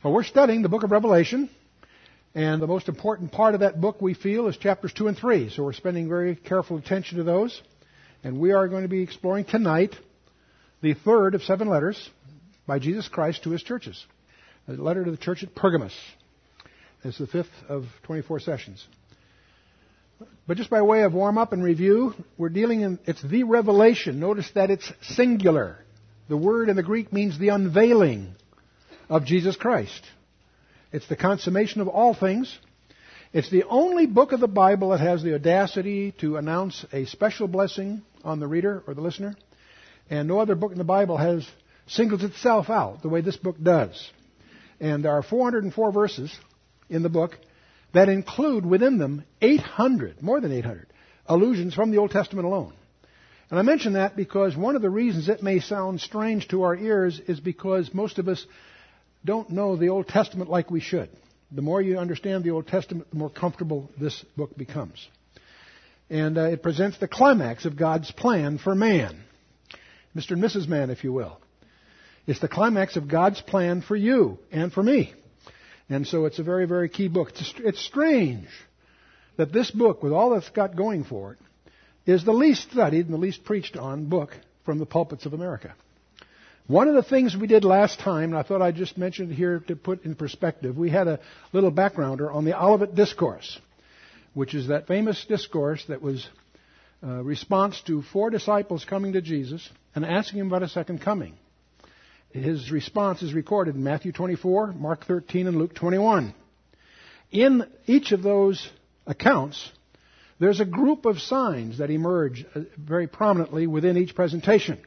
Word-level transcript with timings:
Well, 0.00 0.12
we're 0.12 0.22
studying 0.22 0.62
the 0.62 0.68
book 0.68 0.84
of 0.84 0.92
Revelation, 0.92 1.50
and 2.32 2.62
the 2.62 2.68
most 2.68 2.88
important 2.88 3.32
part 3.32 3.54
of 3.54 3.60
that 3.60 3.80
book 3.80 4.00
we 4.00 4.14
feel 4.14 4.46
is 4.46 4.56
chapters 4.56 4.92
2 4.92 5.08
and 5.08 5.18
3. 5.18 5.50
So 5.50 5.64
we're 5.64 5.72
spending 5.72 6.08
very 6.08 6.36
careful 6.36 6.76
attention 6.76 7.18
to 7.18 7.24
those. 7.24 7.60
And 8.22 8.38
we 8.38 8.52
are 8.52 8.68
going 8.68 8.82
to 8.82 8.88
be 8.88 9.02
exploring 9.02 9.44
tonight 9.44 9.96
the 10.82 10.94
third 10.94 11.34
of 11.34 11.42
seven 11.42 11.68
letters 11.68 12.10
by 12.64 12.78
Jesus 12.78 13.08
Christ 13.08 13.42
to 13.42 13.50
his 13.50 13.64
churches. 13.64 14.06
A 14.68 14.74
letter 14.74 15.04
to 15.04 15.10
the 15.10 15.16
church 15.16 15.42
at 15.42 15.56
Pergamos. 15.56 15.96
It's 17.02 17.18
the 17.18 17.26
fifth 17.26 17.50
of 17.68 17.86
24 18.04 18.38
sessions. 18.38 18.86
But 20.46 20.58
just 20.58 20.70
by 20.70 20.80
way 20.82 21.02
of 21.02 21.12
warm 21.12 21.38
up 21.38 21.52
and 21.52 21.64
review, 21.64 22.14
we're 22.36 22.50
dealing 22.50 22.82
in, 22.82 23.00
it's 23.04 23.22
the 23.22 23.42
revelation. 23.42 24.20
Notice 24.20 24.48
that 24.54 24.70
it's 24.70 24.92
singular. 25.02 25.84
The 26.28 26.36
word 26.36 26.68
in 26.68 26.76
the 26.76 26.84
Greek 26.84 27.12
means 27.12 27.36
the 27.36 27.48
unveiling 27.48 28.36
of 29.08 29.24
Jesus 29.24 29.56
Christ. 29.56 30.02
It's 30.92 31.08
the 31.08 31.16
consummation 31.16 31.80
of 31.80 31.88
all 31.88 32.14
things. 32.14 32.56
It's 33.32 33.50
the 33.50 33.64
only 33.64 34.06
book 34.06 34.32
of 34.32 34.40
the 34.40 34.48
Bible 34.48 34.90
that 34.90 35.00
has 35.00 35.22
the 35.22 35.34
audacity 35.34 36.12
to 36.20 36.36
announce 36.36 36.84
a 36.92 37.04
special 37.06 37.46
blessing 37.46 38.02
on 38.24 38.40
the 38.40 38.46
reader 38.46 38.82
or 38.86 38.94
the 38.94 39.02
listener. 39.02 39.36
And 40.08 40.28
no 40.28 40.40
other 40.40 40.54
book 40.54 40.72
in 40.72 40.78
the 40.78 40.84
Bible 40.84 41.18
has 41.18 41.46
singles 41.86 42.24
itself 42.24 42.70
out 42.70 43.02
the 43.02 43.08
way 43.08 43.20
this 43.20 43.36
book 43.36 43.56
does. 43.62 44.10
And 44.80 45.04
there 45.04 45.12
are 45.12 45.22
404 45.22 45.92
verses 45.92 46.34
in 46.88 47.02
the 47.02 47.08
book 47.08 47.36
that 47.92 48.08
include 48.08 48.64
within 48.64 48.98
them 48.98 49.24
800, 49.42 50.22
more 50.22 50.40
than 50.40 50.52
800, 50.52 50.86
allusions 51.26 51.74
from 51.74 51.90
the 51.90 51.98
Old 51.98 52.10
Testament 52.10 52.46
alone. 52.46 52.72
And 53.50 53.58
I 53.58 53.62
mention 53.62 53.94
that 53.94 54.16
because 54.16 54.56
one 54.56 54.76
of 54.76 54.82
the 54.82 54.90
reasons 54.90 55.28
it 55.28 55.42
may 55.42 55.60
sound 55.60 56.00
strange 56.00 56.48
to 56.48 56.62
our 56.62 56.76
ears 56.76 57.20
is 57.26 57.40
because 57.40 57.92
most 57.94 58.18
of 58.18 58.28
us 58.28 58.44
don't 59.28 59.50
know 59.50 59.76
the 59.76 59.90
Old 59.90 60.08
Testament 60.08 60.48
like 60.48 60.70
we 60.70 60.80
should. 60.80 61.10
The 61.52 61.60
more 61.60 61.82
you 61.82 61.98
understand 61.98 62.44
the 62.44 62.50
Old 62.52 62.66
Testament, 62.66 63.10
the 63.10 63.18
more 63.18 63.28
comfortable 63.28 63.90
this 64.00 64.24
book 64.38 64.56
becomes. 64.56 65.06
And 66.08 66.38
uh, 66.38 66.44
it 66.44 66.62
presents 66.62 66.96
the 66.96 67.08
climax 67.08 67.66
of 67.66 67.76
God's 67.76 68.10
plan 68.10 68.56
for 68.56 68.74
man. 68.74 69.22
Mr. 70.16 70.30
and 70.30 70.42
Mrs. 70.42 70.66
Man, 70.66 70.88
if 70.88 71.04
you 71.04 71.12
will. 71.12 71.38
It's 72.26 72.40
the 72.40 72.48
climax 72.48 72.96
of 72.96 73.06
God's 73.06 73.42
plan 73.42 73.82
for 73.82 73.94
you 73.94 74.38
and 74.50 74.72
for 74.72 74.82
me. 74.82 75.12
And 75.90 76.06
so 76.06 76.24
it's 76.24 76.38
a 76.38 76.42
very, 76.42 76.66
very 76.66 76.88
key 76.88 77.08
book. 77.08 77.28
It's, 77.32 77.52
it's 77.58 77.84
strange 77.84 78.48
that 79.36 79.52
this 79.52 79.70
book, 79.70 80.02
with 80.02 80.14
all 80.14 80.30
that's 80.30 80.48
got 80.48 80.74
going 80.74 81.04
for 81.04 81.32
it, 81.32 82.10
is 82.10 82.24
the 82.24 82.32
least 82.32 82.70
studied 82.70 83.04
and 83.04 83.12
the 83.12 83.18
least 83.18 83.44
preached 83.44 83.76
on 83.76 84.06
book 84.06 84.30
from 84.64 84.78
the 84.78 84.86
pulpits 84.86 85.26
of 85.26 85.34
America. 85.34 85.74
One 86.68 86.86
of 86.86 86.94
the 86.94 87.02
things 87.02 87.34
we 87.34 87.46
did 87.46 87.64
last 87.64 87.98
time, 87.98 88.24
and 88.24 88.36
I 88.36 88.42
thought 88.42 88.60
I'd 88.60 88.76
just 88.76 88.98
mention 88.98 89.32
it 89.32 89.34
here 89.34 89.60
to 89.68 89.74
put 89.74 90.04
in 90.04 90.14
perspective, 90.14 90.76
we 90.76 90.90
had 90.90 91.08
a 91.08 91.18
little 91.54 91.72
backgrounder 91.72 92.32
on 92.32 92.44
the 92.44 92.62
Olivet 92.62 92.94
Discourse, 92.94 93.58
which 94.34 94.54
is 94.54 94.68
that 94.68 94.86
famous 94.86 95.24
discourse 95.24 95.82
that 95.88 96.02
was 96.02 96.28
a 97.02 97.22
response 97.22 97.80
to 97.86 98.02
four 98.02 98.28
disciples 98.28 98.84
coming 98.84 99.14
to 99.14 99.22
Jesus 99.22 99.66
and 99.94 100.04
asking 100.04 100.40
him 100.40 100.48
about 100.48 100.62
a 100.62 100.68
second 100.68 101.00
coming. 101.00 101.38
His 102.32 102.70
response 102.70 103.22
is 103.22 103.32
recorded 103.32 103.74
in 103.74 103.82
Matthew 103.82 104.12
24, 104.12 104.74
Mark 104.74 105.06
13, 105.06 105.46
and 105.46 105.56
Luke 105.56 105.74
21. 105.74 106.34
In 107.30 107.66
each 107.86 108.12
of 108.12 108.22
those 108.22 108.68
accounts, 109.06 109.72
there's 110.38 110.60
a 110.60 110.66
group 110.66 111.06
of 111.06 111.18
signs 111.20 111.78
that 111.78 111.88
emerge 111.88 112.44
uh, 112.54 112.60
very 112.76 113.06
prominently 113.06 113.66
within 113.66 113.96
each 113.96 114.14
presentation. 114.14 114.78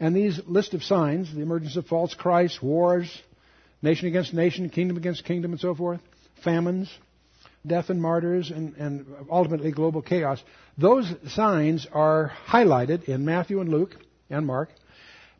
And 0.00 0.16
these 0.16 0.40
list 0.46 0.72
of 0.72 0.82
signs, 0.82 1.32
the 1.32 1.42
emergence 1.42 1.76
of 1.76 1.86
false 1.86 2.14
Christ, 2.14 2.62
wars, 2.62 3.22
nation 3.82 4.08
against 4.08 4.32
nation, 4.32 4.70
kingdom 4.70 4.96
against 4.96 5.24
kingdom, 5.24 5.52
and 5.52 5.60
so 5.60 5.74
forth, 5.74 6.00
famines, 6.42 6.90
death 7.66 7.90
and 7.90 8.00
martyrs, 8.00 8.50
and, 8.50 8.74
and 8.76 9.06
ultimately 9.30 9.70
global 9.70 10.00
chaos, 10.00 10.42
those 10.78 11.12
signs 11.28 11.86
are 11.92 12.32
highlighted 12.46 13.04
in 13.04 13.26
Matthew 13.26 13.60
and 13.60 13.68
Luke 13.68 13.94
and 14.30 14.46
Mark. 14.46 14.70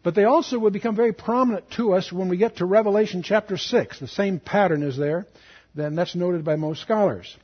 But 0.03 0.15
they 0.15 0.25
also 0.25 0.59
will 0.59 0.71
become 0.71 0.97
very 0.97 1.13
prominent 1.13 1.71
to 1.73 1.95
us 1.95 2.13
when 2.13 2.29
we 2.29 2.37
get 2.37 2.57
to 2.57 2.67
Revelation 2.67 3.23
chapter 3.23 3.57
6. 3.57 4.01
The 4.01 4.09
same 4.09 4.41
pattern 4.41 4.83
is 4.83 4.97
there. 4.97 5.27
Then 5.75 5.95
that's 5.95 6.15
noted 6.15 6.45
by 6.45 6.57
most 6.57 6.83
scholars. 6.83 7.35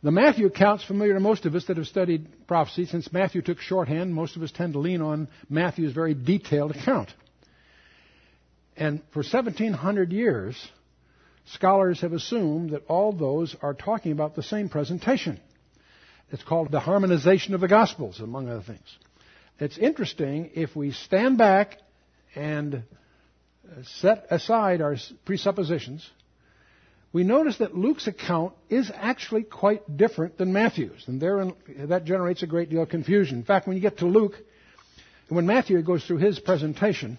The 0.00 0.12
Matthew 0.12 0.46
account's 0.46 0.84
familiar 0.84 1.14
to 1.14 1.20
most 1.20 1.44
of 1.44 1.56
us 1.56 1.64
that 1.64 1.76
have 1.76 1.86
studied 1.86 2.46
prophecy. 2.46 2.86
Since 2.86 3.12
Matthew 3.12 3.42
took 3.42 3.58
shorthand, 3.58 4.14
most 4.14 4.36
of 4.36 4.42
us 4.42 4.52
tend 4.52 4.74
to 4.74 4.78
lean 4.78 5.02
on 5.02 5.26
Matthew's 5.48 5.92
very 5.92 6.14
detailed 6.14 6.70
account. 6.70 7.12
And 8.76 9.02
for 9.12 9.20
1700 9.20 10.12
years, 10.12 10.68
scholars 11.46 12.02
have 12.02 12.12
assumed 12.12 12.70
that 12.70 12.84
all 12.86 13.12
those 13.12 13.56
are 13.60 13.74
talking 13.74 14.12
about 14.12 14.36
the 14.36 14.42
same 14.44 14.68
presentation. 14.68 15.40
It's 16.30 16.44
called 16.44 16.70
the 16.70 16.78
harmonization 16.78 17.54
of 17.54 17.60
the 17.60 17.68
Gospels, 17.68 18.20
among 18.20 18.48
other 18.48 18.62
things. 18.62 18.86
It's 19.58 19.78
interesting 19.78 20.50
if 20.54 20.76
we 20.76 20.92
stand 20.92 21.38
back 21.38 21.76
and 22.36 22.84
set 23.82 24.26
aside 24.30 24.80
our 24.80 24.96
presuppositions 25.24 26.08
we 27.18 27.24
notice 27.24 27.58
that 27.58 27.74
Luke's 27.76 28.06
account 28.06 28.52
is 28.70 28.92
actually 28.94 29.42
quite 29.42 29.96
different 29.96 30.38
than 30.38 30.52
Matthew's, 30.52 31.02
and 31.08 31.20
therein, 31.20 31.52
that 31.88 32.04
generates 32.04 32.44
a 32.44 32.46
great 32.46 32.70
deal 32.70 32.84
of 32.84 32.90
confusion. 32.90 33.38
In 33.38 33.42
fact, 33.42 33.66
when 33.66 33.76
you 33.76 33.82
get 33.82 33.98
to 33.98 34.06
Luke, 34.06 34.34
when 35.28 35.44
Matthew 35.44 35.82
goes 35.82 36.04
through 36.04 36.18
his 36.18 36.38
presentation, 36.38 37.18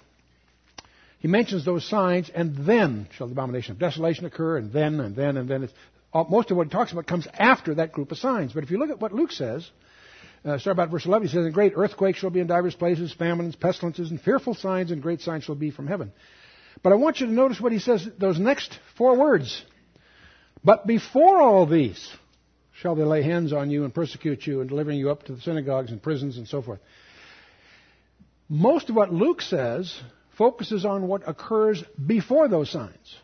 he 1.19 1.27
mentions 1.27 1.65
those 1.65 1.85
signs, 1.85 2.31
and 2.33 2.65
then 2.65 3.09
shall 3.11 3.27
the 3.27 3.33
abomination 3.33 3.73
of 3.73 3.79
desolation 3.79 4.23
occur, 4.23 4.55
and 4.55 4.71
then, 4.71 5.01
and 5.01 5.17
then, 5.17 5.35
and 5.35 5.49
then. 5.49 5.63
It's, 5.63 5.73
most 6.13 6.49
of 6.49 6.55
what 6.55 6.67
he 6.67 6.71
talks 6.71 6.93
about 6.93 7.05
comes 7.05 7.27
after 7.33 7.75
that 7.75 7.91
group 7.91 8.13
of 8.13 8.19
signs. 8.19 8.53
But 8.53 8.63
if 8.63 8.71
you 8.71 8.79
look 8.79 8.91
at 8.91 9.01
what 9.01 9.11
Luke 9.11 9.33
says, 9.33 9.69
uh, 10.45 10.59
start 10.59 10.77
about 10.77 10.91
verse 10.91 11.05
11, 11.05 11.27
he 11.27 11.33
says, 11.33 11.43
And 11.43 11.53
great 11.53 11.73
earthquakes 11.75 12.19
shall 12.19 12.29
be 12.29 12.39
in 12.39 12.47
divers 12.47 12.73
places, 12.73 13.11
famines, 13.11 13.57
pestilences, 13.57 14.11
and 14.11 14.21
fearful 14.21 14.53
signs, 14.53 14.91
and 14.91 15.01
great 15.01 15.19
signs 15.19 15.43
shall 15.43 15.55
be 15.55 15.71
from 15.71 15.87
heaven. 15.87 16.13
But 16.83 16.93
I 16.93 16.95
want 16.95 17.19
you 17.19 17.25
to 17.27 17.33
notice 17.33 17.59
what 17.59 17.73
he 17.73 17.79
says, 17.79 18.07
those 18.17 18.39
next 18.39 18.79
four 18.97 19.17
words. 19.17 19.61
But 20.63 20.85
before 20.85 21.41
all 21.41 21.65
these 21.65 22.09
shall 22.73 22.95
they 22.95 23.03
lay 23.03 23.21
hands 23.21 23.53
on 23.53 23.69
you 23.69 23.83
and 23.83 23.93
persecute 23.93 24.45
you 24.45 24.61
and 24.61 24.69
delivering 24.69 24.99
you 24.99 25.09
up 25.09 25.23
to 25.23 25.33
the 25.33 25.41
synagogues 25.41 25.91
and 25.91 26.01
prisons 26.01 26.37
and 26.37 26.47
so 26.47 26.61
forth. 26.61 26.79
Most 28.47 28.89
of 28.89 28.95
what 28.95 29.13
Luke 29.13 29.41
says 29.41 29.93
focuses 30.37 30.85
on 30.85 31.07
what 31.07 31.27
occurs 31.27 31.83
before 32.05 32.47
those 32.47 32.69
signs. 32.69 33.15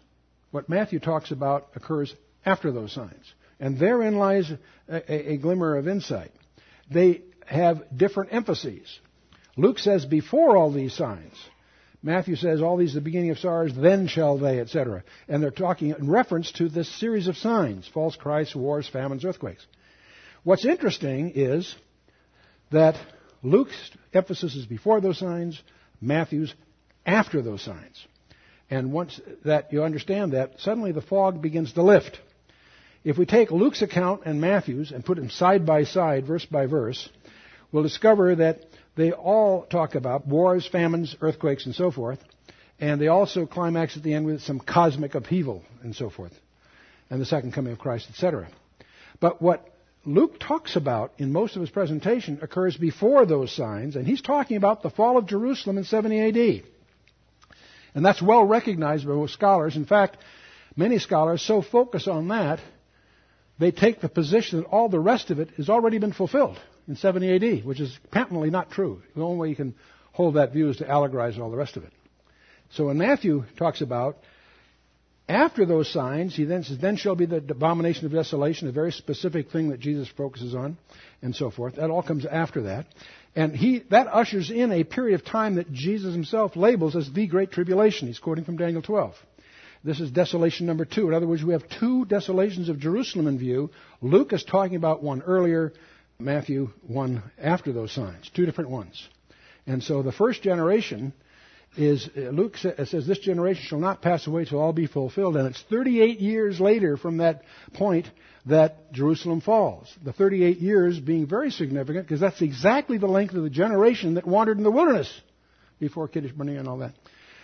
What 0.52 0.70
Matthew 0.70 1.00
talks 1.00 1.32
about 1.32 1.70
occurs 1.76 2.14
after 2.46 2.72
those 2.72 2.94
signs. 2.94 3.34
And 3.60 3.80
therein 3.80 4.18
lies 4.18 4.52
a, 4.90 5.32
a, 5.34 5.38
glimmer 5.38 5.78
of 5.78 5.88
insight. 5.88 6.32
They 6.92 7.22
have 7.46 7.84
different 7.96 8.34
emphases. 8.34 9.00
Luke 9.56 9.80
says 9.80 10.06
before 10.06 10.58
all 10.58 10.72
these 10.72 10.94
signs. 10.94 11.34
Matthew 12.06 12.36
says, 12.36 12.62
all 12.62 12.78
these 12.78 12.92
are 12.92 13.00
the 13.00 13.04
beginning 13.04 13.32
of 13.32 13.40
sorrows, 13.40 13.72
then 13.76 14.06
shall 14.06 14.38
they, 14.38 14.60
etc. 14.60 15.04
And 15.28 15.42
they're 15.42 15.50
talking 15.50 15.90
in 15.90 16.08
reference 16.08 16.52
to 16.54 16.70
this 16.70 16.88
series 17.00 17.28
of 17.28 17.36
signs 17.36 17.90
false 17.92 18.16
Christs, 18.16 18.56
wars, 18.56 18.88
famines, 18.88 19.26
earthquakes. 19.26 19.66
What's 20.44 20.66
interesting 20.66 21.32
is 21.34 21.74
that 22.72 22.96
Luke's 23.42 23.90
emphasis 24.14 24.56
is 24.56 24.68
before 24.68 25.02
those 25.02 25.18
signs, 25.18 25.60
Matthew's 26.00 26.54
after 27.08 27.42
those 27.42 27.64
signs. 27.64 28.06
And 28.70 28.94
once 28.94 29.20
that 29.44 29.74
you 29.74 29.84
understand 29.84 30.34
that, 30.34 30.60
suddenly 30.60 30.92
the 30.92 31.02
fog 31.02 31.42
begins 31.42 31.74
to 31.74 31.82
lift. 31.82 32.20
If 33.04 33.18
we 33.18 33.26
take 33.26 33.50
Luke's 33.50 33.82
account 33.82 34.22
and 34.26 34.40
Matthew's 34.40 34.92
and 34.92 35.04
put 35.04 35.18
them 35.18 35.32
side 35.32 35.66
by 35.66 35.86
side, 35.86 36.28
verse 36.28 36.46
by 36.46 36.68
verse, 36.68 37.10
we'll 37.72 37.82
discover 37.82 38.36
that 38.36 38.64
they 38.96 39.12
all 39.12 39.64
talk 39.64 39.96
about 39.96 40.26
wars, 40.26 40.68
famines, 40.68 41.16
earthquakes, 41.22 41.66
and 41.66 41.76
so 41.76 41.92
forth. 41.92 42.20
And 42.80 43.00
they 43.00 43.08
also 43.08 43.46
climax 43.46 43.96
at 43.96 44.04
the 44.04 44.14
end 44.14 44.26
with 44.26 44.42
some 44.42 44.60
cosmic 44.60 45.16
upheaval 45.16 45.64
and 45.84 45.96
so 45.96 46.10
forth. 46.10 46.34
And 47.10 47.22
the 47.22 47.26
second 47.26 47.54
coming 47.54 47.74
of 47.74 47.80
Christ, 47.80 48.08
etc. 48.10 48.50
But 49.20 49.42
what 49.42 49.70
Luke 50.06 50.40
talks 50.40 50.76
about 50.76 51.14
in 51.18 51.32
most 51.32 51.56
of 51.56 51.62
his 51.62 51.70
presentation 51.70 52.40
occurs 52.42 52.76
before 52.76 53.26
those 53.26 53.52
signs, 53.52 53.96
and 53.96 54.08
he's 54.08 54.22
talking 54.22 54.58
about 54.58 54.82
the 54.82 54.90
fall 54.90 55.18
of 55.18 55.26
Jerusalem 55.26 55.78
in 55.78 55.84
70 55.84 56.20
AD. 56.30 56.64
And 57.94 58.06
that's 58.06 58.22
well 58.22 58.44
recognized 58.44 59.06
by 59.06 59.14
most 59.14 59.34
scholars. 59.34 59.76
In 59.76 59.86
fact, 59.86 60.18
many 60.76 61.00
scholars 61.00 61.42
so 61.42 61.62
focus 61.62 62.08
on 62.08 62.28
that, 62.30 62.60
they 63.58 63.72
take 63.72 64.02
the 64.02 64.10
position 64.10 64.60
that 64.60 64.68
all 64.68 64.90
the 64.90 65.00
rest 65.00 65.32
of 65.32 65.40
it 65.40 65.52
has 65.52 65.70
already 65.70 65.98
been 65.98 66.12
fulfilled 66.12 66.60
in 66.88 66.96
70 66.96 67.36
AD, 67.36 67.66
which 67.66 67.80
is 67.80 67.98
patently 68.12 68.50
not 68.50 68.72
true. 68.72 69.02
The 69.16 69.22
only 69.22 69.38
way 69.38 69.50
you 69.50 69.56
can 69.56 69.76
hold 70.12 70.36
that 70.36 70.54
view 70.54 70.70
is 70.70 70.78
to 70.78 70.86
allegorize 70.86 71.40
all 71.40 71.52
the 71.52 71.58
rest 71.58 71.78
of 71.78 71.84
it. 71.84 71.92
So 72.72 72.88
when 72.88 72.98
Matthew 72.98 73.44
talks 73.58 73.82
about 73.82 74.18
after 75.28 75.66
those 75.66 75.92
signs, 75.92 76.36
he 76.36 76.46
then 76.46 76.64
says, 76.64 76.78
then 76.78 76.98
shall 76.98 77.16
be 77.16 77.26
the 77.26 77.38
abomination 77.38 78.06
of 78.06 78.12
desolation, 78.12 78.68
a 78.68 78.72
very 78.72 78.92
specific 78.92 79.52
thing 79.52 79.70
that 79.70 79.80
Jesus 79.80 80.08
focuses 80.08 80.54
on, 80.54 80.78
and 81.22 81.36
so 81.36 81.50
forth. 81.50 81.76
That 81.76 81.90
all 81.90 82.04
comes 82.04 82.26
after 82.26 82.64
that. 82.64 82.86
And 83.36 83.56
he, 83.56 83.80
that 83.90 84.08
ushers 84.08 84.52
in 84.52 84.72
a 84.72 84.84
period 84.84 85.20
of 85.20 85.26
time 85.26 85.56
that 85.56 85.72
Jesus 85.72 86.14
himself 86.14 86.56
labels 86.56 86.96
as 86.96 87.12
the 87.12 87.28
Great 87.28 87.52
Tribulation. 87.52 88.08
He's 88.08 88.20
quoting 88.20 88.46
from 88.46 88.58
Daniel 88.58 88.82
12. 88.82 89.16
This 89.84 90.00
is 90.00 90.10
desolation 90.10 90.66
number 90.66 90.86
two. 90.86 91.08
In 91.08 91.14
other 91.14 91.28
words, 91.28 91.44
we 91.44 91.54
have 91.54 91.64
two 91.80 92.06
desolations 92.06 92.70
of 92.70 92.80
Jerusalem 92.80 93.28
in 93.28 93.38
view. 93.38 93.72
Luke 94.02 94.32
is 94.32 94.44
talking 94.44 94.76
about 94.76 95.04
one 95.04 95.22
earlier, 95.22 95.74
Matthew 96.20 96.70
one 96.88 97.24
after 97.38 97.74
those 97.74 97.92
signs. 97.92 98.30
Two 98.34 98.46
different 98.46 98.70
ones. 98.70 99.08
And 99.68 99.84
so 99.84 100.02
the 100.04 100.12
first 100.12 100.42
generation 100.42 101.14
is, 101.78 102.10
uh, 102.16 102.22
Luke 102.30 102.58
says, 102.58 103.06
this 103.06 103.20
generation 103.20 103.64
shall 103.66 103.80
not 103.80 104.02
pass 104.02 104.28
away 104.28 104.46
till 104.46 104.60
all 104.60 104.74
be 104.74 104.88
fulfilled. 104.88 105.36
And 105.36 105.48
it's 105.48 105.62
38 105.70 106.20
years 106.20 106.60
later 106.60 106.98
from 106.98 107.18
that 107.18 107.44
point 107.74 108.10
that 108.46 108.92
Jerusalem 108.94 109.42
falls. 109.42 109.94
The 110.04 110.14
38 110.14 110.60
years 110.60 111.00
being 111.00 111.28
very 111.28 111.52
significant 111.52 112.06
because 112.08 112.22
that's 112.22 112.42
exactly 112.42 112.98
the 112.98 113.08
length 113.08 113.34
of 113.34 113.44
the 113.44 113.50
generation 113.50 114.14
that 114.16 114.26
wandered 114.26 114.58
in 114.58 114.64
the 114.64 114.72
wilderness 114.72 115.12
before 115.80 116.08
Kadesh 116.08 116.32
Barnea 116.32 116.60
and 116.60 116.68
all 116.68 116.78
that. 116.78 116.94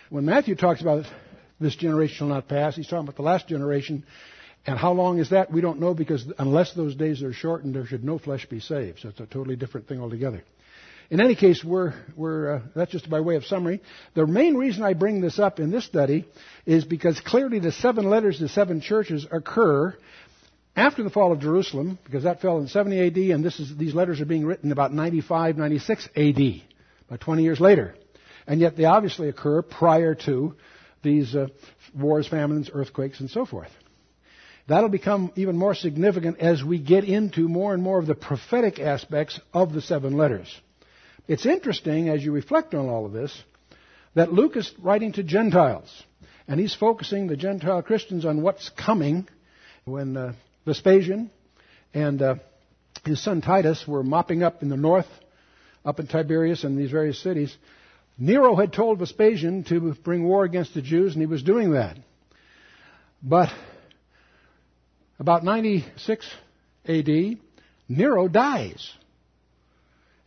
When 0.08 0.24
Matthew 0.24 0.54
talks 0.54 0.80
about 0.80 1.04
this 1.60 1.76
generation 1.76 2.16
shall 2.16 2.26
not 2.28 2.48
pass, 2.48 2.76
he's 2.76 2.86
talking 2.86 3.04
about 3.04 3.16
the 3.16 3.22
last 3.22 3.48
generation. 3.48 4.04
And 4.66 4.78
how 4.78 4.92
long 4.92 5.18
is 5.18 5.30
that? 5.30 5.50
We 5.50 5.60
don't 5.60 5.80
know 5.80 5.92
because 5.92 6.24
unless 6.38 6.72
those 6.74 6.94
days 6.94 7.22
are 7.22 7.32
shortened, 7.32 7.74
there 7.74 7.86
should 7.86 8.04
no 8.04 8.18
flesh 8.18 8.46
be 8.46 8.60
saved. 8.60 9.00
So 9.00 9.08
it's 9.08 9.20
a 9.20 9.26
totally 9.26 9.56
different 9.56 9.88
thing 9.88 10.00
altogether. 10.00 10.44
In 11.10 11.20
any 11.20 11.34
case, 11.34 11.62
we're, 11.62 11.94
we're, 12.16 12.54
uh, 12.54 12.60
that's 12.74 12.92
just 12.92 13.10
by 13.10 13.20
way 13.20 13.36
of 13.36 13.44
summary. 13.44 13.82
The 14.14 14.26
main 14.26 14.54
reason 14.54 14.82
I 14.82 14.94
bring 14.94 15.20
this 15.20 15.38
up 15.38 15.60
in 15.60 15.70
this 15.70 15.84
study 15.84 16.26
is 16.64 16.84
because 16.84 17.20
clearly 17.20 17.58
the 17.58 17.72
seven 17.72 18.08
letters 18.08 18.38
to 18.38 18.48
seven 18.48 18.80
churches 18.80 19.26
occur 19.30 19.94
after 20.74 21.02
the 21.02 21.10
fall 21.10 21.32
of 21.32 21.40
Jerusalem, 21.40 21.98
because 22.04 22.22
that 22.22 22.40
fell 22.40 22.58
in 22.58 22.68
70 22.68 23.08
AD, 23.08 23.16
and 23.34 23.44
this 23.44 23.60
is, 23.60 23.76
these 23.76 23.94
letters 23.94 24.22
are 24.22 24.26
being 24.26 24.46
written 24.46 24.72
about 24.72 24.94
95, 24.94 25.58
96 25.58 26.08
AD, 26.16 26.40
about 27.08 27.20
20 27.20 27.42
years 27.42 27.60
later. 27.60 27.94
And 28.46 28.58
yet 28.58 28.76
they 28.76 28.86
obviously 28.86 29.28
occur 29.28 29.60
prior 29.60 30.14
to 30.26 30.54
these 31.02 31.34
uh, 31.34 31.48
wars, 31.94 32.26
famines, 32.26 32.70
earthquakes, 32.72 33.20
and 33.20 33.28
so 33.28 33.44
forth. 33.44 33.70
That'll 34.68 34.88
become 34.88 35.32
even 35.34 35.56
more 35.56 35.74
significant 35.74 36.38
as 36.38 36.62
we 36.62 36.78
get 36.78 37.04
into 37.04 37.48
more 37.48 37.74
and 37.74 37.82
more 37.82 37.98
of 37.98 38.06
the 38.06 38.14
prophetic 38.14 38.78
aspects 38.78 39.40
of 39.52 39.72
the 39.72 39.82
seven 39.82 40.16
letters. 40.16 40.48
It's 41.26 41.46
interesting 41.46 42.08
as 42.08 42.22
you 42.22 42.32
reflect 42.32 42.74
on 42.74 42.88
all 42.88 43.06
of 43.06 43.12
this 43.12 43.36
that 44.14 44.32
Luke 44.32 44.56
is 44.56 44.70
writing 44.78 45.12
to 45.12 45.22
Gentiles, 45.22 45.90
and 46.46 46.60
he's 46.60 46.74
focusing 46.74 47.26
the 47.26 47.36
Gentile 47.36 47.82
Christians 47.82 48.24
on 48.24 48.42
what's 48.42 48.70
coming 48.70 49.26
when 49.84 50.16
uh, 50.16 50.32
Vespasian 50.66 51.30
and 51.94 52.22
uh, 52.22 52.34
his 53.04 53.22
son 53.22 53.40
Titus 53.40 53.84
were 53.86 54.02
mopping 54.02 54.42
up 54.42 54.62
in 54.62 54.68
the 54.68 54.76
north, 54.76 55.06
up 55.84 55.98
in 55.98 56.06
Tiberias 56.06 56.64
and 56.64 56.78
these 56.78 56.90
various 56.90 57.20
cities. 57.22 57.56
Nero 58.18 58.54
had 58.54 58.72
told 58.72 58.98
Vespasian 58.98 59.64
to 59.64 59.94
bring 60.04 60.24
war 60.24 60.44
against 60.44 60.74
the 60.74 60.82
Jews, 60.82 61.14
and 61.14 61.22
he 61.22 61.26
was 61.26 61.42
doing 61.42 61.72
that. 61.72 61.96
But 63.22 63.48
about 65.22 65.44
96 65.44 66.28
AD, 66.88 67.38
Nero 67.88 68.26
dies. 68.26 68.92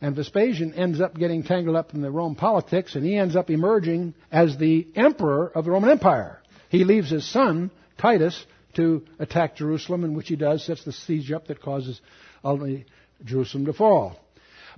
And 0.00 0.16
Vespasian 0.16 0.72
ends 0.72 1.02
up 1.02 1.14
getting 1.14 1.42
tangled 1.42 1.76
up 1.76 1.92
in 1.92 2.00
the 2.00 2.10
Rome 2.10 2.34
politics, 2.34 2.94
and 2.94 3.04
he 3.04 3.14
ends 3.14 3.36
up 3.36 3.50
emerging 3.50 4.14
as 4.32 4.56
the 4.56 4.86
emperor 4.96 5.52
of 5.54 5.66
the 5.66 5.70
Roman 5.70 5.90
Empire. 5.90 6.40
He 6.70 6.84
leaves 6.84 7.10
his 7.10 7.30
son, 7.30 7.70
Titus, 7.98 8.42
to 8.76 9.04
attack 9.18 9.56
Jerusalem, 9.56 10.02
in 10.02 10.14
which 10.14 10.28
he 10.28 10.36
does, 10.36 10.64
sets 10.64 10.82
the 10.86 10.92
siege 10.92 11.30
up 11.30 11.48
that 11.48 11.60
causes 11.60 12.00
ultimately 12.42 12.86
Jerusalem 13.22 13.66
to 13.66 13.74
fall. 13.74 14.18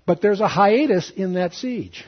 But 0.05 0.21
there's 0.21 0.41
a 0.41 0.49
hiatus 0.49 1.13
in 1.15 1.35
that 1.35 1.53
siege. 1.55 2.05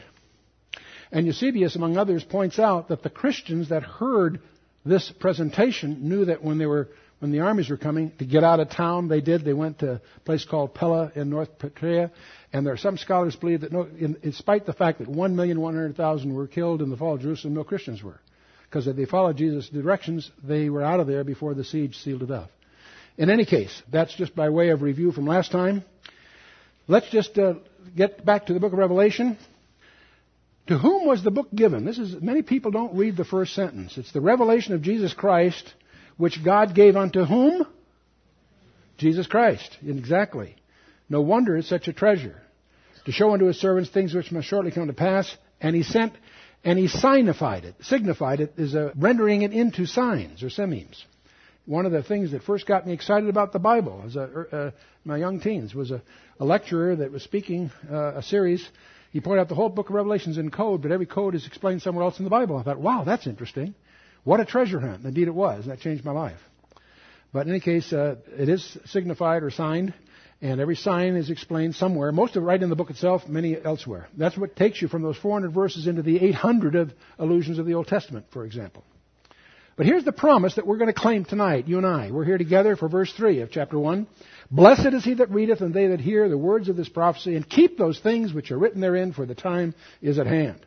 And 1.12 1.26
Eusebius, 1.26 1.76
among 1.76 1.96
others, 1.96 2.24
points 2.24 2.58
out 2.58 2.88
that 2.88 3.04
the 3.04 3.10
Christians 3.10 3.68
that 3.68 3.84
heard 3.84 4.40
this 4.84 5.12
presentation 5.20 6.08
knew 6.08 6.24
that 6.24 6.42
when 6.42 6.58
they 6.58 6.66
were 6.66 6.88
when 7.20 7.30
the 7.32 7.40
armies 7.40 7.70
were 7.70 7.76
coming 7.76 8.12
to 8.18 8.24
get 8.24 8.42
out 8.42 8.60
of 8.60 8.70
town, 8.70 9.08
they 9.08 9.20
did. 9.20 9.44
They 9.44 9.52
went 9.52 9.78
to 9.78 9.92
a 9.92 10.00
place 10.24 10.44
called 10.44 10.74
Pella 10.74 11.12
in 11.14 11.30
North 11.30 11.58
Petrea, 11.58 12.10
and 12.52 12.66
there 12.66 12.72
are 12.72 12.78
some 12.78 12.98
scholars 12.98 13.36
believe 13.36 13.60
that, 13.60 13.72
no, 13.72 13.82
in, 13.82 14.16
in 14.22 14.32
spite 14.32 14.62
of 14.62 14.66
the 14.66 14.72
fact 14.72 14.98
that 14.98 15.08
one 15.08 15.36
million 15.36 15.60
one 15.60 15.74
hundred 15.74 15.96
thousand 15.96 16.34
were 16.34 16.46
killed 16.48 16.82
in 16.82 16.90
the 16.90 16.96
fall 16.96 17.14
of 17.14 17.20
Jerusalem, 17.20 17.54
no 17.54 17.62
Christians 17.62 18.02
were, 18.02 18.20
because 18.64 18.86
if 18.86 18.96
they 18.96 19.04
followed 19.04 19.36
Jesus' 19.36 19.68
directions, 19.68 20.30
they 20.42 20.68
were 20.68 20.82
out 20.82 20.98
of 20.98 21.06
there 21.06 21.22
before 21.22 21.54
the 21.54 21.64
siege 21.64 21.96
sealed 21.96 22.22
it 22.22 22.30
off. 22.30 22.50
In 23.16 23.30
any 23.30 23.44
case, 23.44 23.82
that's 23.92 24.14
just 24.14 24.34
by 24.34 24.48
way 24.48 24.70
of 24.70 24.82
review 24.82 25.12
from 25.12 25.26
last 25.26 25.52
time. 25.52 25.84
Let's 26.88 27.10
just 27.10 27.38
uh, 27.38 27.54
get 27.94 28.24
back 28.24 28.46
to 28.46 28.54
the 28.54 28.60
book 28.60 28.72
of 28.72 28.78
Revelation. 28.78 29.38
To 30.68 30.78
whom 30.78 31.06
was 31.06 31.22
the 31.22 31.30
book 31.30 31.48
given? 31.54 31.84
This 31.84 31.98
is 31.98 32.20
many 32.22 32.42
people 32.42 32.70
don't 32.70 32.96
read 32.96 33.16
the 33.16 33.24
first 33.24 33.54
sentence. 33.54 33.98
It's 33.98 34.12
the 34.12 34.20
revelation 34.20 34.72
of 34.74 34.82
Jesus 34.82 35.12
Christ 35.12 35.74
which 36.20 36.44
God 36.44 36.74
gave 36.74 36.96
unto 36.96 37.24
whom? 37.24 37.66
Jesus 38.98 39.26
Christ. 39.26 39.78
Exactly. 39.84 40.54
No 41.08 41.22
wonder 41.22 41.56
it's 41.56 41.68
such 41.68 41.88
a 41.88 41.92
treasure. 41.92 42.36
To 43.06 43.12
show 43.12 43.32
unto 43.32 43.46
his 43.46 43.58
servants 43.58 43.90
things 43.90 44.14
which 44.14 44.30
must 44.30 44.46
shortly 44.46 44.70
come 44.70 44.86
to 44.88 44.92
pass, 44.92 45.34
and 45.60 45.74
he 45.74 45.82
sent 45.82 46.12
and 46.62 46.78
he 46.78 46.88
signified 46.88 47.64
it. 47.64 47.74
Signified 47.80 48.40
it 48.40 48.52
is 48.58 48.74
a 48.74 48.92
rendering 48.94 49.40
it 49.42 49.52
into 49.52 49.86
signs 49.86 50.42
or 50.42 50.48
sememes. 50.48 51.02
One 51.64 51.86
of 51.86 51.92
the 51.92 52.02
things 52.02 52.32
that 52.32 52.42
first 52.42 52.66
got 52.66 52.86
me 52.86 52.92
excited 52.92 53.30
about 53.30 53.52
the 53.52 53.58
Bible 53.58 54.02
as 54.04 54.16
a, 54.16 54.22
uh, 54.22 54.70
my 55.04 55.16
young 55.16 55.40
teens 55.40 55.74
was 55.74 55.90
a, 55.90 56.02
a 56.38 56.44
lecturer 56.44 56.96
that 56.96 57.10
was 57.10 57.22
speaking 57.22 57.70
uh, 57.90 58.16
a 58.16 58.22
series. 58.22 58.68
He 59.10 59.20
pointed 59.20 59.40
out 59.40 59.48
the 59.48 59.54
whole 59.54 59.70
book 59.70 59.88
of 59.88 59.94
Revelations 59.94 60.36
in 60.36 60.50
code, 60.50 60.82
but 60.82 60.92
every 60.92 61.06
code 61.06 61.34
is 61.34 61.46
explained 61.46 61.80
somewhere 61.80 62.04
else 62.04 62.18
in 62.18 62.24
the 62.24 62.30
Bible. 62.30 62.58
I 62.58 62.62
thought, 62.62 62.78
wow, 62.78 63.04
that's 63.04 63.26
interesting. 63.26 63.74
What 64.24 64.40
a 64.40 64.44
treasure 64.44 64.80
hunt. 64.80 65.04
Indeed, 65.04 65.28
it 65.28 65.34
was. 65.34 65.66
That 65.66 65.80
changed 65.80 66.04
my 66.04 66.12
life. 66.12 66.38
But 67.32 67.46
in 67.46 67.52
any 67.52 67.60
case, 67.60 67.92
uh, 67.92 68.16
it 68.36 68.48
is 68.48 68.78
signified 68.86 69.42
or 69.42 69.50
signed, 69.50 69.94
and 70.42 70.60
every 70.60 70.76
sign 70.76 71.16
is 71.16 71.30
explained 71.30 71.74
somewhere. 71.76 72.10
Most 72.12 72.36
of 72.36 72.42
it 72.42 72.46
right 72.46 72.60
in 72.60 72.70
the 72.70 72.76
book 72.76 72.90
itself, 72.90 73.28
many 73.28 73.56
elsewhere. 73.62 74.08
That's 74.16 74.36
what 74.36 74.56
takes 74.56 74.82
you 74.82 74.88
from 74.88 75.02
those 75.02 75.16
400 75.16 75.52
verses 75.52 75.86
into 75.86 76.02
the 76.02 76.18
800 76.24 76.74
of 76.74 76.92
allusions 77.18 77.58
of 77.58 77.66
the 77.66 77.74
Old 77.74 77.86
Testament, 77.86 78.26
for 78.32 78.44
example. 78.44 78.84
But 79.76 79.86
here's 79.86 80.04
the 80.04 80.12
promise 80.12 80.56
that 80.56 80.66
we're 80.66 80.76
going 80.76 80.92
to 80.92 81.00
claim 81.00 81.24
tonight, 81.24 81.68
you 81.68 81.78
and 81.78 81.86
I. 81.86 82.10
We're 82.10 82.24
here 82.24 82.36
together 82.36 82.76
for 82.76 82.88
verse 82.88 83.12
3 83.12 83.40
of 83.40 83.50
chapter 83.50 83.78
1. 83.78 84.06
Blessed 84.50 84.92
is 84.92 85.04
he 85.04 85.14
that 85.14 85.30
readeth 85.30 85.60
and 85.60 85.72
they 85.72 85.86
that 85.86 86.00
hear 86.00 86.28
the 86.28 86.36
words 86.36 86.68
of 86.68 86.76
this 86.76 86.88
prophecy 86.88 87.36
and 87.36 87.48
keep 87.48 87.78
those 87.78 87.98
things 87.98 88.32
which 88.32 88.50
are 88.50 88.58
written 88.58 88.80
therein, 88.80 89.12
for 89.12 89.24
the 89.24 89.34
time 89.34 89.74
is 90.02 90.18
at 90.18 90.26
hand. 90.26 90.66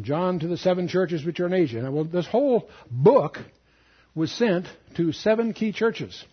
John 0.00 0.40
to 0.40 0.48
the 0.48 0.56
seven 0.56 0.88
churches 0.88 1.24
which 1.24 1.40
are 1.40 1.46
in 1.46 1.52
Asia. 1.52 1.82
Now, 1.82 1.92
well, 1.92 2.04
this 2.04 2.26
whole 2.26 2.68
book 2.90 3.38
was 4.14 4.32
sent 4.32 4.66
to 4.96 5.12
seven 5.12 5.52
key 5.52 5.72
churches. 5.72 6.24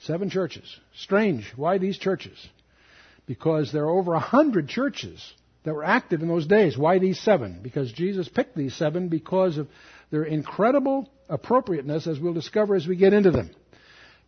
Seven 0.00 0.30
churches. 0.30 0.64
Strange. 0.94 1.52
Why 1.56 1.78
these 1.78 1.98
churches? 1.98 2.36
Because 3.26 3.72
there 3.72 3.84
are 3.84 3.90
over 3.90 4.14
a 4.14 4.20
hundred 4.20 4.68
churches 4.68 5.32
that 5.64 5.74
were 5.74 5.84
active 5.84 6.22
in 6.22 6.28
those 6.28 6.46
days. 6.46 6.76
Why 6.76 6.98
these 6.98 7.20
seven? 7.20 7.60
Because 7.62 7.92
Jesus 7.92 8.28
picked 8.28 8.56
these 8.56 8.74
seven 8.74 9.08
because 9.08 9.58
of 9.58 9.68
their 10.10 10.24
incredible 10.24 11.08
appropriateness, 11.28 12.06
as 12.06 12.18
we'll 12.18 12.34
discover 12.34 12.74
as 12.74 12.86
we 12.86 12.96
get 12.96 13.12
into 13.12 13.30
them. 13.30 13.50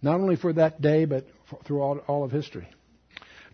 Not 0.00 0.20
only 0.20 0.36
for 0.36 0.52
that 0.52 0.80
day, 0.80 1.06
but 1.06 1.26
for, 1.50 1.58
through 1.64 1.80
all, 1.80 1.98
all 2.06 2.24
of 2.24 2.30
history. 2.30 2.68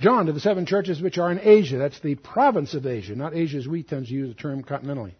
John 0.00 0.26
to 0.26 0.32
the 0.32 0.40
seven 0.40 0.64
churches 0.64 1.02
which 1.02 1.18
are 1.18 1.30
in 1.30 1.40
Asia. 1.40 1.76
That's 1.76 2.00
the 2.00 2.14
province 2.14 2.72
of 2.72 2.86
Asia, 2.86 3.14
not 3.14 3.34
Asia 3.34 3.58
as 3.58 3.68
we 3.68 3.82
tend 3.82 4.06
to 4.06 4.12
use 4.12 4.34
the 4.34 4.40
term 4.40 4.64
continentally. 4.64 5.12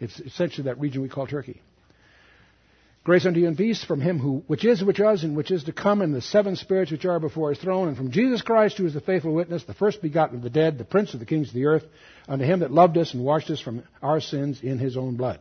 It's 0.00 0.18
essentially 0.18 0.64
that 0.64 0.80
region 0.80 1.00
we 1.00 1.08
call 1.08 1.28
Turkey. 1.28 1.62
Grace 3.04 3.24
unto 3.24 3.38
you 3.38 3.46
and 3.46 3.56
peace 3.56 3.84
from 3.84 4.00
him 4.00 4.18
who, 4.18 4.42
which 4.48 4.64
is, 4.64 4.82
which 4.82 4.98
was, 4.98 5.22
and 5.22 5.36
which 5.36 5.52
is 5.52 5.62
to 5.64 5.72
come, 5.72 6.02
and 6.02 6.12
the 6.12 6.20
seven 6.20 6.56
spirits 6.56 6.90
which 6.90 7.04
are 7.04 7.20
before 7.20 7.50
his 7.50 7.58
throne, 7.60 7.86
and 7.86 7.96
from 7.96 8.10
Jesus 8.10 8.42
Christ, 8.42 8.78
who 8.78 8.86
is 8.86 8.94
the 8.94 9.00
faithful 9.00 9.32
witness, 9.32 9.62
the 9.62 9.74
first 9.74 10.02
begotten 10.02 10.38
of 10.38 10.42
the 10.42 10.50
dead, 10.50 10.76
the 10.76 10.84
prince 10.84 11.14
of 11.14 11.20
the 11.20 11.26
kings 11.26 11.46
of 11.46 11.54
the 11.54 11.66
earth, 11.66 11.84
unto 12.26 12.44
him 12.44 12.60
that 12.60 12.72
loved 12.72 12.98
us 12.98 13.14
and 13.14 13.24
washed 13.24 13.48
us 13.50 13.60
from 13.60 13.84
our 14.02 14.20
sins 14.20 14.60
in 14.60 14.80
his 14.80 14.96
own 14.96 15.14
blood. 15.14 15.38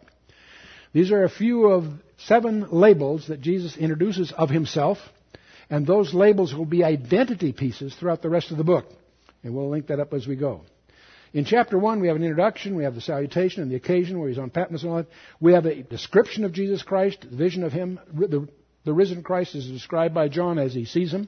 These 0.93 1.11
are 1.11 1.23
a 1.23 1.29
few 1.29 1.65
of 1.65 1.85
seven 2.17 2.67
labels 2.69 3.29
that 3.29 3.41
Jesus 3.41 3.75
introduces 3.77 4.31
of 4.31 4.51
himself 4.51 4.99
and 5.69 5.85
those 5.85 6.13
labels 6.13 6.53
will 6.53 6.65
be 6.65 6.83
identity 6.83 7.51
pieces 7.53 7.95
throughout 7.95 8.21
the 8.21 8.29
rest 8.29 8.51
of 8.51 8.57
the 8.57 8.63
book. 8.63 8.85
And 9.43 9.55
we'll 9.55 9.69
link 9.69 9.87
that 9.87 9.99
up 9.99 10.13
as 10.13 10.27
we 10.27 10.35
go. 10.35 10.61
In 11.33 11.43
chapter 11.43 11.77
1, 11.77 11.99
we 11.99 12.07
have 12.07 12.15
an 12.15 12.23
introduction, 12.23 12.75
we 12.75 12.85
have 12.85 12.95
the 12.95 13.01
salutation 13.01 13.61
and 13.61 13.69
the 13.69 13.75
occasion 13.75 14.19
where 14.19 14.29
he's 14.29 14.37
on 14.37 14.49
Patmos 14.49 14.83
and 14.83 14.91
all 14.91 14.97
that. 14.97 15.07
We 15.41 15.53
have 15.53 15.65
a 15.65 15.83
description 15.83 16.45
of 16.45 16.53
Jesus 16.53 16.81
Christ, 16.81 17.25
the 17.29 17.35
vision 17.35 17.63
of 17.63 17.73
him. 17.73 17.99
The, 18.13 18.47
the 18.85 18.93
risen 18.93 19.21
Christ 19.21 19.53
is 19.53 19.67
described 19.67 20.13
by 20.13 20.29
John 20.29 20.57
as 20.57 20.73
he 20.73 20.85
sees 20.85 21.11
him. 21.11 21.27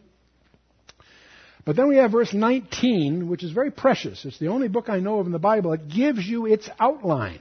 But 1.65 1.75
then 1.75 1.89
we 1.89 1.98
have 1.98 2.13
verse 2.13 2.34
19, 2.34 3.27
which 3.27 3.44
is 3.44 3.51
very 3.51 3.72
precious. 3.72 4.24
It's 4.24 4.39
the 4.39 4.48
only 4.48 4.70
book 4.70 4.88
I 4.88 5.00
know 5.00 5.20
of 5.20 5.25
in 5.25 5.34
the 5.34 5.39
Bible 5.39 5.72
that 5.72 5.89
gives 5.89 6.25
you 6.25 6.46
its 6.46 6.70
outline. 6.79 7.39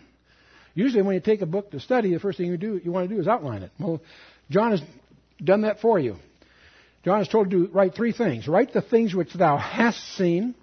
Usually 0.75 1.03
when 1.03 1.15
you 1.15 1.21
take 1.21 1.43
a 1.43 1.47
book 1.47 1.71
to 1.71 1.79
study, 1.79 2.13
the 2.13 2.19
first 2.19 2.37
thing 2.37 2.49
you 2.49 2.57
do, 2.57 2.81
you 2.83 2.91
want 2.91 3.09
to 3.09 3.15
do 3.15 3.21
is 3.21 3.29
outline 3.29 3.63
it. 3.63 3.71
Well, 3.79 4.03
John 4.51 4.73
has 4.73 4.83
done 5.43 5.61
that 5.61 5.81
for 5.81 6.01
you. 6.01 6.17
John 7.07 7.21
is 7.21 7.29
told 7.29 7.53
to 7.53 7.69
write 7.69 7.95
three 7.95 8.11
things. 8.11 8.49
Write 8.49 8.73
the 8.73 8.83
things 8.83 9.15
which 9.15 9.33
thou 9.33 9.57
hast 9.57 10.17
seen, 10.17 10.43
and 10.43 10.55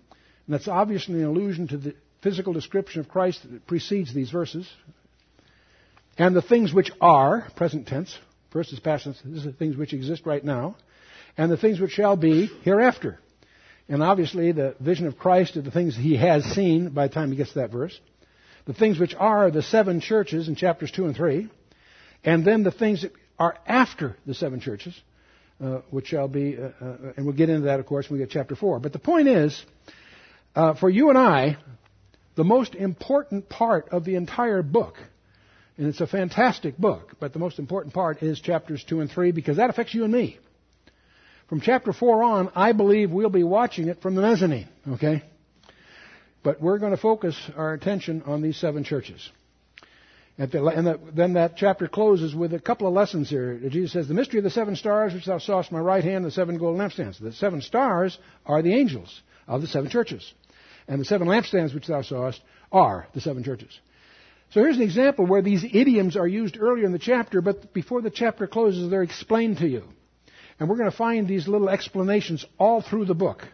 that's 0.53 0.67
obviously 0.67 1.21
an 1.21 1.27
allusion 1.27 1.69
to 1.69 1.77
the 1.77 1.95
physical 2.21 2.51
description 2.51 2.99
of 2.99 3.07
Christ 3.07 3.49
that 3.49 3.65
precedes 3.65 4.13
these 4.13 4.29
verses. 4.29 4.69
and 6.17 6.35
the 6.35 6.41
things 6.41 6.73
which 6.73 6.91
are, 6.99 7.47
present 7.55 7.87
tense, 7.87 8.17
first 8.51 8.73
is 8.73 8.81
past 8.81 9.05
tense, 9.05 9.21
this 9.23 9.39
is 9.39 9.45
the 9.45 9.53
things 9.53 9.77
which 9.77 9.93
exist 9.93 10.25
right 10.25 10.43
now, 10.43 10.75
and 11.37 11.49
the 11.49 11.55
things 11.55 11.79
which 11.79 11.91
shall 11.91 12.17
be 12.17 12.47
hereafter. 12.63 13.19
And 13.87 14.03
obviously, 14.03 14.51
the 14.51 14.75
vision 14.81 15.07
of 15.07 15.17
Christ 15.17 15.55
are 15.55 15.61
the 15.61 15.71
things 15.71 15.95
he 15.95 16.17
has 16.17 16.43
seen 16.43 16.89
by 16.89 17.07
the 17.07 17.13
time 17.13 17.31
he 17.31 17.37
gets 17.37 17.53
to 17.53 17.59
that 17.59 17.71
verse. 17.71 17.97
The 18.65 18.73
things 18.73 18.99
which 18.99 19.15
are 19.15 19.49
the 19.49 19.63
seven 19.63 20.01
churches 20.01 20.49
in 20.49 20.55
chapters 20.55 20.91
2 20.91 21.05
and 21.05 21.15
3. 21.15 21.49
And 22.25 22.43
then 22.43 22.63
the 22.63 22.71
things 22.71 23.03
that 23.03 23.13
are 23.39 23.57
after 23.65 24.17
the 24.25 24.33
seven 24.33 24.59
churches, 24.59 24.93
uh, 25.61 25.79
which 25.89 26.07
shall 26.07 26.27
be, 26.27 26.57
uh, 26.57 26.69
uh, 26.83 27.13
and 27.15 27.25
we'll 27.25 27.35
get 27.35 27.49
into 27.49 27.65
that, 27.65 27.79
of 27.79 27.85
course, 27.85 28.09
when 28.09 28.19
we 28.19 28.25
get 28.25 28.31
chapter 28.31 28.55
4. 28.55 28.79
But 28.79 28.93
the 28.93 28.99
point 28.99 29.27
is, 29.27 29.65
uh, 30.55 30.73
for 30.75 30.89
you 30.89 31.09
and 31.09 31.17
I, 31.17 31.57
the 32.35 32.43
most 32.43 32.75
important 32.75 33.49
part 33.49 33.89
of 33.89 34.05
the 34.05 34.15
entire 34.15 34.61
book, 34.61 34.95
and 35.77 35.87
it's 35.87 36.01
a 36.01 36.07
fantastic 36.07 36.77
book, 36.77 37.13
but 37.19 37.33
the 37.33 37.39
most 37.39 37.59
important 37.59 37.93
part 37.93 38.21
is 38.21 38.39
chapters 38.39 38.83
2 38.83 39.01
and 39.01 39.09
3 39.09 39.31
because 39.31 39.57
that 39.57 39.69
affects 39.69 39.93
you 39.93 40.03
and 40.03 40.13
me. 40.13 40.39
From 41.49 41.61
chapter 41.61 41.93
4 41.93 42.23
on, 42.23 42.51
I 42.55 42.71
believe 42.71 43.11
we'll 43.11 43.29
be 43.29 43.43
watching 43.43 43.87
it 43.87 44.01
from 44.01 44.15
the 44.15 44.21
mezzanine, 44.21 44.69
okay? 44.93 45.23
But 46.43 46.61
we're 46.61 46.77
going 46.77 46.91
to 46.91 46.97
focus 46.97 47.39
our 47.55 47.73
attention 47.73 48.23
on 48.25 48.41
these 48.41 48.57
seven 48.57 48.83
churches. 48.83 49.29
The, 50.37 50.65
and 50.65 50.87
the, 50.87 50.99
then 51.13 51.33
that 51.33 51.57
chapter 51.57 51.87
closes 51.87 52.33
with 52.33 52.53
a 52.53 52.59
couple 52.59 52.87
of 52.87 52.93
lessons 52.93 53.29
here. 53.29 53.59
Jesus 53.69 53.91
says, 53.91 54.07
The 54.07 54.15
mystery 54.15 54.39
of 54.39 54.43
the 54.43 54.49
seven 54.49 54.75
stars 54.75 55.13
which 55.13 55.25
thou 55.25 55.37
sawest 55.37 55.71
my 55.71 55.79
right 55.79 56.03
hand, 56.03 56.25
the 56.25 56.31
seven 56.31 56.57
golden 56.57 56.81
lampstands. 56.81 57.19
The 57.19 57.33
seven 57.33 57.61
stars 57.61 58.17
are 58.45 58.63
the 58.63 58.73
angels 58.73 59.21
of 59.47 59.61
the 59.61 59.67
seven 59.67 59.91
churches. 59.91 60.33
And 60.87 60.99
the 60.99 61.05
seven 61.05 61.27
lampstands 61.27 61.73
which 61.73 61.87
thou 61.87 62.01
sawest 62.01 62.41
are 62.71 63.07
the 63.13 63.21
seven 63.21 63.43
churches. 63.43 63.79
So 64.53 64.61
here's 64.61 64.77
an 64.77 64.83
example 64.83 65.25
where 65.25 65.41
these 65.43 65.63
idioms 65.63 66.17
are 66.17 66.27
used 66.27 66.57
earlier 66.59 66.85
in 66.85 66.91
the 66.91 66.99
chapter, 66.99 67.41
but 67.41 67.73
before 67.73 68.01
the 68.01 68.09
chapter 68.09 68.47
closes, 68.47 68.89
they're 68.89 69.03
explained 69.03 69.59
to 69.59 69.67
you. 69.67 69.83
And 70.59 70.67
we're 70.67 70.77
going 70.77 70.91
to 70.91 70.97
find 70.97 71.27
these 71.27 71.47
little 71.47 71.69
explanations 71.69 72.45
all 72.57 72.81
through 72.81 73.05
the 73.05 73.15
book. 73.15 73.47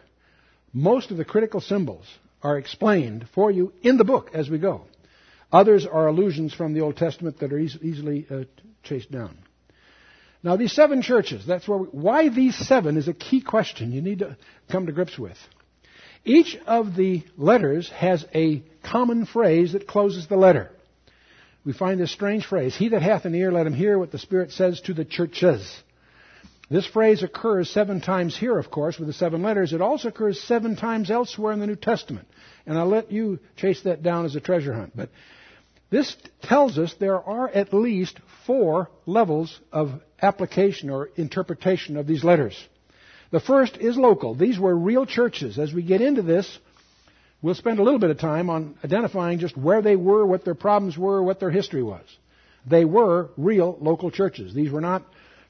Most 0.72 1.10
of 1.10 1.16
the 1.18 1.24
critical 1.24 1.60
symbols 1.60 2.06
are 2.42 2.56
explained 2.56 3.26
for 3.34 3.50
you 3.50 3.72
in 3.82 3.96
the 3.96 4.04
book 4.04 4.30
as 4.32 4.48
we 4.48 4.58
go. 4.58 4.84
Others 5.52 5.86
are 5.86 6.06
allusions 6.06 6.54
from 6.54 6.74
the 6.74 6.80
Old 6.80 6.96
Testament 6.96 7.40
that 7.40 7.52
are 7.52 7.58
easily 7.58 8.26
uh, 8.30 8.44
chased 8.82 9.10
down. 9.10 9.36
Now, 10.42 10.56
these 10.56 10.72
seven 10.72 11.02
churches, 11.02 11.44
that's 11.46 11.68
where 11.68 11.78
we, 11.78 11.86
why 11.88 12.28
these 12.28 12.56
seven 12.56 12.96
is 12.96 13.08
a 13.08 13.12
key 13.12 13.42
question 13.42 13.92
you 13.92 14.00
need 14.00 14.20
to 14.20 14.36
come 14.70 14.86
to 14.86 14.92
grips 14.92 15.18
with. 15.18 15.36
Each 16.24 16.56
of 16.66 16.96
the 16.96 17.24
letters 17.36 17.88
has 17.90 18.24
a 18.34 18.62
common 18.82 19.26
phrase 19.26 19.72
that 19.72 19.86
closes 19.86 20.28
the 20.28 20.36
letter. 20.36 20.70
We 21.64 21.72
find 21.72 22.00
this 22.00 22.12
strange 22.12 22.46
phrase, 22.46 22.74
He 22.74 22.88
that 22.90 23.02
hath 23.02 23.26
an 23.26 23.34
ear, 23.34 23.52
let 23.52 23.66
him 23.66 23.74
hear 23.74 23.98
what 23.98 24.12
the 24.12 24.18
Spirit 24.18 24.52
says 24.52 24.80
to 24.82 24.94
the 24.94 25.04
churches. 25.04 25.82
This 26.70 26.86
phrase 26.86 27.22
occurs 27.22 27.68
seven 27.68 28.00
times 28.00 28.36
here, 28.36 28.56
of 28.56 28.70
course, 28.70 28.96
with 28.96 29.08
the 29.08 29.12
seven 29.12 29.42
letters. 29.42 29.72
It 29.72 29.80
also 29.80 30.08
occurs 30.08 30.40
seven 30.40 30.76
times 30.76 31.10
elsewhere 31.10 31.52
in 31.52 31.58
the 31.58 31.66
New 31.66 31.76
Testament. 31.76 32.28
And 32.64 32.78
I'll 32.78 32.86
let 32.86 33.10
you 33.10 33.40
chase 33.56 33.82
that 33.82 34.04
down 34.04 34.24
as 34.24 34.36
a 34.36 34.40
treasure 34.40 34.72
hunt. 34.72 34.92
But 34.94 35.10
this 35.90 36.16
tells 36.42 36.78
us 36.78 36.94
there 36.98 37.20
are 37.20 37.48
at 37.48 37.74
least 37.74 38.18
four 38.46 38.88
levels 39.06 39.60
of 39.72 40.00
application 40.22 40.88
or 40.88 41.10
interpretation 41.16 41.96
of 41.96 42.06
these 42.06 42.22
letters. 42.22 42.56
The 43.32 43.40
first 43.40 43.76
is 43.76 43.96
local. 43.96 44.34
These 44.34 44.58
were 44.58 44.74
real 44.74 45.06
churches. 45.06 45.58
As 45.58 45.72
we 45.72 45.82
get 45.82 46.00
into 46.00 46.22
this, 46.22 46.58
we'll 47.42 47.54
spend 47.54 47.78
a 47.78 47.82
little 47.82 47.98
bit 47.98 48.10
of 48.10 48.18
time 48.18 48.50
on 48.50 48.76
identifying 48.84 49.38
just 49.38 49.56
where 49.56 49.82
they 49.82 49.96
were, 49.96 50.24
what 50.24 50.44
their 50.44 50.54
problems 50.54 50.96
were, 50.96 51.22
what 51.22 51.40
their 51.40 51.50
history 51.50 51.82
was. 51.82 52.04
They 52.68 52.84
were 52.84 53.30
real 53.36 53.76
local 53.80 54.10
churches. 54.10 54.54
These 54.54 54.70
were 54.70 54.80
not 54.80 55.04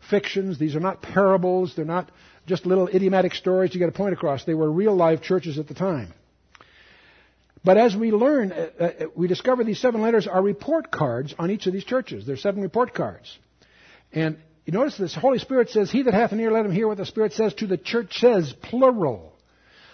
fictions. 0.08 0.58
These 0.58 0.76
are 0.76 0.80
not 0.80 1.02
parables. 1.02 1.74
They're 1.74 1.84
not 1.84 2.10
just 2.46 2.66
little 2.66 2.88
idiomatic 2.88 3.34
stories 3.34 3.72
to 3.72 3.78
get 3.78 3.88
a 3.88 3.92
point 3.92 4.14
across. 4.14 4.44
They 4.44 4.54
were 4.54 4.70
real 4.70 4.94
live 4.94 5.22
churches 5.22 5.58
at 5.58 5.68
the 5.68 5.74
time. 5.74 6.14
But 7.64 7.76
as 7.76 7.94
we 7.94 8.10
learn, 8.10 8.52
uh, 8.52 8.70
uh, 8.78 8.90
we 9.14 9.28
discover 9.28 9.64
these 9.64 9.80
seven 9.80 10.00
letters 10.00 10.26
are 10.26 10.42
report 10.42 10.90
cards 10.90 11.34
on 11.38 11.50
each 11.50 11.66
of 11.66 11.72
these 11.72 11.84
churches. 11.84 12.26
There's 12.26 12.42
seven 12.42 12.62
report 12.62 12.94
cards. 12.94 13.38
And 14.12 14.38
you 14.64 14.72
notice 14.72 14.96
this 14.96 15.14
Holy 15.14 15.38
Spirit 15.38 15.68
says, 15.70 15.90
He 15.90 16.02
that 16.02 16.14
hath 16.14 16.32
an 16.32 16.40
ear, 16.40 16.50
let 16.50 16.64
him 16.64 16.72
hear 16.72 16.88
what 16.88 16.96
the 16.96 17.06
Spirit 17.06 17.32
says 17.32 17.52
to 17.54 17.66
the 17.66 17.76
church, 17.76 18.18
says, 18.18 18.54
plural. 18.62 19.34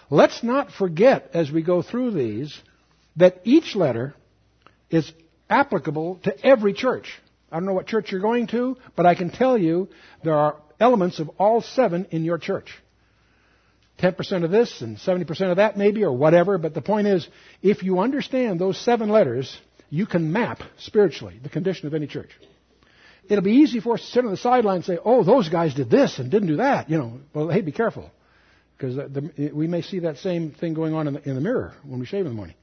Let's 0.09 0.43
not 0.43 0.71
forget 0.71 1.31
as 1.33 1.51
we 1.51 1.61
go 1.61 1.81
through 1.81 2.11
these 2.11 2.57
that 3.17 3.41
each 3.43 3.75
letter 3.75 4.13
is 4.89 5.11
applicable 5.49 6.19
to 6.23 6.45
every 6.45 6.73
church. 6.73 7.11
I 7.51 7.57
don't 7.57 7.65
know 7.65 7.73
what 7.73 7.87
church 7.87 8.11
you're 8.11 8.21
going 8.21 8.47
to, 8.47 8.77
but 8.95 9.05
I 9.05 9.15
can 9.15 9.29
tell 9.29 9.57
you 9.57 9.89
there 10.23 10.35
are 10.35 10.57
elements 10.79 11.19
of 11.19 11.29
all 11.37 11.61
seven 11.61 12.07
in 12.11 12.23
your 12.23 12.37
church. 12.37 12.69
10% 13.99 14.43
of 14.43 14.51
this 14.51 14.81
and 14.81 14.97
70% 14.97 15.49
of 15.49 15.57
that 15.57 15.77
maybe 15.77 16.03
or 16.03 16.11
whatever, 16.11 16.57
but 16.57 16.73
the 16.73 16.81
point 16.81 17.07
is, 17.07 17.27
if 17.61 17.83
you 17.83 17.99
understand 17.99 18.59
those 18.59 18.77
seven 18.77 19.09
letters, 19.09 19.57
you 19.89 20.05
can 20.05 20.31
map 20.31 20.61
spiritually 20.77 21.39
the 21.41 21.49
condition 21.49 21.87
of 21.87 21.93
any 21.93 22.07
church. 22.07 22.29
It'll 23.29 23.43
be 23.43 23.53
easy 23.53 23.79
for 23.79 23.95
us 23.95 24.01
to 24.01 24.07
sit 24.07 24.25
on 24.25 24.31
the 24.31 24.37
sideline 24.37 24.77
and 24.77 24.85
say, 24.85 24.97
oh, 25.03 25.23
those 25.23 25.49
guys 25.49 25.73
did 25.73 25.89
this 25.89 26.19
and 26.19 26.31
didn't 26.31 26.47
do 26.47 26.57
that. 26.57 26.89
You 26.89 26.97
know, 26.97 27.19
well, 27.33 27.49
hey, 27.49 27.61
be 27.61 27.71
careful. 27.71 28.09
Because 28.77 29.09
we 29.53 29.67
may 29.67 29.81
see 29.81 29.99
that 29.99 30.17
same 30.17 30.51
thing 30.51 30.73
going 30.73 30.93
on 30.93 31.07
in 31.07 31.15
the, 31.15 31.29
in 31.29 31.35
the 31.35 31.41
mirror 31.41 31.73
when 31.83 31.99
we 31.99 32.05
shave 32.05 32.25
in 32.25 32.31
the 32.31 32.35
morning. 32.35 32.55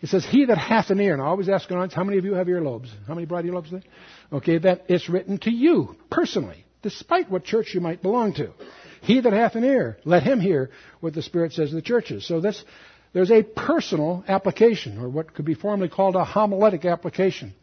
It 0.00 0.08
says, 0.08 0.24
He 0.24 0.44
that 0.46 0.58
hath 0.58 0.90
an 0.90 1.00
ear. 1.00 1.14
And 1.14 1.22
I 1.22 1.26
always 1.26 1.48
ask 1.48 1.70
audience, 1.70 1.92
how 1.92 2.04
many 2.04 2.18
of 2.18 2.24
you 2.24 2.34
have 2.34 2.46
earlobes? 2.46 2.88
How 3.06 3.14
many 3.14 3.26
broad 3.26 3.44
earlobes 3.44 3.70
there? 3.70 3.82
Okay, 4.32 4.58
that 4.58 4.84
it's 4.88 5.08
written 5.08 5.38
to 5.38 5.50
you 5.50 5.96
personally, 6.10 6.64
despite 6.82 7.30
what 7.30 7.44
church 7.44 7.74
you 7.74 7.80
might 7.80 8.02
belong 8.02 8.34
to. 8.34 8.52
He 9.02 9.20
that 9.20 9.32
hath 9.32 9.54
an 9.54 9.64
ear, 9.64 9.98
let 10.04 10.22
him 10.22 10.40
hear 10.40 10.70
what 11.00 11.14
the 11.14 11.22
Spirit 11.22 11.52
says 11.52 11.70
to 11.70 11.74
the 11.74 11.82
churches. 11.82 12.26
So 12.26 12.40
this, 12.40 12.62
there's 13.12 13.30
a 13.30 13.42
personal 13.42 14.24
application, 14.28 14.98
or 14.98 15.08
what 15.08 15.34
could 15.34 15.44
be 15.44 15.54
formally 15.54 15.88
called 15.88 16.16
a 16.16 16.24
homiletic 16.24 16.84
application. 16.84 17.54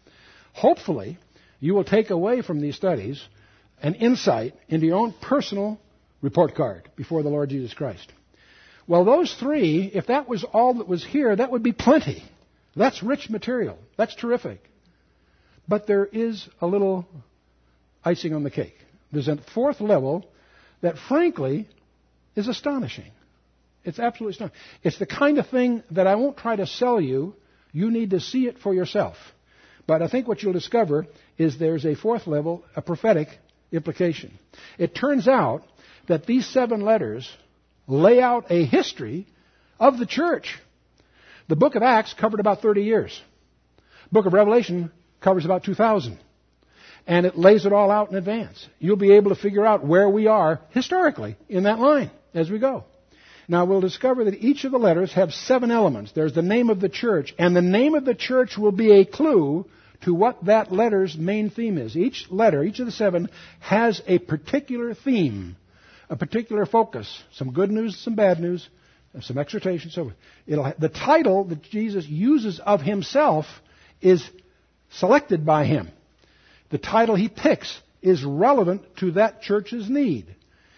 Hopefully, 0.53 1.17
you 1.59 1.73
will 1.73 1.83
take 1.83 2.09
away 2.09 2.41
from 2.41 2.61
these 2.61 2.75
studies 2.75 3.23
an 3.81 3.95
insight 3.95 4.53
into 4.69 4.85
your 4.85 4.97
own 4.97 5.13
personal 5.21 5.79
report 6.21 6.55
card 6.55 6.89
before 6.95 7.23
the 7.23 7.29
Lord 7.29 7.49
Jesus 7.49 7.73
Christ. 7.73 8.11
Well, 8.87 9.05
those 9.05 9.33
three, 9.33 9.91
if 9.93 10.07
that 10.07 10.27
was 10.27 10.43
all 10.43 10.75
that 10.75 10.87
was 10.87 11.05
here, 11.05 11.35
that 11.35 11.51
would 11.51 11.63
be 11.63 11.71
plenty. 11.71 12.23
That's 12.75 13.03
rich 13.03 13.29
material. 13.29 13.77
That's 13.97 14.15
terrific. 14.15 14.61
But 15.67 15.87
there 15.87 16.05
is 16.05 16.47
a 16.59 16.67
little 16.67 17.05
icing 18.03 18.33
on 18.33 18.43
the 18.43 18.51
cake. 18.51 18.75
There's 19.11 19.27
a 19.27 19.37
fourth 19.53 19.79
level 19.79 20.25
that, 20.83 20.97
frankly, 20.97 21.67
is 22.35 22.47
astonishing. 22.47 23.11
It's 23.85 23.99
absolutely 23.99 24.33
stunning. 24.33 24.53
It's 24.83 24.99
the 24.99 25.05
kind 25.05 25.39
of 25.39 25.47
thing 25.47 25.81
that 25.91 26.07
I 26.07 26.15
won't 26.15 26.37
try 26.37 26.55
to 26.57 26.67
sell 26.67 27.01
you. 27.01 27.35
You 27.71 27.89
need 27.89 28.11
to 28.11 28.19
see 28.19 28.47
it 28.47 28.59
for 28.59 28.73
yourself. 28.73 29.15
But 29.87 30.01
I 30.01 30.07
think 30.07 30.27
what 30.27 30.43
you'll 30.43 30.53
discover 30.53 31.07
is 31.37 31.57
there's 31.57 31.85
a 31.85 31.95
fourth 31.95 32.27
level, 32.27 32.63
a 32.75 32.81
prophetic 32.81 33.29
implication. 33.71 34.37
It 34.77 34.93
turns 34.93 35.27
out 35.27 35.63
that 36.07 36.25
these 36.25 36.45
seven 36.45 36.81
letters 36.81 37.29
lay 37.87 38.21
out 38.21 38.51
a 38.51 38.65
history 38.65 39.25
of 39.79 39.97
the 39.97 40.05
church. 40.05 40.59
The 41.47 41.55
book 41.55 41.75
of 41.75 41.83
Acts 41.83 42.13
covered 42.13 42.41
about 42.41 42.61
30 42.61 42.83
years. 42.83 43.21
The 44.09 44.13
book 44.13 44.25
of 44.25 44.33
Revelation 44.33 44.91
covers 45.21 45.45
about 45.45 45.63
2,000. 45.63 46.19
And 47.05 47.25
it 47.25 47.37
lays 47.37 47.65
it 47.65 47.73
all 47.73 47.91
out 47.91 48.11
in 48.11 48.15
advance. 48.15 48.65
You'll 48.79 48.95
be 48.95 49.13
able 49.13 49.29
to 49.35 49.41
figure 49.41 49.65
out 49.65 49.85
where 49.85 50.09
we 50.09 50.27
are 50.27 50.61
historically 50.69 51.35
in 51.49 51.63
that 51.63 51.79
line 51.79 52.11
as 52.33 52.49
we 52.49 52.59
go. 52.59 52.85
Now 53.47 53.65
we'll 53.65 53.81
discover 53.81 54.23
that 54.23 54.41
each 54.41 54.63
of 54.63 54.71
the 54.71 54.77
letters 54.77 55.11
have 55.13 55.33
seven 55.33 55.69
elements. 55.69 56.13
There's 56.13 56.33
the 56.33 56.41
name 56.41 56.69
of 56.69 56.79
the 56.79 56.87
church, 56.87 57.33
and 57.37 57.53
the 57.53 57.61
name 57.61 57.93
of 57.93 58.05
the 58.05 58.15
church 58.15 58.57
will 58.57 58.71
be 58.71 58.91
a 58.91 59.05
clue 59.05 59.65
to 60.05 60.13
what 60.13 60.45
that 60.45 60.71
letter's 60.71 61.17
main 61.17 61.49
theme 61.49 61.77
is. 61.77 61.97
Each 61.97 62.25
letter, 62.29 62.63
each 62.63 62.79
of 62.79 62.85
the 62.85 62.91
seven, 62.91 63.29
has 63.59 64.01
a 64.07 64.19
particular 64.19 64.93
theme 64.93 65.57
a 66.09 66.15
particular 66.15 66.65
focus, 66.65 67.23
some 67.33 67.53
good 67.53 67.71
news, 67.71 67.97
some 67.97 68.15
bad 68.15 68.39
news, 68.39 68.67
some 69.21 69.37
exhortation, 69.37 69.89
so 69.89 70.11
the 70.45 70.89
title 70.89 71.45
that 71.45 71.63
Jesus 71.63 72.05
uses 72.05 72.59
of 72.59 72.81
himself 72.81 73.45
is 74.01 74.23
selected 74.91 75.45
by 75.45 75.65
him. 75.65 75.89
The 76.73 76.79
title 76.79 77.13
he 77.13 77.29
picks 77.29 77.79
is 78.01 78.25
relevant 78.25 78.97
to 78.97 79.11
that 79.11 79.43
church's 79.43 79.87
need. 79.87 80.25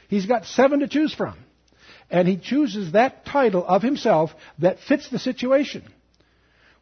He's 0.10 0.26
got 0.26 0.44
seven 0.44 0.82
to 0.82 0.90
choose 0.90 1.14
from. 1.14 1.38
And 2.12 2.28
he 2.28 2.36
chooses 2.36 2.92
that 2.92 3.26
title 3.26 3.66
of 3.66 3.82
himself 3.82 4.32
that 4.60 4.82
fits 4.82 5.08
the 5.08 5.20
situation. 5.20 5.84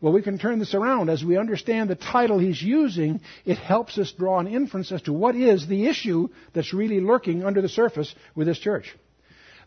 Well, 0.01 0.13
we 0.13 0.23
can 0.23 0.39
turn 0.39 0.57
this 0.57 0.73
around. 0.73 1.11
As 1.11 1.23
we 1.23 1.37
understand 1.37 1.91
the 1.91 1.95
title 1.95 2.39
he's 2.39 2.59
using, 2.59 3.21
it 3.45 3.59
helps 3.59 3.99
us 3.99 4.11
draw 4.13 4.39
an 4.39 4.47
inference 4.47 4.91
as 4.91 5.03
to 5.03 5.13
what 5.13 5.35
is 5.35 5.67
the 5.67 5.85
issue 5.85 6.29
that's 6.53 6.73
really 6.73 6.99
lurking 6.99 7.45
under 7.45 7.61
the 7.61 7.69
surface 7.69 8.15
with 8.33 8.47
this 8.47 8.57
church. 8.57 8.95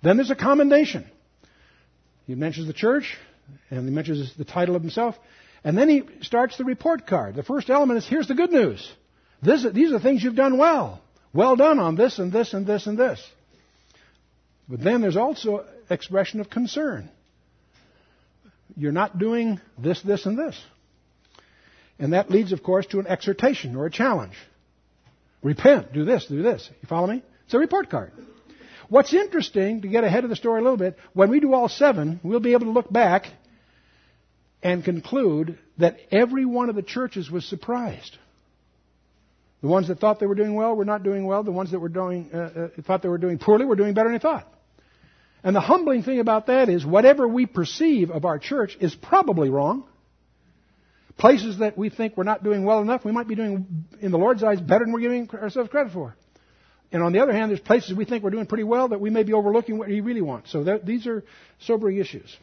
Then 0.03 0.17
there's 0.17 0.33
a 0.33 0.35
commendation. 0.35 1.09
He 2.27 2.35
mentions 2.35 2.67
the 2.67 2.73
church, 2.73 3.17
and 3.71 3.89
he 3.89 3.95
mentions 3.95 4.35
the 4.35 4.45
title 4.45 4.75
of 4.75 4.83
himself, 4.83 5.15
and 5.63 5.79
then 5.79 5.89
he 5.89 6.03
starts 6.23 6.59
the 6.59 6.65
report 6.65 7.07
card. 7.07 7.37
The 7.37 7.45
first 7.45 7.71
element 7.71 7.99
is 7.99 8.09
here's 8.09 8.27
the 8.27 8.35
good 8.35 8.51
news. 8.51 8.93
This, 9.43 9.67
these 9.73 9.93
are 9.93 10.01
things 10.01 10.23
you've 10.23 10.35
done 10.35 10.59
well. 10.59 11.01
Well 11.33 11.57
done 11.57 11.79
on 11.79 11.97
this 11.97 12.19
and 12.19 12.33
this 12.33 12.55
and 12.55 12.67
this 12.67 12.87
and 12.87 12.99
this. 12.99 13.25
But 14.69 14.83
then 14.83 15.01
there's 15.01 15.17
also 15.17 15.65
expression 15.91 16.41
of 16.41 16.51
concern. 16.51 17.11
You're 18.77 18.93
not 18.93 19.19
doing 19.19 19.61
this, 19.79 20.01
this, 20.03 20.27
and 20.27 20.39
this. 20.39 20.61
And 21.99 22.13
that 22.13 22.31
leads, 22.31 22.53
of 22.53 22.63
course, 22.63 22.87
to 22.87 22.99
an 22.99 23.07
exhortation 23.07 23.77
or 23.77 23.87
a 23.87 23.91
challenge. 23.91 24.35
Repent, 25.43 25.93
do 25.93 26.05
this, 26.05 26.27
do 26.27 26.43
this. 26.43 26.69
You 26.83 26.89
follow 26.89 27.07
me? 27.07 27.23
It's 27.45 27.55
a 27.55 27.59
report 27.59 27.91
card. 27.91 28.13
What's 28.89 29.15
interesting, 29.15 29.83
to 29.83 29.89
get 29.89 30.05
ahead 30.05 30.25
of 30.25 30.31
the 30.31 30.37
story 30.37 30.61
a 30.61 30.63
little 30.63 30.77
bit, 30.77 30.97
when 31.13 31.31
we 31.31 31.41
do 31.41 31.55
all 31.55 31.69
seven, 31.69 32.21
we'll 32.23 32.41
be 32.41 32.53
able 32.53 32.67
to 32.67 32.73
look 32.73 32.93
back 32.93 33.27
and 34.63 34.85
conclude 34.85 35.59
that 35.79 35.99
every 36.11 36.45
one 36.45 36.69
of 36.69 36.77
the 36.77 36.83
churches 36.83 37.31
was 37.31 37.45
surprised. 37.45 38.17
The 39.67 39.73
ones 39.73 39.89
that 39.89 39.99
thought 39.99 40.21
they 40.21 40.27
were 40.27 40.37
doing 40.37 40.55
well 40.55 40.77
were 40.77 40.85
not 40.85 41.03
doing 41.03 41.27
well. 41.27 41.43
The 41.43 41.51
ones 41.51 41.73
that 41.73 41.81
were 41.81 41.89
doing, 41.89 42.31
uh, 42.33 42.37
uh, 42.39 42.83
thought 42.83 43.03
they 43.03 43.09
were 43.09 43.19
doing 43.19 43.37
poorly 43.37 43.65
were 43.65 43.75
doing 43.75 43.95
better 43.95 44.09
than 44.09 44.19
they 44.19 44.23
thought. 44.23 44.47
And 45.43 45.57
the 45.57 45.61
humbling 45.61 46.05
thing 46.05 46.21
about 46.21 46.47
that 46.47 46.69
is 46.69 46.87
whatever 46.87 47.27
we 47.27 47.47
perceive 47.47 48.13
of 48.13 48.25
our 48.25 48.39
church 48.39 48.77
is 48.81 48.95
probably 48.95 49.51
wrong. 49.51 49.83
Places 51.17 51.59
that 51.59 51.77
we 51.77 51.91
think 51.91 52.17
we're 52.17 52.23
not 52.23 52.45
doing 52.45 52.65
well 52.65 52.81
enough, 52.81 53.05
we 53.05 53.11
might 53.11 53.27
be 53.27 53.35
doing, 53.35 53.87
in 54.01 54.13
the 54.13 54.19
Lord's 54.19 54.45
eyes, 54.45 54.61
better 54.61 54.85
than 54.85 54.93
we're 54.93 55.01
giving 55.01 55.29
ourselves 55.31 55.69
credit 55.69 55.93
for. 55.93 56.15
And 56.93 57.03
on 57.03 57.13
the 57.13 57.19
other 57.19 57.33
hand, 57.33 57.51
there's 57.51 57.59
places 57.59 57.93
we 57.93 58.05
think 58.05 58.23
we're 58.23 58.31
doing 58.31 58.47
pretty 58.47 58.63
well 58.63 58.87
that 58.91 59.01
we 59.01 59.11
may 59.11 59.25
be 59.25 59.33
overlooking 59.33 59.79
what 59.79 59.89
He 59.89 60.01
really 60.01 60.23
wants. 60.23 60.53
So 60.53 60.63
that, 60.63 60.87
these 60.87 61.09
are 61.09 61.25
sobering 61.59 61.97
issues. 61.97 62.37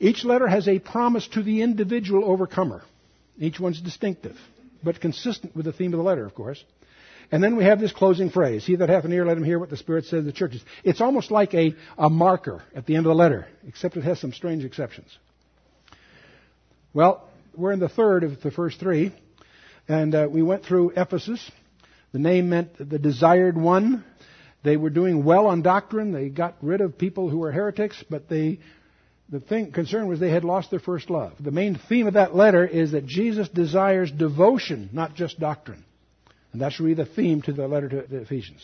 Each 0.00 0.24
letter 0.24 0.48
has 0.48 0.66
a 0.66 0.80
promise 0.80 1.28
to 1.34 1.42
the 1.44 1.62
individual 1.62 2.24
overcomer. 2.24 2.82
Each 3.38 3.60
one's 3.60 3.80
distinctive, 3.80 4.36
but 4.82 5.00
consistent 5.00 5.54
with 5.54 5.64
the 5.64 5.72
theme 5.72 5.92
of 5.92 5.98
the 5.98 6.04
letter, 6.04 6.24
of 6.24 6.34
course. 6.34 6.62
And 7.30 7.42
then 7.42 7.56
we 7.56 7.64
have 7.64 7.80
this 7.80 7.92
closing 7.92 8.28
phrase, 8.28 8.66
He 8.66 8.76
that 8.76 8.90
hath 8.90 9.04
an 9.04 9.12
ear, 9.12 9.24
let 9.24 9.38
him 9.38 9.44
hear 9.44 9.58
what 9.58 9.70
the 9.70 9.76
Spirit 9.76 10.04
says 10.04 10.20
to 10.20 10.22
the 10.22 10.32
churches. 10.32 10.62
It's 10.84 11.00
almost 11.00 11.30
like 11.30 11.54
a, 11.54 11.74
a 11.96 12.10
marker 12.10 12.62
at 12.74 12.84
the 12.86 12.96
end 12.96 13.06
of 13.06 13.10
the 13.10 13.14
letter, 13.14 13.46
except 13.66 13.96
it 13.96 14.04
has 14.04 14.20
some 14.20 14.32
strange 14.32 14.64
exceptions. 14.64 15.16
Well, 16.92 17.26
we're 17.56 17.72
in 17.72 17.80
the 17.80 17.88
third 17.88 18.22
of 18.22 18.42
the 18.42 18.50
first 18.50 18.78
three, 18.78 19.12
and 19.88 20.14
uh, 20.14 20.28
we 20.30 20.42
went 20.42 20.64
through 20.64 20.92
Ephesus. 20.96 21.50
The 22.12 22.18
name 22.18 22.50
meant 22.50 22.76
the 22.76 22.98
desired 22.98 23.56
one. 23.56 24.04
They 24.62 24.76
were 24.76 24.90
doing 24.90 25.24
well 25.24 25.46
on 25.46 25.62
doctrine. 25.62 26.12
They 26.12 26.28
got 26.28 26.56
rid 26.60 26.82
of 26.82 26.98
people 26.98 27.30
who 27.30 27.38
were 27.38 27.50
heretics, 27.50 28.04
but 28.10 28.28
they, 28.28 28.60
the 29.32 29.40
thing, 29.40 29.72
concern 29.72 30.08
was 30.08 30.20
they 30.20 30.30
had 30.30 30.44
lost 30.44 30.70
their 30.70 30.78
first 30.78 31.08
love. 31.08 31.32
The 31.40 31.50
main 31.50 31.80
theme 31.88 32.06
of 32.06 32.14
that 32.14 32.36
letter 32.36 32.66
is 32.66 32.92
that 32.92 33.06
Jesus 33.06 33.48
desires 33.48 34.10
devotion, 34.10 34.90
not 34.92 35.14
just 35.14 35.40
doctrine. 35.40 35.84
And 36.52 36.60
that's 36.60 36.78
really 36.78 36.92
the 36.92 37.06
theme 37.06 37.40
to 37.42 37.52
the 37.54 37.66
letter 37.66 37.88
to 37.88 38.02
the 38.02 38.18
Ephesians. 38.18 38.60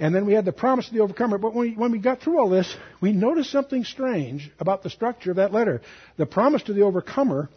And 0.00 0.12
then 0.12 0.26
we 0.26 0.32
had 0.32 0.44
the 0.44 0.52
promise 0.52 0.88
of 0.88 0.94
the 0.94 1.00
overcomer. 1.00 1.38
But 1.38 1.54
when 1.54 1.70
we, 1.70 1.76
when 1.76 1.92
we 1.92 2.00
got 2.00 2.20
through 2.20 2.40
all 2.40 2.50
this, 2.50 2.74
we 3.00 3.12
noticed 3.12 3.52
something 3.52 3.84
strange 3.84 4.50
about 4.58 4.82
the 4.82 4.90
structure 4.90 5.30
of 5.30 5.36
that 5.36 5.52
letter. 5.52 5.80
The 6.16 6.26
promise 6.26 6.64
to 6.64 6.72
the 6.72 6.82
overcomer 6.82 7.48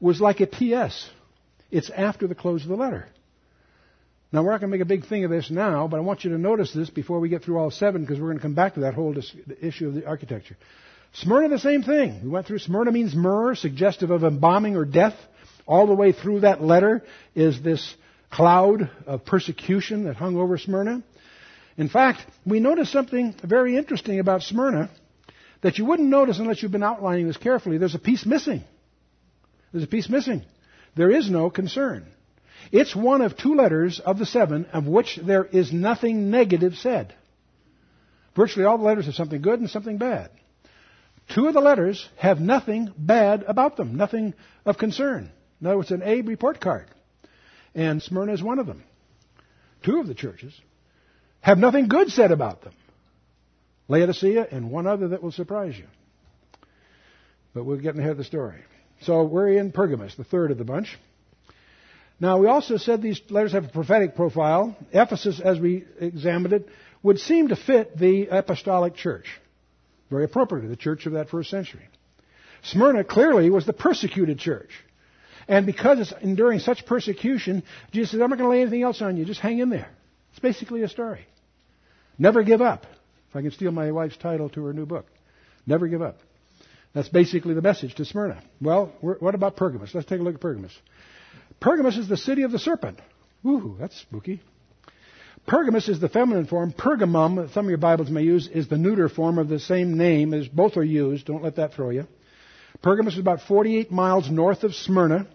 was 0.00 0.20
like 0.20 0.40
a 0.40 0.48
PS. 0.48 1.08
It's 1.70 1.88
after 1.88 2.26
the 2.26 2.34
close 2.34 2.64
of 2.64 2.68
the 2.68 2.76
letter. 2.76 3.06
Now, 4.32 4.42
we're 4.42 4.50
not 4.50 4.60
going 4.60 4.72
to 4.72 4.76
make 4.76 4.82
a 4.82 4.88
big 4.88 5.06
thing 5.06 5.22
of 5.22 5.30
this 5.30 5.52
now, 5.52 5.86
but 5.86 5.98
I 5.98 6.00
want 6.00 6.24
you 6.24 6.30
to 6.30 6.38
notice 6.38 6.72
this 6.72 6.90
before 6.90 7.20
we 7.20 7.28
get 7.28 7.44
through 7.44 7.58
all 7.58 7.70
seven, 7.70 8.00
because 8.00 8.18
we're 8.18 8.26
going 8.26 8.38
to 8.38 8.42
come 8.42 8.54
back 8.54 8.74
to 8.74 8.80
that 8.80 8.94
whole 8.94 9.14
issue 9.62 9.86
of 9.86 9.94
the 9.94 10.04
architecture. 10.04 10.56
Smyrna, 11.14 11.48
the 11.48 11.58
same 11.58 11.82
thing. 11.82 12.20
We 12.24 12.28
went 12.28 12.46
through 12.46 12.58
Smyrna 12.58 12.90
means 12.90 13.14
myrrh, 13.14 13.54
suggestive 13.54 14.10
of 14.10 14.24
embalming 14.24 14.76
or 14.76 14.84
death. 14.84 15.14
All 15.66 15.86
the 15.86 15.94
way 15.94 16.12
through 16.12 16.40
that 16.40 16.62
letter 16.62 17.02
is 17.34 17.62
this 17.62 17.94
cloud 18.30 18.90
of 19.06 19.24
persecution 19.24 20.04
that 20.04 20.16
hung 20.16 20.36
over 20.36 20.58
Smyrna. 20.58 21.02
In 21.76 21.88
fact, 21.88 22.20
we 22.44 22.60
notice 22.60 22.90
something 22.90 23.34
very 23.42 23.76
interesting 23.76 24.18
about 24.18 24.42
Smyrna 24.42 24.90
that 25.62 25.78
you 25.78 25.84
wouldn't 25.84 26.08
notice 26.08 26.38
unless 26.38 26.62
you've 26.62 26.72
been 26.72 26.82
outlining 26.82 27.26
this 27.28 27.36
carefully. 27.36 27.78
There's 27.78 27.94
a 27.94 28.00
piece 28.00 28.26
missing. 28.26 28.62
There's 29.72 29.84
a 29.84 29.88
piece 29.88 30.08
missing. 30.08 30.42
There 30.96 31.10
is 31.10 31.30
no 31.30 31.48
concern. 31.48 32.06
It's 32.72 32.94
one 32.94 33.22
of 33.22 33.36
two 33.36 33.54
letters 33.54 34.00
of 34.00 34.18
the 34.18 34.26
seven 34.26 34.66
of 34.66 34.86
which 34.86 35.18
there 35.22 35.44
is 35.44 35.72
nothing 35.72 36.30
negative 36.30 36.74
said. 36.74 37.14
Virtually 38.36 38.64
all 38.64 38.78
the 38.78 38.84
letters 38.84 39.06
have 39.06 39.14
something 39.14 39.42
good 39.42 39.60
and 39.60 39.70
something 39.70 39.96
bad. 39.96 40.30
Two 41.28 41.46
of 41.46 41.54
the 41.54 41.60
letters 41.60 42.08
have 42.16 42.40
nothing 42.40 42.92
bad 42.96 43.44
about 43.44 43.76
them, 43.76 43.96
nothing 43.96 44.34
of 44.64 44.78
concern. 44.78 45.30
No, 45.60 45.80
it's 45.80 45.90
an 45.90 46.02
A 46.04 46.20
report 46.20 46.60
card. 46.60 46.86
And 47.74 48.02
Smyrna 48.02 48.34
is 48.34 48.42
one 48.42 48.58
of 48.58 48.66
them. 48.66 48.84
Two 49.82 49.98
of 50.00 50.06
the 50.06 50.14
churches 50.14 50.58
have 51.40 51.58
nothing 51.58 51.88
good 51.88 52.10
said 52.10 52.32
about 52.32 52.62
them. 52.62 52.72
Laodicea 53.88 54.46
and 54.50 54.70
one 54.70 54.86
other 54.86 55.08
that 55.08 55.22
will 55.22 55.32
surprise 55.32 55.76
you. 55.76 55.86
But 57.52 57.64
we're 57.64 57.76
getting 57.76 58.00
ahead 58.00 58.12
of 58.12 58.18
the 58.18 58.24
story. 58.24 58.60
So 59.02 59.24
we're 59.24 59.58
in 59.58 59.72
Pergamos, 59.72 60.16
the 60.16 60.24
third 60.24 60.50
of 60.50 60.58
the 60.58 60.64
bunch. 60.64 60.96
Now, 62.18 62.38
we 62.38 62.46
also 62.46 62.76
said 62.76 63.02
these 63.02 63.20
letters 63.28 63.52
have 63.52 63.64
a 63.64 63.68
prophetic 63.68 64.14
profile. 64.16 64.76
Ephesus, 64.92 65.40
as 65.40 65.58
we 65.58 65.84
examined 66.00 66.54
it, 66.54 66.68
would 67.02 67.18
seem 67.18 67.48
to 67.48 67.56
fit 67.56 67.98
the 67.98 68.28
apostolic 68.28 68.94
church. 68.94 69.26
Very 70.14 70.26
appropriately, 70.26 70.70
the 70.70 70.76
church 70.76 71.06
of 71.06 71.14
that 71.14 71.28
first 71.28 71.50
century. 71.50 71.88
Smyrna 72.62 73.02
clearly 73.02 73.50
was 73.50 73.66
the 73.66 73.72
persecuted 73.72 74.38
church. 74.38 74.70
And 75.48 75.66
because 75.66 75.98
it's 75.98 76.12
enduring 76.22 76.60
such 76.60 76.86
persecution, 76.86 77.64
Jesus 77.90 78.12
says, 78.12 78.20
I'm 78.20 78.30
not 78.30 78.38
going 78.38 78.48
to 78.48 78.54
lay 78.54 78.60
anything 78.60 78.84
else 78.84 79.02
on 79.02 79.16
you. 79.16 79.24
Just 79.24 79.40
hang 79.40 79.58
in 79.58 79.70
there. 79.70 79.88
It's 80.30 80.38
basically 80.38 80.84
a 80.84 80.88
story. 80.88 81.26
Never 82.16 82.44
give 82.44 82.62
up. 82.62 82.86
If 83.30 83.34
I 83.34 83.42
can 83.42 83.50
steal 83.50 83.72
my 83.72 83.90
wife's 83.90 84.16
title 84.16 84.48
to 84.50 84.64
her 84.66 84.72
new 84.72 84.86
book. 84.86 85.06
Never 85.66 85.88
give 85.88 86.00
up. 86.00 86.18
That's 86.92 87.08
basically 87.08 87.54
the 87.54 87.62
message 87.62 87.96
to 87.96 88.04
Smyrna. 88.04 88.40
Well, 88.60 88.92
what 89.00 89.34
about 89.34 89.56
Pergamos? 89.56 89.92
Let's 89.96 90.06
take 90.06 90.20
a 90.20 90.22
look 90.22 90.36
at 90.36 90.40
Pergamos. 90.40 90.78
Pergamos 91.58 91.96
is 91.96 92.08
the 92.08 92.16
city 92.16 92.42
of 92.42 92.52
the 92.52 92.60
serpent. 92.60 93.00
Ooh, 93.44 93.74
that's 93.80 94.00
spooky. 94.00 94.42
Pergamos 95.46 95.88
is 95.90 96.00
the 96.00 96.08
feminine 96.08 96.46
form. 96.46 96.72
Pergamum, 96.72 97.52
some 97.52 97.66
of 97.66 97.68
your 97.68 97.78
Bibles 97.78 98.08
may 98.08 98.22
use, 98.22 98.48
is 98.48 98.68
the 98.68 98.78
neuter 98.78 99.10
form 99.10 99.38
of 99.38 99.48
the 99.48 99.60
same 99.60 99.98
name 99.98 100.32
as 100.32 100.48
both 100.48 100.78
are 100.78 100.84
used. 100.84 101.26
Don't 101.26 101.42
let 101.42 101.56
that 101.56 101.74
throw 101.74 101.90
you. 101.90 102.06
Pergamus 102.82 103.14
is 103.14 103.20
about 103.20 103.42
48 103.42 103.92
miles 103.92 104.30
north 104.30 104.64
of 104.64 104.74
Smyrna. 104.74 105.26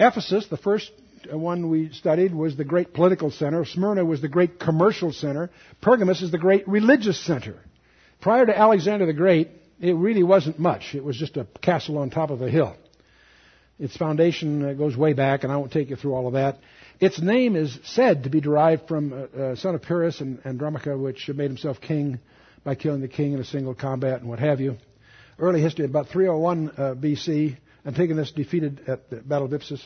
Ephesus, 0.00 0.46
the 0.48 0.56
first 0.56 0.90
one 1.30 1.68
we 1.68 1.92
studied, 1.92 2.34
was 2.34 2.56
the 2.56 2.64
great 2.64 2.92
political 2.92 3.30
center. 3.30 3.64
Smyrna 3.64 4.04
was 4.04 4.20
the 4.20 4.28
great 4.28 4.58
commercial 4.58 5.12
center. 5.12 5.50
Pergamus 5.80 6.22
is 6.22 6.32
the 6.32 6.38
great 6.38 6.66
religious 6.66 7.24
center. 7.24 7.56
Prior 8.20 8.46
to 8.46 8.58
Alexander 8.58 9.06
the 9.06 9.12
Great, 9.12 9.48
it 9.80 9.94
really 9.94 10.24
wasn't 10.24 10.58
much. 10.58 10.94
It 10.94 11.04
was 11.04 11.16
just 11.16 11.36
a 11.36 11.46
castle 11.62 11.98
on 11.98 12.10
top 12.10 12.30
of 12.30 12.42
a 12.42 12.50
hill. 12.50 12.76
Its 13.78 13.96
foundation 13.96 14.62
uh, 14.62 14.72
goes 14.74 14.96
way 14.96 15.12
back, 15.12 15.44
and 15.44 15.52
I 15.52 15.56
won't 15.56 15.72
take 15.72 15.88
you 15.88 15.96
through 15.96 16.14
all 16.14 16.26
of 16.26 16.34
that. 16.34 16.58
Its 17.00 17.18
name 17.18 17.56
is 17.56 17.78
said 17.82 18.24
to 18.24 18.30
be 18.30 18.42
derived 18.42 18.86
from 18.86 19.14
uh, 19.14 19.16
uh, 19.16 19.56
son 19.56 19.74
of 19.74 19.80
Pyrrhus 19.80 20.20
and 20.20 20.38
Andromache, 20.44 20.98
which 20.98 21.30
made 21.30 21.48
himself 21.48 21.80
king 21.80 22.20
by 22.62 22.74
killing 22.74 23.00
the 23.00 23.08
king 23.08 23.32
in 23.32 23.40
a 23.40 23.44
single 23.44 23.74
combat 23.74 24.20
and 24.20 24.28
what 24.28 24.38
have 24.38 24.60
you. 24.60 24.76
Early 25.38 25.62
history, 25.62 25.86
about 25.86 26.08
301 26.08 26.68
uh, 26.68 26.72
BC, 26.94 27.56
Antigonus 27.86 28.32
defeated 28.32 28.82
at 28.86 29.08
the 29.08 29.16
Battle 29.16 29.46
of 29.46 29.52
Ipsus. 29.54 29.82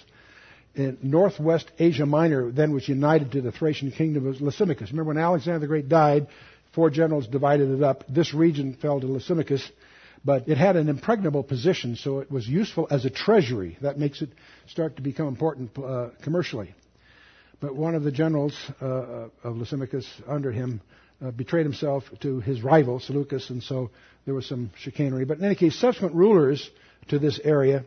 In 0.74 0.98
northwest 1.03 1.70
Asia 1.79 2.05
Minor 2.05 2.50
then 2.50 2.72
was 2.72 2.88
united 2.88 3.31
to 3.31 3.40
the 3.40 3.53
Thracian 3.53 3.92
kingdom 3.92 4.27
of 4.27 4.40
Lysimachus. 4.40 4.90
Remember 4.90 5.11
when 5.11 5.18
Alexander 5.18 5.61
the 5.61 5.68
Great 5.68 5.88
died, 5.88 6.27
four 6.72 6.90
generals 6.90 7.29
divided 7.29 7.70
it 7.70 7.85
up. 7.85 8.03
This 8.09 8.35
region 8.35 8.74
fell 8.83 9.00
to 9.00 9.07
Lysimachus, 9.07 9.62
but 10.24 10.48
it 10.48 10.59
had 10.59 10.74
an 10.74 10.88
impregnable 10.88 11.44
position, 11.44 11.94
so 11.94 12.18
it 12.18 12.29
was 12.29 12.48
useful 12.48 12.88
as 12.90 13.05
a 13.05 13.11
treasury. 13.11 13.79
That 13.83 14.00
makes 14.00 14.20
it 14.20 14.31
start 14.66 14.96
to 14.96 15.03
become 15.03 15.29
important 15.29 15.79
uh, 15.79 16.09
commercially. 16.20 16.74
But 17.61 17.75
one 17.75 17.95
of 17.95 18.03
the 18.03 18.12
generals 18.12 18.55
uh, 18.81 18.87
uh, 18.87 19.29
of 19.43 19.57
Lysimachus 19.57 20.07
under 20.27 20.53
him 20.53 20.81
uh, 21.25 21.31
betrayed 21.31 21.64
himself 21.64 22.05
to 22.21 22.40
his 22.40 22.62
rival, 22.62 23.01
Seleucus, 23.01 23.51
and 23.51 23.62
so 23.62 23.90
there 24.25 24.35
was 24.35 24.47
some 24.47 24.71
chicanery. 24.77 25.25
But 25.25 25.38
in 25.38 25.45
any 25.45 25.55
case, 25.55 25.77
subsequent 25.77 26.14
rulers 26.14 26.69
to 27.09 27.19
this 27.19 27.40
area 27.43 27.85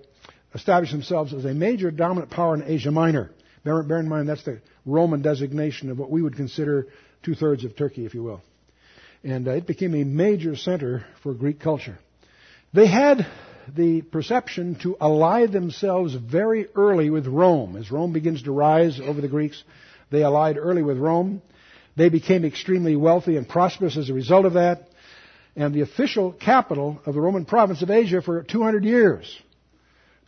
established 0.53 0.93
themselves 0.93 1.33
as 1.33 1.45
a 1.45 1.53
major 1.53 1.91
dominant 1.91 2.31
power 2.31 2.55
in 2.55 2.63
Asia 2.63 2.91
Minor. 2.91 3.31
Bear, 3.63 3.83
bear 3.83 3.99
in 3.99 4.07
mind 4.07 4.29
that's 4.29 4.43
the 4.43 4.61
Roman 4.85 5.21
designation 5.21 5.89
of 5.89 5.99
what 5.99 6.09
we 6.09 6.21
would 6.21 6.35
consider 6.35 6.87
two 7.23 7.35
thirds 7.35 7.65
of 7.65 7.75
Turkey, 7.75 8.05
if 8.05 8.13
you 8.13 8.23
will. 8.23 8.41
And 9.23 9.47
uh, 9.47 9.51
it 9.51 9.67
became 9.67 9.93
a 9.95 10.03
major 10.03 10.55
center 10.55 11.05
for 11.21 11.33
Greek 11.33 11.59
culture. 11.59 11.99
They 12.73 12.87
had 12.87 13.25
the 13.75 14.01
perception 14.01 14.75
to 14.75 14.97
ally 14.99 15.45
themselves 15.45 16.13
very 16.13 16.67
early 16.75 17.09
with 17.09 17.27
Rome. 17.27 17.75
As 17.75 17.91
Rome 17.91 18.13
begins 18.13 18.43
to 18.43 18.51
rise 18.51 18.99
over 18.99 19.21
the 19.21 19.27
Greeks, 19.27 19.63
they 20.09 20.23
allied 20.23 20.57
early 20.57 20.83
with 20.83 20.97
Rome. 20.97 21.41
They 21.95 22.09
became 22.09 22.45
extremely 22.45 22.95
wealthy 22.95 23.37
and 23.37 23.47
prosperous 23.47 23.97
as 23.97 24.09
a 24.09 24.13
result 24.13 24.45
of 24.45 24.53
that. 24.53 24.87
And 25.55 25.73
the 25.73 25.81
official 25.81 26.31
capital 26.31 27.01
of 27.05 27.15
the 27.15 27.21
Roman 27.21 27.45
province 27.45 27.81
of 27.81 27.89
Asia 27.89 28.21
for 28.21 28.43
200 28.43 28.85
years. 28.85 29.41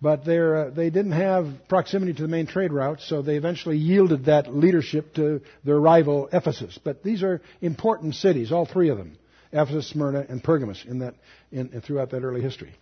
but 0.01 0.27
uh, 0.27 0.71
they 0.71 0.89
didn't 0.89 1.11
have 1.11 1.67
proximity 1.67 2.13
to 2.13 2.21
the 2.21 2.27
main 2.27 2.47
trade 2.47 2.73
routes, 2.73 3.07
so 3.07 3.21
they 3.21 3.35
eventually 3.35 3.77
yielded 3.77 4.25
that 4.25 4.53
leadership 4.53 5.13
to 5.13 5.41
their 5.63 5.79
rival 5.79 6.29
Ephesus. 6.33 6.79
But 6.83 7.03
these 7.03 7.21
are 7.21 7.41
important 7.61 8.15
cities, 8.15 8.51
all 8.51 8.65
three 8.65 8.89
of 8.89 8.97
them 8.97 9.17
Ephesus, 9.51 9.89
Smyrna, 9.89 10.25
and 10.29 10.43
Pergamus, 10.43 10.85
in 10.85 10.99
that, 10.99 11.15
in, 11.51 11.69
in, 11.73 11.81
throughout 11.81 12.11
that 12.11 12.23
early 12.23 12.41
history. 12.41 12.73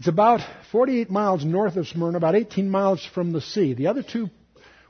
It's 0.00 0.08
about 0.08 0.40
48 0.72 1.10
miles 1.10 1.44
north 1.44 1.76
of 1.76 1.86
Smyrna, 1.86 2.16
about 2.16 2.34
18 2.34 2.70
miles 2.70 3.04
from 3.04 3.32
the 3.32 3.42
sea. 3.42 3.74
The 3.74 3.88
other 3.88 4.02
two 4.02 4.30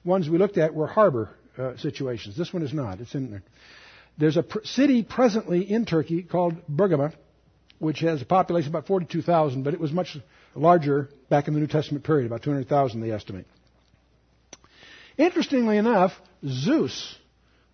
ones 0.04 0.30
we 0.30 0.38
looked 0.38 0.56
at 0.56 0.72
were 0.72 0.86
harbor 0.86 1.30
uh, 1.58 1.76
situations. 1.78 2.36
This 2.36 2.52
one 2.52 2.62
is 2.62 2.72
not. 2.72 3.00
It's 3.00 3.12
in 3.16 3.32
there. 3.32 3.42
There's 4.18 4.36
a 4.36 4.44
pr- 4.44 4.60
city 4.62 5.02
presently 5.02 5.68
in 5.68 5.84
Turkey 5.84 6.22
called 6.22 6.54
Bergama, 6.70 7.12
which 7.80 7.98
has 8.00 8.22
a 8.22 8.24
population 8.24 8.68
of 8.68 8.76
about 8.76 8.86
42,000, 8.86 9.64
but 9.64 9.74
it 9.74 9.80
was 9.80 9.90
much 9.90 10.16
larger 10.54 11.08
back 11.28 11.48
in 11.48 11.54
the 11.54 11.60
New 11.60 11.66
Testament 11.66 12.04
period, 12.04 12.26
about 12.26 12.44
200,000 12.44 13.00
they 13.00 13.10
estimate. 13.10 13.46
Interestingly 15.18 15.76
enough, 15.76 16.12
Zeus, 16.46 17.16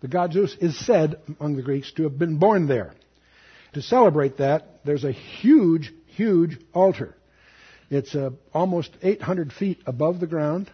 the 0.01 0.07
god 0.07 0.33
Zeus, 0.33 0.55
is 0.59 0.75
said 0.87 1.21
among 1.39 1.55
the 1.55 1.61
Greeks 1.61 1.91
to 1.97 2.03
have 2.03 2.17
been 2.17 2.39
born 2.39 2.65
there. 2.65 2.95
To 3.73 3.83
celebrate 3.83 4.37
that, 4.37 4.83
there's 4.85 5.03
a 5.03 5.11
huge, 5.11 5.93
huge 6.07 6.57
altar. 6.73 7.13
It's 7.89 8.15
uh, 8.15 8.31
almost 8.53 8.91
800 9.01 9.53
feet 9.53 9.79
above 9.85 10.19
the 10.19 10.27
ground 10.27 10.69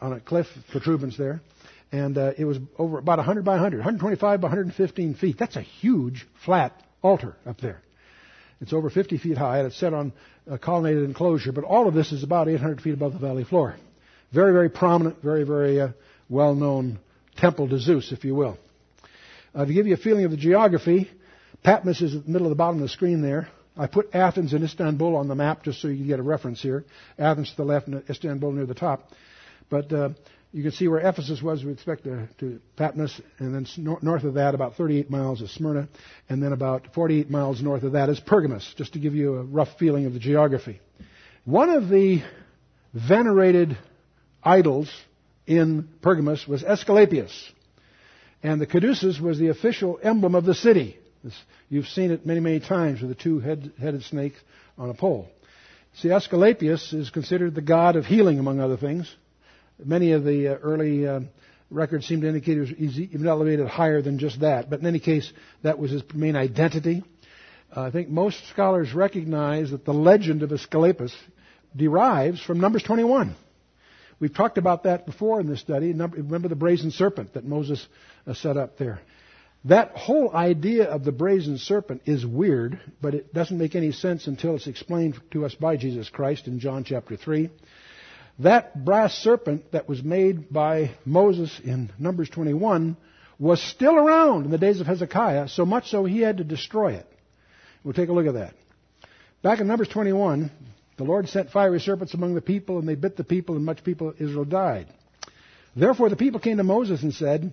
on 0.00 0.12
a 0.12 0.20
cliff 0.20 0.46
protuberance 0.70 1.16
there. 1.16 1.40
And 1.92 2.18
uh, 2.18 2.32
it 2.36 2.44
was 2.44 2.58
over 2.78 2.98
about 2.98 3.18
100 3.18 3.44
by 3.44 3.52
100, 3.52 3.78
125 3.78 4.40
by 4.40 4.46
115 4.46 5.14
feet. 5.14 5.38
That's 5.38 5.56
a 5.56 5.60
huge 5.60 6.26
flat 6.44 6.80
altar 7.02 7.36
up 7.46 7.60
there. 7.60 7.80
It's 8.60 8.72
over 8.72 8.90
50 8.90 9.18
feet 9.18 9.36
high 9.36 9.58
and 9.58 9.66
it's 9.66 9.78
set 9.78 9.92
on 9.92 10.12
a 10.46 10.58
colonnaded 10.58 11.04
enclosure, 11.04 11.52
but 11.52 11.64
all 11.64 11.88
of 11.88 11.94
this 11.94 12.12
is 12.12 12.22
about 12.22 12.48
800 12.48 12.80
feet 12.80 12.94
above 12.94 13.12
the 13.12 13.18
valley 13.18 13.44
floor. 13.44 13.76
Very, 14.32 14.52
very 14.52 14.70
prominent, 14.70 15.22
very, 15.22 15.44
very 15.44 15.80
uh, 15.80 15.88
well 16.28 16.54
known 16.54 16.98
temple 17.36 17.68
to 17.68 17.78
Zeus, 17.78 18.12
if 18.12 18.24
you 18.24 18.34
will. 18.34 18.58
Uh, 19.54 19.64
to 19.64 19.72
give 19.72 19.86
you 19.86 19.94
a 19.94 19.98
feeling 19.98 20.24
of 20.24 20.30
the 20.30 20.36
geography, 20.36 21.10
Patmos 21.62 22.00
is 22.00 22.14
in 22.14 22.22
the 22.22 22.30
middle 22.30 22.46
of 22.46 22.50
the 22.50 22.56
bottom 22.56 22.76
of 22.76 22.82
the 22.82 22.88
screen 22.88 23.22
there. 23.22 23.48
I 23.76 23.86
put 23.86 24.14
Athens 24.14 24.52
and 24.52 24.64
Istanbul 24.64 25.16
on 25.16 25.28
the 25.28 25.34
map 25.34 25.62
just 25.62 25.80
so 25.80 25.88
you 25.88 26.06
get 26.06 26.18
a 26.18 26.22
reference 26.22 26.62
here. 26.62 26.84
Athens 27.18 27.50
to 27.50 27.56
the 27.56 27.64
left 27.64 27.88
and 27.88 28.02
Istanbul 28.08 28.52
near 28.52 28.66
the 28.66 28.74
top. 28.74 29.10
But 29.68 29.92
uh, 29.92 30.10
you 30.52 30.62
can 30.62 30.72
see 30.72 30.88
where 30.88 31.00
Ephesus 31.00 31.42
was 31.42 31.62
with 31.62 31.76
respect 31.76 32.04
to, 32.04 32.28
to 32.38 32.60
Patmos, 32.76 33.20
and 33.38 33.54
then 33.54 33.66
north 34.00 34.24
of 34.24 34.34
that, 34.34 34.54
about 34.54 34.76
38 34.76 35.10
miles 35.10 35.42
is 35.42 35.50
Smyrna, 35.50 35.88
and 36.28 36.42
then 36.42 36.52
about 36.52 36.94
48 36.94 37.28
miles 37.28 37.60
north 37.60 37.82
of 37.82 37.92
that 37.92 38.08
is 38.08 38.18
Pergamos, 38.20 38.72
just 38.78 38.94
to 38.94 38.98
give 38.98 39.14
you 39.14 39.34
a 39.34 39.42
rough 39.42 39.68
feeling 39.78 40.06
of 40.06 40.14
the 40.14 40.18
geography. 40.18 40.80
One 41.44 41.68
of 41.68 41.88
the 41.88 42.22
venerated 42.94 43.76
idols 44.42 44.90
in 45.46 45.88
Pergamos 46.00 46.48
was 46.48 46.64
Asclepius, 46.64 47.52
and 48.42 48.60
the 48.60 48.66
caduceus 48.66 49.20
was 49.20 49.38
the 49.38 49.48
official 49.48 49.98
emblem 50.02 50.34
of 50.34 50.44
the 50.44 50.54
city. 50.54 50.96
You've 51.68 51.88
seen 51.88 52.10
it 52.10 52.26
many, 52.26 52.40
many 52.40 52.60
times 52.60 53.00
with 53.00 53.10
the 53.10 53.16
two 53.16 53.38
headed 53.40 54.02
snakes 54.04 54.38
on 54.78 54.90
a 54.90 54.94
pole. 54.94 55.28
See, 55.96 56.10
Asclepius 56.10 56.92
is 56.92 57.10
considered 57.10 57.54
the 57.54 57.62
god 57.62 57.96
of 57.96 58.04
healing, 58.04 58.38
among 58.38 58.60
other 58.60 58.76
things. 58.76 59.12
Many 59.82 60.12
of 60.12 60.24
the 60.24 60.48
uh, 60.48 60.54
early 60.56 61.06
uh, 61.06 61.20
records 61.70 62.06
seem 62.06 62.20
to 62.20 62.28
indicate 62.28 62.68
he 62.68 62.86
was 62.86 62.98
even 62.98 63.26
elevated 63.26 63.66
higher 63.66 64.02
than 64.02 64.18
just 64.18 64.40
that. 64.40 64.68
But 64.68 64.80
in 64.80 64.86
any 64.86 65.00
case, 65.00 65.30
that 65.62 65.78
was 65.78 65.90
his 65.90 66.02
main 66.14 66.36
identity. 66.36 67.02
Uh, 67.74 67.82
I 67.82 67.90
think 67.90 68.08
most 68.08 68.46
scholars 68.50 68.92
recognize 68.94 69.70
that 69.70 69.84
the 69.84 69.94
legend 69.94 70.42
of 70.42 70.52
Asclepius 70.52 71.14
derives 71.74 72.42
from 72.42 72.60
Numbers 72.60 72.82
21. 72.82 73.34
We've 74.18 74.34
talked 74.34 74.56
about 74.56 74.84
that 74.84 75.04
before 75.04 75.40
in 75.40 75.46
this 75.46 75.60
study. 75.60 75.92
Remember 75.92 76.48
the 76.48 76.56
brazen 76.56 76.90
serpent 76.90 77.34
that 77.34 77.44
Moses 77.44 77.86
uh, 78.26 78.34
set 78.34 78.56
up 78.56 78.78
there. 78.78 79.00
That 79.64 79.96
whole 79.96 80.32
idea 80.34 80.84
of 80.84 81.04
the 81.04 81.12
brazen 81.12 81.58
serpent 81.58 82.02
is 82.06 82.24
weird, 82.24 82.80
but 83.00 83.14
it 83.14 83.34
doesn't 83.34 83.58
make 83.58 83.74
any 83.74 83.90
sense 83.90 84.26
until 84.26 84.54
it's 84.54 84.68
explained 84.68 85.20
to 85.32 85.44
us 85.44 85.54
by 85.54 85.76
Jesus 85.76 86.08
Christ 86.08 86.46
in 86.46 86.60
John 86.60 86.84
chapter 86.84 87.16
3. 87.16 87.50
That 88.40 88.84
brass 88.84 89.14
serpent 89.14 89.72
that 89.72 89.88
was 89.88 90.02
made 90.02 90.52
by 90.52 90.92
Moses 91.04 91.58
in 91.64 91.90
Numbers 91.98 92.28
21 92.30 92.96
was 93.38 93.60
still 93.60 93.96
around 93.96 94.44
in 94.44 94.50
the 94.50 94.58
days 94.58 94.80
of 94.80 94.86
Hezekiah, 94.86 95.48
so 95.48 95.66
much 95.66 95.90
so 95.90 96.04
he 96.04 96.20
had 96.20 96.38
to 96.38 96.44
destroy 96.44 96.92
it. 96.94 97.06
We'll 97.82 97.94
take 97.94 98.08
a 98.08 98.12
look 98.12 98.26
at 98.26 98.34
that. 98.34 98.54
Back 99.42 99.60
in 99.60 99.66
Numbers 99.66 99.88
21, 99.88 100.50
the 100.96 101.04
Lord 101.04 101.28
sent 101.28 101.50
fiery 101.50 101.80
serpents 101.80 102.14
among 102.14 102.34
the 102.34 102.40
people, 102.40 102.78
and 102.78 102.88
they 102.88 102.94
bit 102.94 103.16
the 103.16 103.24
people, 103.24 103.56
and 103.56 103.64
much 103.64 103.84
people 103.84 104.10
of 104.10 104.20
Israel 104.20 104.44
died. 104.44 104.86
Therefore 105.74 106.08
the 106.08 106.16
people 106.16 106.40
came 106.40 106.56
to 106.56 106.64
Moses 106.64 107.02
and 107.02 107.12
said, 107.12 107.52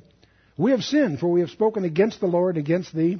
We 0.57 0.71
have 0.71 0.83
sinned, 0.83 1.19
for 1.19 1.31
we 1.31 1.41
have 1.41 1.49
spoken 1.49 1.83
against 1.83 2.19
the 2.19 2.27
Lord, 2.27 2.57
against 2.57 2.95
thee. 2.95 3.19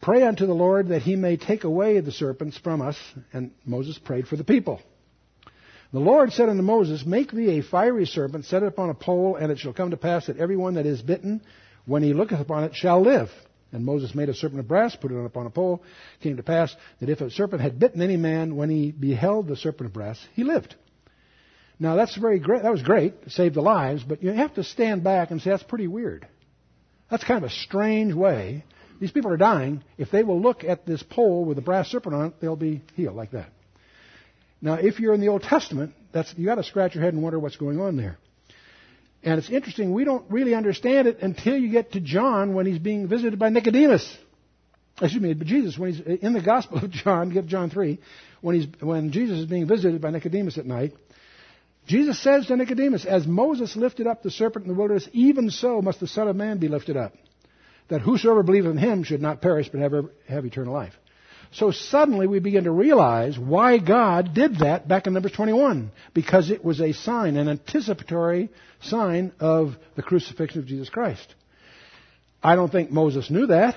Pray 0.00 0.22
unto 0.22 0.46
the 0.46 0.54
Lord 0.54 0.88
that 0.88 1.02
he 1.02 1.16
may 1.16 1.36
take 1.36 1.64
away 1.64 2.00
the 2.00 2.12
serpents 2.12 2.58
from 2.58 2.82
us. 2.82 2.96
And 3.32 3.52
Moses 3.64 3.98
prayed 3.98 4.26
for 4.26 4.36
the 4.36 4.44
people. 4.44 4.80
The 5.92 6.00
Lord 6.00 6.32
said 6.32 6.48
unto 6.48 6.62
Moses, 6.62 7.06
Make 7.06 7.30
thee 7.30 7.58
a 7.58 7.62
fiery 7.62 8.06
serpent, 8.06 8.46
set 8.46 8.62
it 8.62 8.66
upon 8.66 8.90
a 8.90 8.94
pole, 8.94 9.36
and 9.36 9.52
it 9.52 9.58
shall 9.58 9.72
come 9.72 9.90
to 9.90 9.96
pass 9.96 10.26
that 10.26 10.38
every 10.38 10.56
one 10.56 10.74
that 10.74 10.86
is 10.86 11.00
bitten, 11.00 11.40
when 11.86 12.02
he 12.02 12.14
looketh 12.14 12.40
upon 12.40 12.64
it, 12.64 12.74
shall 12.74 13.00
live. 13.00 13.30
And 13.70 13.84
Moses 13.84 14.14
made 14.14 14.28
a 14.28 14.34
serpent 14.34 14.60
of 14.60 14.68
brass, 14.68 14.96
put 14.96 15.12
it 15.12 15.24
upon 15.24 15.46
a 15.46 15.50
pole. 15.50 15.82
It 16.18 16.24
came 16.24 16.36
to 16.36 16.42
pass 16.42 16.74
that 17.00 17.10
if 17.10 17.20
a 17.20 17.30
serpent 17.30 17.60
had 17.60 17.78
bitten 17.78 18.02
any 18.02 18.16
man, 18.16 18.56
when 18.56 18.70
he 18.70 18.90
beheld 18.92 19.46
the 19.46 19.56
serpent 19.56 19.86
of 19.86 19.92
brass, 19.92 20.18
he 20.34 20.44
lived. 20.44 20.74
Now 21.78 21.96
that's 21.96 22.16
very 22.16 22.38
great. 22.38 22.62
That 22.62 22.72
was 22.72 22.82
great, 22.82 23.14
saved 23.28 23.54
the 23.54 23.62
lives, 23.62 24.02
but 24.02 24.22
you 24.22 24.30
have 24.30 24.54
to 24.54 24.64
stand 24.64 25.04
back 25.04 25.30
and 25.30 25.40
say 25.40 25.50
that's 25.50 25.62
pretty 25.62 25.88
weird. 25.88 26.26
That's 27.14 27.22
kind 27.22 27.44
of 27.44 27.48
a 27.48 27.54
strange 27.54 28.12
way. 28.12 28.64
These 28.98 29.12
people 29.12 29.32
are 29.32 29.36
dying. 29.36 29.84
If 29.98 30.10
they 30.10 30.24
will 30.24 30.40
look 30.40 30.64
at 30.64 30.84
this 30.84 31.00
pole 31.00 31.44
with 31.44 31.56
a 31.58 31.60
brass 31.60 31.86
serpent 31.86 32.12
on 32.12 32.26
it, 32.26 32.40
they'll 32.40 32.56
be 32.56 32.82
healed 32.96 33.14
like 33.14 33.30
that. 33.30 33.50
Now, 34.60 34.74
if 34.74 34.98
you're 34.98 35.14
in 35.14 35.20
the 35.20 35.28
Old 35.28 35.44
Testament, 35.44 35.94
that's, 36.10 36.34
you 36.36 36.44
got 36.44 36.56
to 36.56 36.64
scratch 36.64 36.96
your 36.96 37.04
head 37.04 37.14
and 37.14 37.22
wonder 37.22 37.38
what's 37.38 37.56
going 37.56 37.80
on 37.80 37.96
there. 37.96 38.18
And 39.22 39.38
it's 39.38 39.48
interesting, 39.48 39.92
we 39.92 40.02
don't 40.02 40.28
really 40.28 40.56
understand 40.56 41.06
it 41.06 41.20
until 41.20 41.56
you 41.56 41.70
get 41.70 41.92
to 41.92 42.00
John 42.00 42.52
when 42.52 42.66
he's 42.66 42.80
being 42.80 43.06
visited 43.06 43.38
by 43.38 43.48
Nicodemus. 43.48 44.18
Excuse 45.00 45.22
me, 45.22 45.34
Jesus, 45.34 45.78
when 45.78 45.92
he's 45.92 46.00
in 46.20 46.32
the 46.32 46.42
Gospel 46.42 46.78
of 46.78 46.90
John, 46.90 47.30
get 47.30 47.46
John 47.46 47.70
3, 47.70 48.00
when, 48.40 48.56
he's, 48.56 48.66
when 48.80 49.12
Jesus 49.12 49.38
is 49.38 49.46
being 49.46 49.68
visited 49.68 50.00
by 50.00 50.10
Nicodemus 50.10 50.58
at 50.58 50.66
night, 50.66 50.94
Jesus 51.86 52.18
says 52.22 52.46
to 52.46 52.56
Nicodemus, 52.56 53.04
As 53.04 53.26
Moses 53.26 53.76
lifted 53.76 54.06
up 54.06 54.22
the 54.22 54.30
serpent 54.30 54.64
in 54.64 54.72
the 54.72 54.78
wilderness, 54.78 55.08
even 55.12 55.50
so 55.50 55.82
must 55.82 56.00
the 56.00 56.06
Son 56.06 56.28
of 56.28 56.36
Man 56.36 56.58
be 56.58 56.68
lifted 56.68 56.96
up, 56.96 57.14
that 57.88 58.00
whosoever 58.00 58.42
believeth 58.42 58.72
in 58.72 58.78
him 58.78 59.02
should 59.02 59.20
not 59.20 59.42
perish 59.42 59.68
but 59.68 59.80
have, 59.80 59.92
have 60.26 60.46
eternal 60.46 60.72
life. 60.72 60.94
So 61.52 61.70
suddenly 61.70 62.26
we 62.26 62.40
begin 62.40 62.64
to 62.64 62.72
realize 62.72 63.38
why 63.38 63.78
God 63.78 64.34
did 64.34 64.58
that 64.58 64.88
back 64.88 65.06
in 65.06 65.12
Numbers 65.12 65.32
21. 65.32 65.92
Because 66.12 66.50
it 66.50 66.64
was 66.64 66.80
a 66.80 66.92
sign, 66.92 67.36
an 67.36 67.48
anticipatory 67.48 68.50
sign 68.82 69.32
of 69.38 69.76
the 69.94 70.02
crucifixion 70.02 70.60
of 70.60 70.66
Jesus 70.66 70.88
Christ. 70.88 71.34
I 72.42 72.56
don't 72.56 72.72
think 72.72 72.90
Moses 72.90 73.30
knew 73.30 73.46
that. 73.46 73.76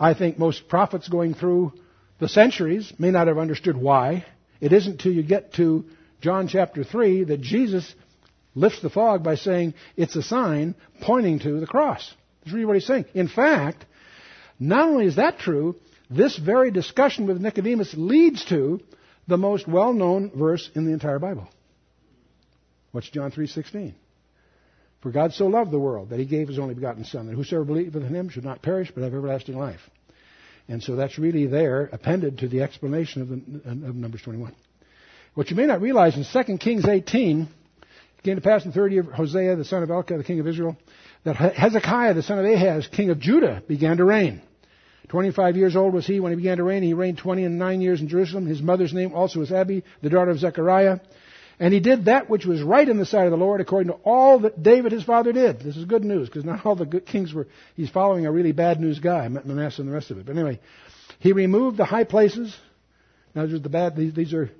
I 0.00 0.14
think 0.14 0.38
most 0.38 0.68
prophets 0.68 1.08
going 1.08 1.34
through 1.34 1.72
the 2.20 2.28
centuries 2.28 2.92
may 2.98 3.10
not 3.10 3.26
have 3.26 3.38
understood 3.38 3.76
why. 3.76 4.24
It 4.60 4.72
isn't 4.72 4.98
till 4.98 5.12
you 5.12 5.22
get 5.22 5.54
to 5.54 5.84
John 6.20 6.48
chapter 6.48 6.84
3 6.84 7.24
that 7.24 7.40
Jesus 7.40 7.94
lifts 8.54 8.82
the 8.82 8.90
fog 8.90 9.22
by 9.22 9.36
saying 9.36 9.74
it's 9.96 10.16
a 10.16 10.22
sign 10.22 10.74
pointing 11.00 11.38
to 11.40 11.60
the 11.60 11.66
cross. 11.66 12.12
That's 12.40 12.52
really 12.52 12.66
what 12.66 12.76
he's 12.76 12.86
saying. 12.86 13.06
In 13.14 13.28
fact, 13.28 13.84
not 14.58 14.88
only 14.88 15.06
is 15.06 15.16
that 15.16 15.38
true, 15.38 15.76
this 16.10 16.36
very 16.36 16.70
discussion 16.70 17.26
with 17.26 17.40
Nicodemus 17.40 17.94
leads 17.96 18.44
to 18.46 18.80
the 19.26 19.36
most 19.36 19.68
well-known 19.68 20.32
verse 20.34 20.68
in 20.74 20.86
the 20.86 20.92
entire 20.92 21.18
Bible. 21.18 21.48
What's 22.92 23.10
John 23.10 23.30
3:16? 23.30 23.94
For 25.00 25.12
God 25.12 25.32
so 25.32 25.46
loved 25.46 25.70
the 25.70 25.78
world 25.78 26.10
that 26.10 26.18
he 26.18 26.24
gave 26.24 26.48
his 26.48 26.58
only 26.58 26.74
begotten 26.74 27.04
son 27.04 27.26
that 27.26 27.34
whosoever 27.34 27.64
believeth 27.64 27.94
in 27.94 28.02
him 28.02 28.30
should 28.30 28.44
not 28.44 28.62
perish 28.62 28.90
but 28.92 29.04
have 29.04 29.14
everlasting 29.14 29.56
life. 29.56 29.88
And 30.66 30.82
so 30.82 30.96
that's 30.96 31.18
really 31.18 31.46
there 31.46 31.88
appended 31.92 32.38
to 32.38 32.48
the 32.48 32.62
explanation 32.62 33.22
of, 33.22 33.28
the, 33.28 33.88
of 33.88 33.94
Numbers 33.94 34.22
21. 34.22 34.54
What 35.34 35.50
you 35.50 35.56
may 35.56 35.66
not 35.66 35.80
realize 35.80 36.16
in 36.16 36.24
2 36.24 36.58
Kings 36.58 36.84
18, 36.86 37.42
it 37.42 38.22
came 38.24 38.36
to 38.36 38.40
pass 38.40 38.64
in 38.64 38.70
the 38.70 38.74
third 38.74 38.92
year 38.92 39.02
of 39.02 39.12
Hosea, 39.12 39.56
the 39.56 39.64
son 39.64 39.82
of 39.82 39.88
Elikah, 39.88 40.18
the 40.18 40.24
king 40.24 40.40
of 40.40 40.48
Israel, 40.48 40.76
that 41.24 41.36
Hezekiah, 41.36 42.14
the 42.14 42.22
son 42.22 42.38
of 42.38 42.44
Ahaz, 42.44 42.88
king 42.88 43.10
of 43.10 43.20
Judah, 43.20 43.62
began 43.66 43.98
to 43.98 44.04
reign. 44.04 44.42
25 45.08 45.56
years 45.56 45.76
old 45.76 45.94
was 45.94 46.06
he 46.06 46.20
when 46.20 46.32
he 46.32 46.36
began 46.36 46.58
to 46.58 46.64
reign. 46.64 46.82
He 46.82 46.92
reigned 46.92 47.18
20 47.18 47.44
and 47.44 47.58
9 47.58 47.80
years 47.80 48.00
in 48.00 48.08
Jerusalem. 48.08 48.46
His 48.46 48.60
mother's 48.60 48.92
name 48.92 49.14
also 49.14 49.38
was 49.40 49.52
Abi, 49.52 49.84
the 50.02 50.10
daughter 50.10 50.30
of 50.30 50.38
Zechariah. 50.38 51.00
And 51.60 51.74
he 51.74 51.80
did 51.80 52.04
that 52.04 52.30
which 52.30 52.46
was 52.46 52.62
right 52.62 52.88
in 52.88 52.98
the 52.98 53.06
sight 53.06 53.24
of 53.24 53.30
the 53.30 53.36
Lord 53.36 53.60
according 53.60 53.92
to 53.92 53.98
all 54.04 54.40
that 54.40 54.62
David 54.62 54.92
his 54.92 55.02
father 55.02 55.32
did. 55.32 55.60
This 55.60 55.76
is 55.76 55.86
good 55.86 56.04
news 56.04 56.28
because 56.28 56.44
not 56.44 56.64
all 56.64 56.76
the 56.76 56.86
good 56.86 57.06
kings 57.06 57.34
were, 57.34 57.48
he's 57.74 57.90
following 57.90 58.26
a 58.26 58.32
really 58.32 58.52
bad 58.52 58.80
news 58.80 59.00
guy, 59.00 59.26
Manasseh 59.28 59.82
and 59.82 59.90
the 59.90 59.94
rest 59.94 60.10
of 60.10 60.18
it. 60.18 60.26
But 60.26 60.36
anyway, 60.36 60.60
he 61.18 61.32
removed 61.32 61.76
the 61.76 61.84
high 61.84 62.04
places. 62.04 62.56
Now, 63.34 63.46
these 63.46 63.54
are 63.54 63.58
the 63.58 63.68
bad, 63.68 63.96
these 63.96 64.34
are 64.34 64.50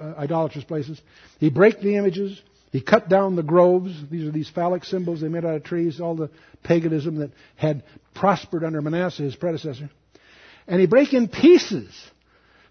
uh, 0.00 0.14
idolatrous 0.18 0.64
places. 0.64 1.00
He 1.38 1.50
break 1.50 1.80
the 1.80 1.96
images. 1.96 2.40
He 2.70 2.80
cut 2.80 3.08
down 3.08 3.36
the 3.36 3.42
groves. 3.42 3.92
These 4.10 4.28
are 4.28 4.32
these 4.32 4.50
phallic 4.50 4.84
symbols 4.84 5.20
they 5.20 5.28
made 5.28 5.44
out 5.44 5.56
of 5.56 5.64
trees, 5.64 6.00
all 6.00 6.14
the 6.14 6.30
paganism 6.62 7.16
that 7.16 7.30
had 7.56 7.82
prospered 8.14 8.64
under 8.64 8.80
Manasseh, 8.80 9.22
his 9.22 9.36
predecessor. 9.36 9.90
And 10.66 10.80
he 10.80 10.86
break 10.86 11.14
in 11.14 11.28
pieces 11.28 11.90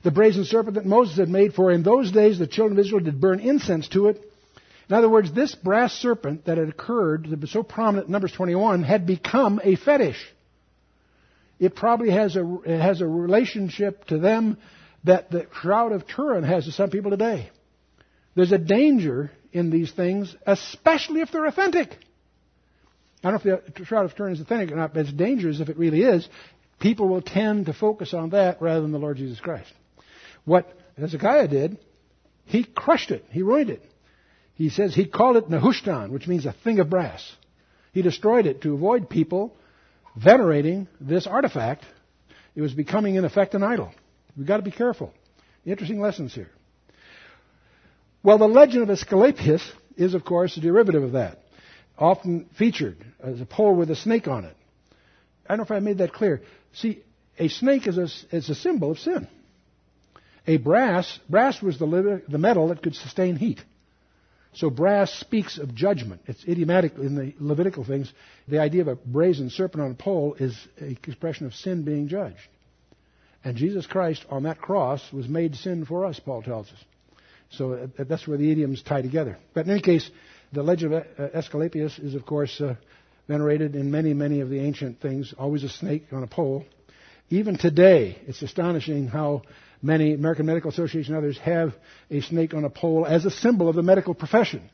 the 0.03 0.11
brazen 0.11 0.45
serpent 0.45 0.75
that 0.75 0.85
Moses 0.85 1.17
had 1.17 1.29
made, 1.29 1.53
for 1.53 1.71
in 1.71 1.83
those 1.83 2.11
days 2.11 2.37
the 2.39 2.47
children 2.47 2.79
of 2.79 2.85
Israel 2.85 3.01
did 3.01 3.19
burn 3.19 3.39
incense 3.39 3.87
to 3.89 4.07
it. 4.07 4.21
In 4.89 4.95
other 4.95 5.09
words, 5.09 5.33
this 5.33 5.53
brass 5.53 5.93
serpent 5.93 6.45
that 6.45 6.57
had 6.57 6.69
occurred, 6.69 7.27
that 7.29 7.41
was 7.41 7.51
so 7.51 7.61
prominent 7.61 8.07
in 8.07 8.13
Numbers 8.13 8.31
21, 8.31 8.83
had 8.83 9.05
become 9.05 9.59
a 9.63 9.75
fetish. 9.75 10.33
It 11.59 11.75
probably 11.75 12.11
has 12.11 12.37
a, 12.37 12.59
has 12.65 13.01
a 13.01 13.07
relationship 13.07 14.05
to 14.05 14.19
them 14.19 14.57
that 15.07 15.31
the 15.31 15.47
Shroud 15.61 15.91
of 15.91 16.07
Turin 16.07 16.43
has 16.43 16.65
to 16.65 16.71
some 16.71 16.89
people 16.89 17.11
today. 17.11 17.49
There's 18.35 18.51
a 18.51 18.57
danger 18.57 19.31
in 19.51 19.69
these 19.71 19.91
things, 19.91 20.35
especially 20.45 21.21
if 21.21 21.31
they're 21.31 21.45
authentic. 21.45 21.97
I 23.23 23.31
don't 23.31 23.43
know 23.43 23.61
if 23.65 23.73
the 23.73 23.85
Shroud 23.85 24.05
of 24.05 24.15
Turin 24.15 24.33
is 24.33 24.41
authentic 24.41 24.71
or 24.71 24.75
not, 24.75 24.93
but 24.93 25.01
it's 25.01 25.13
dangerous 25.13 25.59
if 25.59 25.69
it 25.69 25.77
really 25.77 26.01
is. 26.01 26.27
People 26.79 27.09
will 27.09 27.23
tend 27.23 27.65
to 27.65 27.73
focus 27.73 28.13
on 28.13 28.29
that 28.29 28.61
rather 28.61 28.81
than 28.81 28.91
the 28.91 28.99
Lord 28.99 29.17
Jesus 29.17 29.39
Christ. 29.39 29.71
What 30.45 30.71
Hezekiah 30.97 31.47
did, 31.47 31.77
he 32.45 32.63
crushed 32.63 33.11
it. 33.11 33.25
He 33.31 33.41
ruined 33.41 33.71
it. 33.71 33.83
He 34.53 34.69
says 34.69 34.93
he 34.93 35.05
called 35.05 35.37
it 35.37 35.49
Nehushtan, 35.49 36.11
which 36.11 36.27
means 36.27 36.45
a 36.45 36.53
thing 36.63 36.79
of 36.79 36.89
brass. 36.89 37.35
He 37.91 38.01
destroyed 38.01 38.45
it 38.45 38.61
to 38.61 38.73
avoid 38.73 39.09
people 39.09 39.55
venerating 40.15 40.87
this 40.99 41.27
artifact. 41.27 41.83
It 42.55 42.61
was 42.61 42.73
becoming, 42.73 43.15
in 43.15 43.25
effect, 43.25 43.55
an 43.55 43.63
idol. 43.63 43.91
We've 44.37 44.45
got 44.47 44.57
to 44.57 44.63
be 44.63 44.71
careful. 44.71 45.13
Interesting 45.65 45.99
lessons 45.99 46.33
here. 46.33 46.49
Well, 48.23 48.37
the 48.37 48.47
legend 48.47 48.83
of 48.83 48.89
Asclepius 48.89 49.71
is, 49.95 50.13
of 50.13 50.23
course, 50.23 50.55
a 50.57 50.61
derivative 50.61 51.03
of 51.03 51.13
that, 51.13 51.39
often 51.97 52.49
featured 52.57 52.97
as 53.19 53.41
a 53.41 53.45
pole 53.45 53.75
with 53.75 53.89
a 53.89 53.95
snake 53.95 54.27
on 54.27 54.45
it. 54.45 54.55
I 55.45 55.49
don't 55.49 55.57
know 55.59 55.63
if 55.63 55.71
I 55.71 55.79
made 55.79 55.99
that 55.99 56.13
clear. 56.13 56.41
See, 56.73 57.03
a 57.39 57.47
snake 57.47 57.87
is 57.87 57.97
a, 57.97 58.35
is 58.35 58.49
a 58.49 58.55
symbol 58.55 58.91
of 58.91 58.99
sin. 58.99 59.27
A 60.45 60.57
brass, 60.57 61.19
brass 61.29 61.61
was 61.61 61.79
the, 61.79 62.21
the 62.27 62.37
metal 62.37 62.69
that 62.69 62.81
could 62.81 62.95
sustain 62.95 63.35
heat. 63.35 63.61
So 64.53 64.69
brass 64.69 65.11
speaks 65.11 65.57
of 65.57 65.75
judgment. 65.75 66.21
It's 66.25 66.43
idiomatic 66.47 66.95
in 66.95 67.15
the 67.15 67.33
Levitical 67.39 67.83
things. 67.83 68.11
The 68.47 68.59
idea 68.59 68.81
of 68.81 68.87
a 68.87 68.95
brazen 68.95 69.49
serpent 69.49 69.83
on 69.83 69.91
a 69.91 69.95
pole 69.95 70.35
is 70.39 70.57
an 70.77 70.97
expression 71.05 71.45
of 71.45 71.53
sin 71.53 71.83
being 71.83 72.07
judged. 72.07 72.47
And 73.47 73.55
Jesus 73.55 73.85
Christ 73.85 74.25
on 74.29 74.43
that 74.43 74.59
cross 74.59 75.01
was 75.13 75.29
made 75.29 75.55
sin 75.55 75.85
for 75.85 76.05
us, 76.05 76.19
Paul 76.19 76.41
tells 76.41 76.67
us. 76.67 76.83
So 77.49 77.71
uh, 77.97 78.03
that's 78.03 78.27
where 78.27 78.37
the 78.37 78.51
idioms 78.51 78.83
tie 78.83 79.01
together. 79.01 79.37
But 79.53 79.63
in 79.67 79.71
any 79.71 79.81
case, 79.81 80.11
the 80.51 80.63
legend 80.63 80.93
of 80.93 81.05
uh, 81.17 81.29
Asclepius 81.33 81.97
is, 81.97 82.13
of 82.13 82.25
course, 82.25 82.59
uh, 82.59 82.75
venerated 83.25 83.73
in 83.73 83.89
many, 83.89 84.13
many 84.13 84.41
of 84.41 84.49
the 84.49 84.59
ancient 84.59 84.99
things, 84.99 85.33
always 85.39 85.63
a 85.63 85.69
snake 85.69 86.07
on 86.11 86.23
a 86.23 86.27
pole. 86.27 86.65
Even 87.29 87.57
today, 87.57 88.19
it's 88.27 88.41
astonishing 88.41 89.07
how 89.07 89.43
many 89.81 90.13
American 90.13 90.45
Medical 90.45 90.69
Association 90.69 91.15
and 91.15 91.23
others 91.23 91.37
have 91.37 91.73
a 92.11 92.19
snake 92.19 92.53
on 92.53 92.65
a 92.65 92.69
pole 92.69 93.05
as 93.05 93.23
a 93.23 93.31
symbol 93.31 93.69
of 93.69 93.77
the 93.77 93.81
medical 93.81 94.13
profession. 94.13 94.69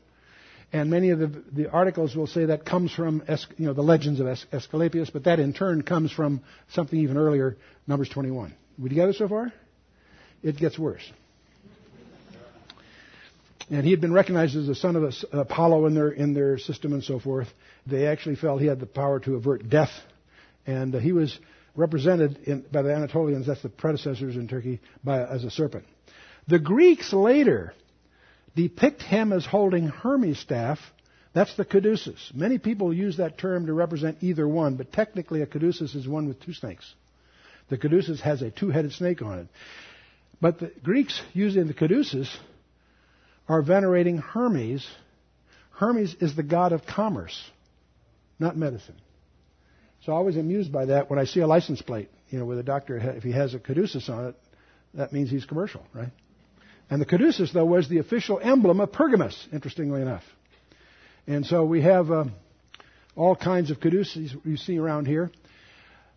And 0.72 0.90
many 0.90 1.10
of 1.10 1.20
the, 1.20 1.44
the 1.52 1.70
articles 1.70 2.16
will 2.16 2.26
say 2.26 2.46
that 2.46 2.64
comes 2.64 2.92
from 2.92 3.22
you 3.56 3.66
know, 3.66 3.72
the 3.72 3.82
legends 3.82 4.18
of 4.18 4.26
Asclepius, 4.52 5.10
but 5.10 5.22
that 5.22 5.38
in 5.38 5.52
turn 5.52 5.82
comes 5.82 6.10
from 6.10 6.42
something 6.70 6.98
even 6.98 7.16
earlier, 7.16 7.56
Numbers 7.86 8.08
21. 8.08 8.52
We 8.78 8.88
together 8.88 9.12
so 9.12 9.28
far? 9.28 9.52
It 10.42 10.56
gets 10.56 10.78
worse. 10.78 11.08
And 13.70 13.84
he 13.84 13.90
had 13.90 14.00
been 14.00 14.12
recognized 14.12 14.56
as 14.56 14.66
the 14.66 14.74
son 14.74 14.96
of 14.96 15.14
Apollo 15.32 15.86
in 15.86 15.94
their, 15.94 16.10
in 16.10 16.34
their 16.34 16.58
system 16.58 16.92
and 16.92 17.02
so 17.02 17.18
forth. 17.18 17.48
They 17.86 18.06
actually 18.06 18.36
felt 18.36 18.60
he 18.60 18.66
had 18.66 18.80
the 18.80 18.86
power 18.86 19.20
to 19.20 19.36
avert 19.36 19.68
death. 19.70 19.90
And 20.66 20.94
uh, 20.94 20.98
he 20.98 21.12
was 21.12 21.38
represented 21.74 22.38
in, 22.44 22.64
by 22.70 22.82
the 22.82 22.94
Anatolians, 22.94 23.46
that's 23.46 23.62
the 23.62 23.68
predecessors 23.68 24.36
in 24.36 24.48
Turkey, 24.48 24.80
by, 25.02 25.24
as 25.24 25.44
a 25.44 25.50
serpent. 25.50 25.84
The 26.46 26.58
Greeks 26.58 27.12
later 27.12 27.72
depict 28.54 29.02
him 29.02 29.32
as 29.32 29.46
holding 29.46 29.88
Hermes' 29.88 30.38
staff. 30.38 30.78
That's 31.32 31.56
the 31.56 31.64
caduceus. 31.64 32.32
Many 32.34 32.58
people 32.58 32.92
use 32.92 33.16
that 33.16 33.38
term 33.38 33.66
to 33.66 33.72
represent 33.72 34.18
either 34.20 34.46
one, 34.46 34.76
but 34.76 34.92
technically 34.92 35.42
a 35.42 35.46
caduceus 35.46 35.94
is 35.94 36.06
one 36.06 36.28
with 36.28 36.40
two 36.40 36.52
snakes. 36.52 36.94
The 37.68 37.78
caduceus 37.78 38.20
has 38.20 38.42
a 38.42 38.50
two-headed 38.50 38.92
snake 38.92 39.22
on 39.22 39.40
it. 39.40 39.46
But 40.40 40.60
the 40.60 40.72
Greeks 40.82 41.20
using 41.32 41.66
the 41.66 41.74
caduceus 41.74 42.34
are 43.48 43.62
venerating 43.62 44.18
Hermes. 44.18 44.86
Hermes 45.70 46.14
is 46.20 46.36
the 46.36 46.42
god 46.42 46.72
of 46.72 46.86
commerce, 46.86 47.38
not 48.38 48.56
medicine. 48.56 48.96
So 50.04 50.12
I 50.12 50.20
was 50.20 50.36
amused 50.36 50.70
by 50.70 50.86
that 50.86 51.08
when 51.08 51.18
I 51.18 51.24
see 51.24 51.40
a 51.40 51.46
license 51.46 51.80
plate, 51.80 52.10
you 52.28 52.38
know, 52.38 52.44
with 52.44 52.58
a 52.58 52.62
doctor, 52.62 52.98
if 52.98 53.22
he 53.22 53.32
has 53.32 53.54
a 53.54 53.58
caduceus 53.58 54.08
on 54.08 54.26
it, 54.26 54.34
that 54.92 55.12
means 55.12 55.30
he's 55.30 55.46
commercial, 55.46 55.82
right? 55.94 56.10
And 56.90 57.00
the 57.00 57.06
caduceus, 57.06 57.52
though, 57.52 57.64
was 57.64 57.88
the 57.88 57.98
official 57.98 58.38
emblem 58.38 58.80
of 58.80 58.92
Pergamus, 58.92 59.48
interestingly 59.52 60.02
enough. 60.02 60.22
And 61.26 61.46
so 61.46 61.64
we 61.64 61.80
have 61.80 62.10
uh, 62.10 62.24
all 63.16 63.34
kinds 63.34 63.70
of 63.70 63.80
caduceus 63.80 64.34
you 64.44 64.56
see 64.58 64.78
around 64.78 65.06
here. 65.06 65.30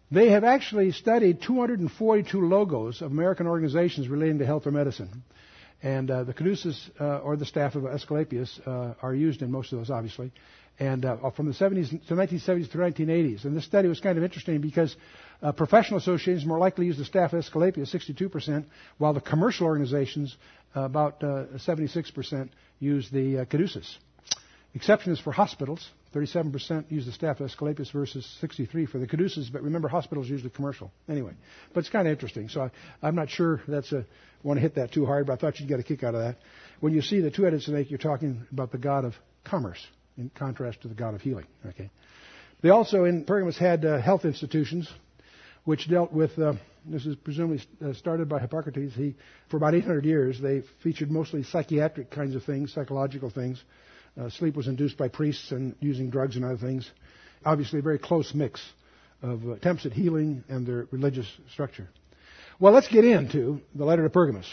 They 0.10 0.30
have 0.30 0.43
actually 0.43 0.91
studied 0.91 1.41
242 1.41 2.39
logos 2.48 3.02
of 3.02 3.12
American 3.12 3.48
organizations 3.48 4.08
relating 4.08 4.39
to 4.39 4.46
health 4.46 4.65
or 4.65 4.72
medicine. 4.72 5.24
And 5.84 6.10
uh, 6.10 6.24
the 6.24 6.34
caduceus 6.34 6.89
uh, 7.00 7.17
or 7.20 7.36
the 7.36 7.46
staff 7.46 7.76
of 7.76 7.86
Asclepius 7.86 8.60
uh, 8.65 8.93
are 9.02 9.13
used 9.13 9.41
in 9.41 9.52
most 9.52 9.72
of 9.74 9.80
those, 9.80 9.89
obviously 9.89 10.32
and 10.80 11.06
uh, 11.06 11.32
from 11.32 11.48
the 11.48 11.54
70s 11.54 11.89
to 12.08 12.13
1970s 12.13 12.72
to 12.72 12.78
1980s. 12.78 13.46
And 13.46 13.56
this 13.56 13.65
study 13.65 13.88
was 13.88 14.00
kind 14.00 14.17
of 14.17 14.24
interesting 14.24 14.62
because 14.62 14.96
uh, 15.41 15.52
professional 15.52 16.00
associations 16.00 16.46
more 16.46 16.60
likely 16.60 16.86
use 16.86 16.98
the 16.98 17.06
staff 17.06 17.34
of 17.34 17.39
Asclepius, 17.39 17.91
62%, 17.93 18.65
while 18.98 19.13
the 19.13 19.22
commercial 19.22 19.65
organizations, 19.65 20.36
uh, 20.76 20.82
about 20.82 21.20
76%, 21.22 22.34
uh, 22.34 22.46
use 22.80 23.10
the 23.10 23.46
caduceus. 23.50 23.98
Exception 24.76 25.13
is 25.13 25.20
for 25.20 25.32
hospitals. 25.32 25.89
37% 26.13 26.89
use 26.89 27.06
the 27.06 27.12
staff 27.12 27.41
Asclepius 27.41 27.91
versus 27.91 28.26
63 28.41 28.86
for 28.86 28.98
the 28.98 29.08
caduceus, 29.08 29.50
but 29.50 29.62
remember 29.62 29.88
hospitals 29.88 30.30
usually 30.30 30.50
commercial. 30.50 30.91
Anyway, 31.10 31.34
but 31.74 31.82
it's 31.82 31.89
kind 31.89 32.08
of 32.08 32.12
interesting. 32.12 32.50
So 32.50 32.70
I, 33.02 33.08
am 33.08 33.15
not 33.15 33.30
sure 33.30 33.62
that's 33.67 33.91
a 33.91 34.06
want 34.43 34.58
to 34.58 34.62
hit 34.62 34.76
that 34.76 34.91
too 34.91 35.06
hard, 35.06 35.28
but 35.28 35.34
I 35.34 35.36
thought 35.38 35.60
you'd 35.60 35.67
get 35.67 35.80
a 35.80 35.84
kick 35.84 36.04
out 36.04 36.15
of 36.15 36.22
that. 36.22 36.38
When 36.80 36.93
you 36.93 37.02
see 37.02 37.22
the 37.22 37.32
two-headed 37.32 37.62
snake, 37.63 37.89
you're 37.89 37.98
talking 37.98 38.46
about 38.52 38.72
the 38.72 38.78
god 38.78 39.04
of 39.04 39.13
commerce 39.43 39.86
in 40.17 40.32
contrast 40.36 40.82
to 40.82 40.88
the 40.88 40.96
God 40.96 41.13
of 41.13 41.22
healing. 41.22 41.46
Okay. 41.65 41.89
They 42.62 42.70
also 42.70 43.06
in 43.06 43.24
Pergamos 43.26 43.58
had 43.58 43.86
uh, 43.86 44.02
health 44.02 44.26
institutions, 44.26 44.91
which 45.63 45.89
dealt 45.89 46.12
with. 46.12 46.38
Uh, 46.38 46.54
this 46.86 47.06
is 47.06 47.15
presumably 47.17 47.62
uh, 47.86 47.93
started 47.93 48.30
by 48.30 48.39
Hippocrates. 48.39 48.96
He, 48.96 49.15
for 49.50 49.58
about 49.58 49.76
800 49.76 50.06
years, 50.06 50.39
they 50.39 50.63
featured 50.82 51.12
mostly 51.12 51.43
psychiatric 51.43 52.10
kinds 52.10 52.34
of 52.34 52.43
things, 52.46 52.74
psychological 52.74 53.30
things. 53.30 53.62
Uh, 54.19 54.30
sleep 54.30 54.56
was 54.56 54.67
induced 54.67 54.97
by 54.97 55.08
priests 55.08 55.51
and 55.51 55.75
using 55.80 56.10
drugs 56.10 56.36
and 56.36 56.43
other 56.43 56.58
things. 56.58 56.89
Obviously, 57.45 57.80
a 57.80 57.84
very 57.84 57.99
close 57.99 58.34
mix 58.34 58.62
of 59.21 59.45
uh, 59.47 59.51
attempts 59.51 59.86
at 59.86 59.93
healing 59.93 60.43
and 60.49 60.65
their 60.65 60.88
religious 60.91 61.27
structure. 61.51 61.88
Well, 62.60 62.73
let's 62.73 62.88
get 62.88 63.06
into 63.06 63.62
the 63.75 63.86
letter 63.86 64.03
to 64.03 64.10
Pergamos. 64.10 64.47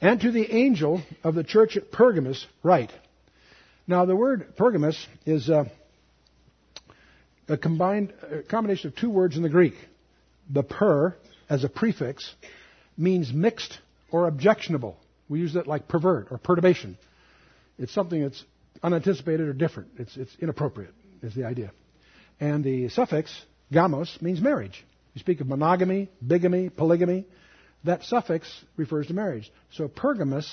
And 0.00 0.20
to 0.20 0.30
the 0.30 0.54
angel 0.54 1.02
of 1.24 1.34
the 1.34 1.42
church 1.42 1.76
at 1.76 1.90
Pergamos, 1.90 2.46
write. 2.62 2.92
Now, 3.86 4.04
the 4.04 4.14
word 4.14 4.54
Pergamos 4.56 5.06
is 5.24 5.48
uh, 5.48 5.64
a 7.48 7.56
combined 7.56 8.12
a 8.30 8.42
combination 8.42 8.88
of 8.88 8.96
two 8.96 9.10
words 9.10 9.36
in 9.36 9.42
the 9.42 9.48
Greek. 9.48 9.74
The 10.50 10.62
per, 10.62 11.16
as 11.48 11.64
a 11.64 11.68
prefix, 11.68 12.34
means 12.98 13.32
mixed 13.32 13.78
or 14.10 14.28
objectionable. 14.28 14.98
We 15.28 15.40
use 15.40 15.54
that 15.54 15.66
like 15.66 15.88
pervert 15.88 16.28
or 16.30 16.38
perturbation. 16.38 16.98
It's 17.78 17.92
something 17.94 18.22
that's 18.22 18.42
unanticipated 18.82 19.48
or 19.48 19.52
different. 19.52 19.90
It's, 19.98 20.16
it's 20.16 20.34
inappropriate, 20.40 20.94
is 21.22 21.34
the 21.34 21.44
idea. 21.44 21.72
And 22.40 22.62
the 22.62 22.88
suffix, 22.88 23.34
gamos, 23.72 24.20
means 24.22 24.40
marriage. 24.40 24.84
You 25.14 25.20
speak 25.20 25.40
of 25.40 25.48
monogamy, 25.48 26.10
bigamy, 26.24 26.70
polygamy. 26.70 27.26
That 27.84 28.02
suffix 28.04 28.48
refers 28.76 29.08
to 29.08 29.14
marriage. 29.14 29.50
So 29.72 29.88
pergamos 29.88 30.48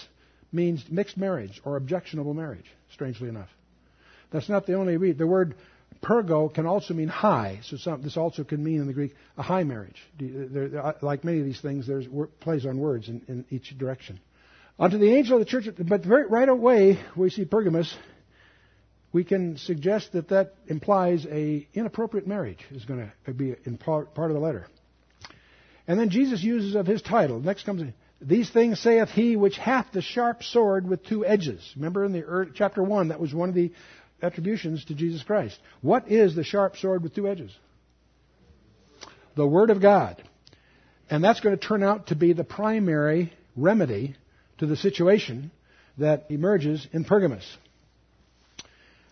means 0.52 0.84
mixed 0.90 1.18
marriage 1.18 1.62
or 1.66 1.76
objectionable 1.76 2.34
marriage 2.34 2.66
strangely 2.92 3.30
enough. 3.30 3.50
That's 4.32 4.50
not 4.50 4.66
the 4.66 4.74
only 4.74 4.98
read. 4.98 5.18
The 5.18 5.28
word 5.28 5.56
pergo 6.02 6.54
can 6.54 6.66
also 6.66 6.94
mean 6.94 7.08
high. 7.08 7.60
So 7.64 7.78
some, 7.78 8.02
this 8.02 8.18
also 8.18 8.44
can 8.44 8.64
mean 8.64 8.82
in 8.82 8.88
the 8.88 8.94
Greek 8.94 9.16
a 9.38 9.44
high 9.44 9.64
marriage. 9.64 10.02
There, 10.20 10.96
like 11.02 11.24
many 11.24 11.40
of 11.40 11.46
these 11.46 11.62
things, 11.62 11.88
there's 11.88 12.06
plays 12.40 12.66
on 12.66 12.80
words 12.80 13.08
in, 13.10 13.22
in 13.28 13.46
each 13.50 13.78
direction. 13.78 14.20
Unto 14.78 14.98
the 14.98 15.14
angel 15.14 15.40
of 15.40 15.46
the 15.46 15.50
church, 15.50 15.68
but 15.78 16.04
very, 16.04 16.28
right 16.28 16.50
away 16.50 17.00
we 17.16 17.30
see 17.30 17.46
Pergamos. 17.46 17.96
We 19.14 19.24
can 19.24 19.58
suggest 19.58 20.12
that 20.12 20.30
that 20.30 20.56
implies 20.68 21.26
a 21.26 21.66
inappropriate 21.74 22.28
marriage 22.28 22.60
is 22.72 22.84
going 22.84 23.10
to 23.26 23.34
be 23.34 23.56
in 23.64 23.78
part, 23.78 24.14
part 24.14 24.30
of 24.30 24.36
the 24.36 24.42
letter. 24.42 24.68
And 25.88 25.98
then 25.98 26.10
Jesus 26.10 26.44
uses 26.44 26.76
of 26.76 26.86
his 26.86 27.02
title. 27.02 27.40
Next 27.40 27.64
comes 27.66 27.84
These 28.22 28.50
things 28.50 28.82
saith 28.82 29.08
he 29.10 29.38
which 29.38 29.58
hath 29.58 29.88
the 29.94 30.02
sharp 30.02 30.44
sword 30.44 30.86
with 30.86 31.06
two 31.06 31.26
edges. 31.26 31.62
Remember 31.78 32.04
in 32.04 32.12
the 32.12 32.52
chapter 32.54 32.84
1, 32.84 33.08
that 33.08 33.20
was 33.22 33.34
one 33.34 33.48
of 33.48 33.56
the 33.56 33.72
attributions 34.22 34.84
to 34.86 34.96
Jesus 34.96 35.24
Christ. 35.24 35.58
What 35.82 36.12
is 36.12 36.36
the 36.36 36.44
sharp 36.44 36.76
sword 36.76 37.02
with 37.02 37.16
two 37.16 37.30
edges? 37.30 37.56
The 39.36 39.48
Word 39.48 39.70
of 39.70 39.82
God. 39.82 40.22
And 41.10 41.24
that's 41.24 41.40
going 41.40 41.58
to 41.58 41.68
turn 41.68 41.84
out 41.84 42.08
to 42.08 42.16
be 42.16 42.34
the 42.34 42.44
primary 42.44 43.32
remedy 43.56 44.16
to 44.60 44.66
the 44.66 44.76
situation 44.76 45.52
that 45.98 46.26
emerges 46.30 46.88
in 46.92 47.06
Pergamus. 47.06 47.46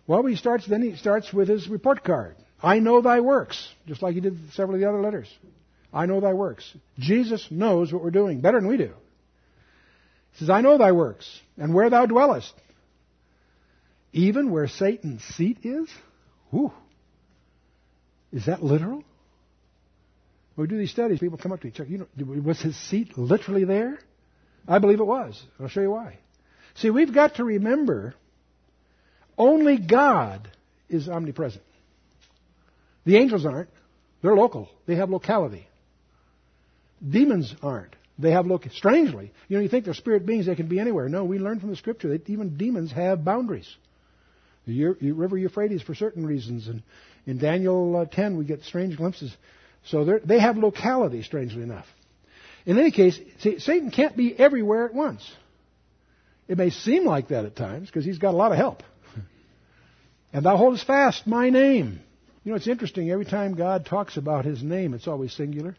Well, 0.05 0.25
he 0.25 0.35
starts, 0.35 0.67
then 0.67 0.81
he 0.81 0.95
starts 0.95 1.31
with 1.31 1.47
his 1.47 1.67
report 1.67 2.03
card. 2.03 2.35
I 2.61 2.79
know 2.79 3.01
thy 3.01 3.19
works, 3.21 3.69
just 3.87 4.01
like 4.01 4.15
he 4.15 4.21
did 4.21 4.37
several 4.53 4.75
of 4.75 4.81
the 4.81 4.87
other 4.87 5.01
letters. 5.01 5.27
I 5.93 6.05
know 6.05 6.19
thy 6.19 6.33
works. 6.33 6.69
Jesus 6.97 7.47
knows 7.51 7.93
what 7.93 8.03
we're 8.03 8.11
doing 8.11 8.41
better 8.41 8.59
than 8.59 8.67
we 8.67 8.77
do. 8.77 8.91
He 10.31 10.39
says, 10.39 10.49
I 10.49 10.61
know 10.61 10.77
thy 10.77 10.91
works, 10.91 11.27
and 11.57 11.73
where 11.73 11.89
thou 11.89 12.05
dwellest. 12.05 12.53
Even 14.11 14.51
where 14.51 14.67
Satan's 14.67 15.23
seat 15.23 15.59
is? 15.63 15.89
Whew. 16.51 16.71
Is 18.31 18.47
that 18.47 18.63
literal? 18.63 19.03
When 20.55 20.67
we 20.67 20.67
do 20.67 20.77
these 20.77 20.91
studies, 20.91 21.19
people 21.19 21.37
come 21.37 21.51
up 21.51 21.61
to 21.61 21.67
me, 21.67 21.71
Chuck, 21.71 21.87
you 21.87 21.99
know, 21.99 22.41
was 22.41 22.61
his 22.61 22.75
seat 22.75 23.17
literally 23.17 23.65
there? 23.65 23.99
I 24.67 24.79
believe 24.79 24.99
it 24.99 25.05
was. 25.05 25.41
I'll 25.59 25.67
show 25.67 25.81
you 25.81 25.91
why. 25.91 26.17
See, 26.75 26.89
we've 26.89 27.13
got 27.13 27.35
to 27.35 27.43
remember 27.43 28.15
only 29.37 29.77
God 29.77 30.49
is 30.89 31.09
omnipresent. 31.09 31.63
The 33.05 33.17
angels 33.17 33.45
aren't. 33.45 33.69
They're 34.21 34.35
local. 34.35 34.69
They 34.85 34.95
have 34.95 35.09
locality. 35.09 35.67
Demons 37.07 37.53
aren't. 37.61 37.95
They 38.17 38.31
have 38.31 38.45
look 38.45 38.65
strangely. 38.71 39.33
You 39.47 39.57
know, 39.57 39.63
you 39.63 39.69
think 39.69 39.85
they're 39.85 39.93
spirit 39.93 40.25
beings; 40.25 40.45
they 40.45 40.55
can 40.55 40.67
be 40.67 40.79
anywhere. 40.79 41.09
No, 41.09 41.25
we 41.25 41.39
learn 41.39 41.59
from 41.59 41.69
the 41.69 41.75
scripture 41.75 42.09
that 42.09 42.29
even 42.29 42.57
demons 42.57 42.91
have 42.91 43.25
boundaries. 43.25 43.75
The 44.65 44.95
river 45.11 45.37
Euphrates, 45.37 45.81
for 45.81 45.93
certain 45.93 46.25
reasons, 46.25 46.67
and 46.67 46.83
in 47.25 47.37
Daniel 47.37 47.97
uh, 47.97 48.05
10, 48.05 48.37
we 48.37 48.45
get 48.45 48.61
strange 48.63 48.95
glimpses. 48.95 49.35
So 49.85 50.19
they 50.23 50.39
have 50.39 50.57
locality, 50.57 51.21
strangely 51.23 51.63
enough. 51.63 51.85
In 52.65 52.79
any 52.79 52.91
case, 52.91 53.19
see, 53.39 53.59
Satan 53.59 53.91
can't 53.91 54.15
be 54.15 54.37
everywhere 54.37 54.85
at 54.85 54.93
once. 54.93 55.29
It 56.47 56.57
may 56.57 56.69
seem 56.69 57.05
like 57.05 57.29
that 57.29 57.45
at 57.45 57.55
times 57.55 57.87
because 57.87 58.05
he's 58.05 58.17
got 58.17 58.33
a 58.33 58.37
lot 58.37 58.51
of 58.51 58.57
help. 58.57 58.83
And 60.35 60.43
thou 60.43 60.57
holdest 60.57 60.87
fast 60.87 61.27
my 61.27 61.51
name. 61.51 61.99
You 62.43 62.51
know, 62.51 62.55
it's 62.55 62.67
interesting. 62.67 63.11
Every 63.11 63.25
time 63.25 63.53
God 63.53 63.85
talks 63.85 64.17
about 64.17 64.45
his 64.45 64.63
name, 64.63 64.95
it's 64.95 65.07
always 65.07 65.31
singular. 65.31 65.75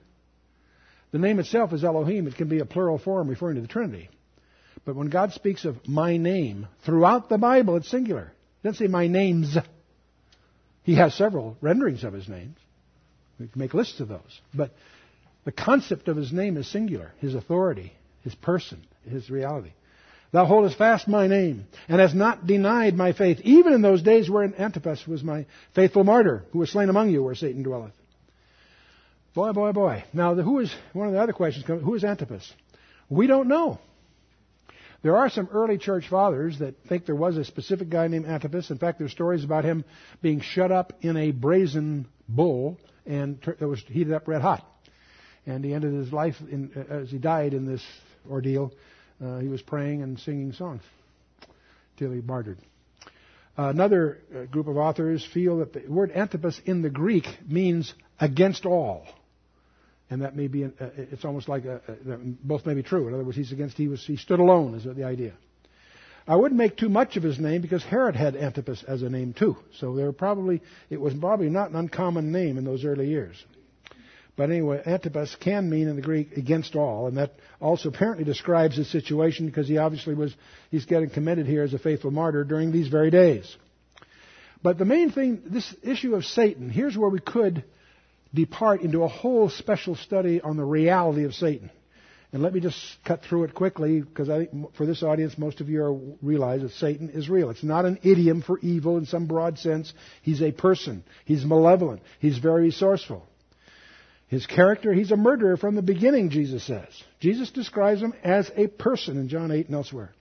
The 1.11 1.19
name 1.19 1.41
itself 1.41 1.73
is 1.73 1.83
Elohim. 1.83 2.29
It 2.29 2.37
can 2.37 2.49
be 2.49 2.61
a 2.61 2.65
plural 2.65 2.99
form 2.99 3.29
referring 3.29 3.57
to 3.57 3.63
the 3.63 3.69
Trinity. 3.69 4.11
But 4.85 4.97
when 4.97 5.11
God 5.11 5.33
speaks 5.33 5.65
of 5.65 5.89
my 5.89 6.17
name, 6.17 6.69
throughout 6.85 7.29
the 7.29 7.39
Bible, 7.39 7.77
it's 7.77 7.91
singular. 7.91 8.33
It 8.63 8.67
doesn't 8.67 8.87
say 8.87 8.91
my 8.91 9.07
names. 9.09 9.57
He 10.85 10.97
has 10.97 11.15
several 11.15 11.57
renderings 11.61 12.05
of 12.05 12.13
his 12.13 12.29
names. 12.29 12.59
We 13.41 13.49
can 13.49 13.59
make 13.59 13.75
lists 13.75 14.01
of 14.01 14.09
those. 14.09 14.41
But 14.53 14.71
the 15.45 15.53
concept 15.53 16.09
of 16.09 16.17
his 16.17 16.33
name 16.33 16.57
is 16.57 16.71
singular. 16.71 17.13
His 17.21 17.35
authority, 17.35 17.93
his 18.23 18.35
person, 18.35 18.83
his 19.09 19.31
reality. 19.31 19.73
Thou 20.33 20.47
holdest 20.47 20.77
fast 20.77 21.07
my 21.07 21.29
name, 21.29 21.67
and 21.89 22.01
hast 22.01 22.15
not 22.15 22.47
denied 22.47 22.97
my 22.97 23.13
faith, 23.13 23.39
even 23.45 23.73
in 23.73 23.83
those 23.83 24.03
days 24.03 24.29
wherein 24.29 24.55
Antipas 24.55 25.07
was 25.07 25.23
my 25.23 25.47
faithful 25.75 26.03
martyr, 26.03 26.45
who 26.51 26.59
was 26.59 26.71
slain 26.71 26.89
among 26.89 27.11
you, 27.11 27.23
where 27.23 27.37
Satan 27.37 27.63
dwelleth. 27.63 27.93
Boy, 29.35 29.53
boy, 29.53 29.73
boy. 29.73 30.05
Now, 30.13 30.35
who 30.35 30.59
is 30.59 30.75
one 30.93 31.07
of 31.07 31.15
the 31.15 31.21
other 31.21 31.33
questions? 31.33 31.65
Who 31.67 31.95
is 31.95 32.03
Antipas? 32.03 32.53
We 33.09 33.27
don't 33.27 33.49
know. 33.49 33.79
There 35.03 35.17
are 35.17 35.29
some 35.29 35.49
early 35.53 35.77
church 35.77 36.09
fathers 36.09 36.61
that 36.61 36.83
think 36.89 37.05
there 37.05 37.15
was 37.15 37.37
a 37.37 37.45
specific 37.45 37.91
guy 37.91 38.09
named 38.09 38.27
Antipas. 38.27 38.71
In 38.71 38.79
fact, 38.79 38.99
there's 38.99 39.13
stories 39.13 39.45
about 39.45 39.65
him 39.65 39.85
being 40.23 40.41
shut 40.41 40.73
up 40.73 40.95
in 41.03 41.17
a 41.17 41.31
brazen 41.31 42.07
bull 42.29 42.79
and 43.05 43.39
it 43.61 43.67
was 43.67 43.81
heated 43.81 44.15
up 44.15 44.27
red 44.27 44.41
hot. 44.41 44.67
And 45.47 45.65
he 45.65 45.75
ended 45.75 45.93
his 45.93 46.13
life 46.13 46.37
in, 46.41 46.73
as 46.89 47.11
he 47.11 47.19
died 47.19 47.55
in 47.55 47.67
this 47.67 47.83
ordeal 48.31 48.73
uh, 49.23 49.39
he 49.39 49.49
was 49.49 49.63
praying 49.63 50.03
and 50.03 50.19
singing 50.19 50.53
songs 50.53 50.83
till 51.97 52.11
he 52.11 52.21
martyred. 52.21 52.59
Uh, 53.57 53.69
another 53.69 54.19
uh, 54.35 54.45
group 54.47 54.67
of 54.67 54.77
authors 54.77 55.27
feel 55.33 55.59
that 55.59 55.73
the 55.73 55.85
word 55.89 56.11
Antipas 56.11 56.61
in 56.65 56.83
the 56.83 56.91
Greek 56.91 57.27
means 57.47 57.95
against 58.19 58.67
all. 58.67 59.07
And 60.11 60.23
that 60.23 60.37
may 60.37 60.49
be, 60.49 60.65
uh, 60.65 60.69
it's 60.97 61.25
almost 61.25 61.49
like 61.49 61.65
a, 61.65 61.81
both 62.43 62.67
may 62.67 62.75
be 62.75 62.83
true. 62.83 63.07
In 63.07 63.15
other 63.15 63.25
words, 63.25 63.37
he's 63.37 63.53
against, 63.53 63.77
he 63.77 63.89
was, 63.89 64.05
he 64.05 64.17
stood 64.17 64.41
alone, 64.41 64.75
is 64.75 64.85
the 64.85 65.05
idea. 65.05 65.33
I 66.27 66.37
wouldn't 66.37 66.59
make 66.59 66.77
too 66.77 66.89
much 66.89 67.17
of 67.17 67.23
his 67.23 67.39
name 67.39 67.61
because 67.61 67.85
Herod 67.85 68.17
had 68.17 68.35
Antipas 68.35 68.83
as 68.89 69.03
a 69.03 69.11
name 69.11 69.35
too. 69.35 69.57
So 69.79 69.95
there 69.95 70.11
probably, 70.13 70.63
it 70.91 71.01
was 71.01 71.15
probably 71.15 71.51
not 71.51 71.71
an 71.71 71.77
uncommon 71.77 72.33
name 72.33 72.59
in 72.59 72.65
those 72.65 72.85
early 72.85 73.09
years. 73.09 73.43
But 74.37 74.51
anyway, 74.51 74.83
Antipas 74.85 75.37
can 75.39 75.71
mean 75.71 75.87
in 75.87 75.95
the 75.95 76.03
Greek 76.03 76.37
against 76.37 76.75
all, 76.75 77.07
and 77.07 77.17
that 77.19 77.35
also 77.61 77.89
apparently 77.89 78.25
describes 78.25 78.77
his 78.77 78.91
situation 78.91 79.47
because 79.47 79.69
he 79.69 79.79
obviously 79.79 80.15
was, 80.15 80.35
he's 80.71 80.87
getting 80.87 81.11
committed 81.11 81.47
here 81.47 81.63
as 81.63 81.73
a 81.73 81.79
faithful 81.79 82.11
martyr 82.11 82.43
during 82.43 82.73
these 82.73 82.89
very 82.89 83.11
days. 83.11 83.57
But 84.63 84.79
the 84.79 84.85
main 84.85 85.13
thing, 85.13 85.43
this 85.47 85.73
issue 85.83 86.17
of 86.17 86.25
Satan, 86.25 86.69
here's 86.69 86.97
where 86.97 87.11
we 87.11 87.21
could 87.21 87.65
depart 88.33 88.81
into 88.81 89.05
a 89.05 89.09
whole 89.09 89.49
special 89.51 89.95
study 89.95 90.41
on 90.41 90.57
the 90.57 90.65
reality 90.65 91.25
of 91.25 91.35
Satan. 91.35 91.71
And 92.33 92.43
let 92.43 92.53
me 92.53 92.59
just 92.59 92.77
cut 93.05 93.23
through 93.23 93.45
it 93.45 93.55
quickly 93.55 94.01
because 94.01 94.29
I 94.29 94.47
think 94.47 94.75
for 94.75 94.87
this 94.87 95.05
audience, 95.05 95.39
most 95.39 95.61
of 95.61 95.69
you 95.69 95.85
are, 95.85 95.95
realize 96.21 96.63
that 96.63 96.73
Satan 96.73 97.11
is 97.11 97.29
real. 97.29 97.51
It's 97.51 97.63
not 97.63 97.85
an 97.85 98.01
idiom 98.03 98.43
for 98.43 98.59
evil 98.59 98.97
in 98.97 99.07
some 99.07 99.27
broad 99.27 99.57
sense. 99.61 99.93
He's 100.23 100.43
a 100.43 100.51
person. 100.51 101.05
He's 101.25 101.45
malevolent. 101.45 102.03
He's 102.19 102.39
very 102.39 102.63
resourceful. 102.63 103.25
His 104.29 104.47
character, 104.47 104.93
he's 104.93 105.13
a 105.13 105.17
murderer 105.17 105.57
from 105.57 105.75
the 105.75 105.83
beginning, 105.83 106.31
Jesus 106.31 106.65
says. 106.65 106.89
Jesus 107.21 107.51
describes 107.51 108.01
him 108.01 108.15
as 108.23 108.51
a 108.57 108.67
person 108.67 109.19
in 109.19 109.29
John 109.29 109.51
8 109.51 109.67
and 109.67 109.75
elsewhere. 109.75 110.13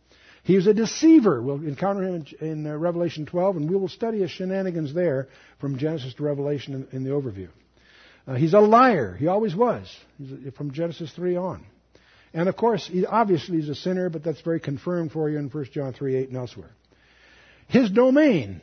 He 0.43 0.55
was 0.57 0.67
a 0.67 0.73
deceiver. 0.73 1.41
We'll 1.41 1.65
encounter 1.65 2.03
him 2.03 2.25
in, 2.39 2.47
in 2.47 2.67
uh, 2.67 2.75
Revelation 2.77 3.25
12, 3.25 3.57
and 3.57 3.69
we 3.69 3.77
will 3.77 3.87
study 3.87 4.19
his 4.19 4.29
shenanigans 4.29 4.93
there 4.93 5.29
from 5.59 5.77
Genesis 5.77 6.13
to 6.15 6.23
Revelation 6.23 6.87
in, 6.91 6.97
in 6.97 7.03
the 7.03 7.11
overview. 7.11 7.47
Uh, 8.27 8.35
he's 8.35 8.53
a 8.53 8.59
liar. 8.59 9.15
He 9.17 9.27
always 9.27 9.55
was, 9.55 9.93
he's 10.17 10.53
from 10.53 10.71
Genesis 10.71 11.11
3 11.13 11.37
on. 11.37 11.65
And 12.33 12.49
of 12.49 12.57
course, 12.57 12.87
he 12.87 13.05
obviously 13.05 13.57
he's 13.57 13.69
a 13.69 13.75
sinner, 13.75 14.09
but 14.09 14.23
that's 14.23 14.41
very 14.41 14.59
confirmed 14.59 15.11
for 15.11 15.29
you 15.29 15.37
in 15.37 15.49
1 15.49 15.65
John 15.71 15.93
3 15.93 16.15
8 16.15 16.27
and 16.29 16.37
elsewhere. 16.37 16.71
His 17.67 17.89
domain. 17.91 18.61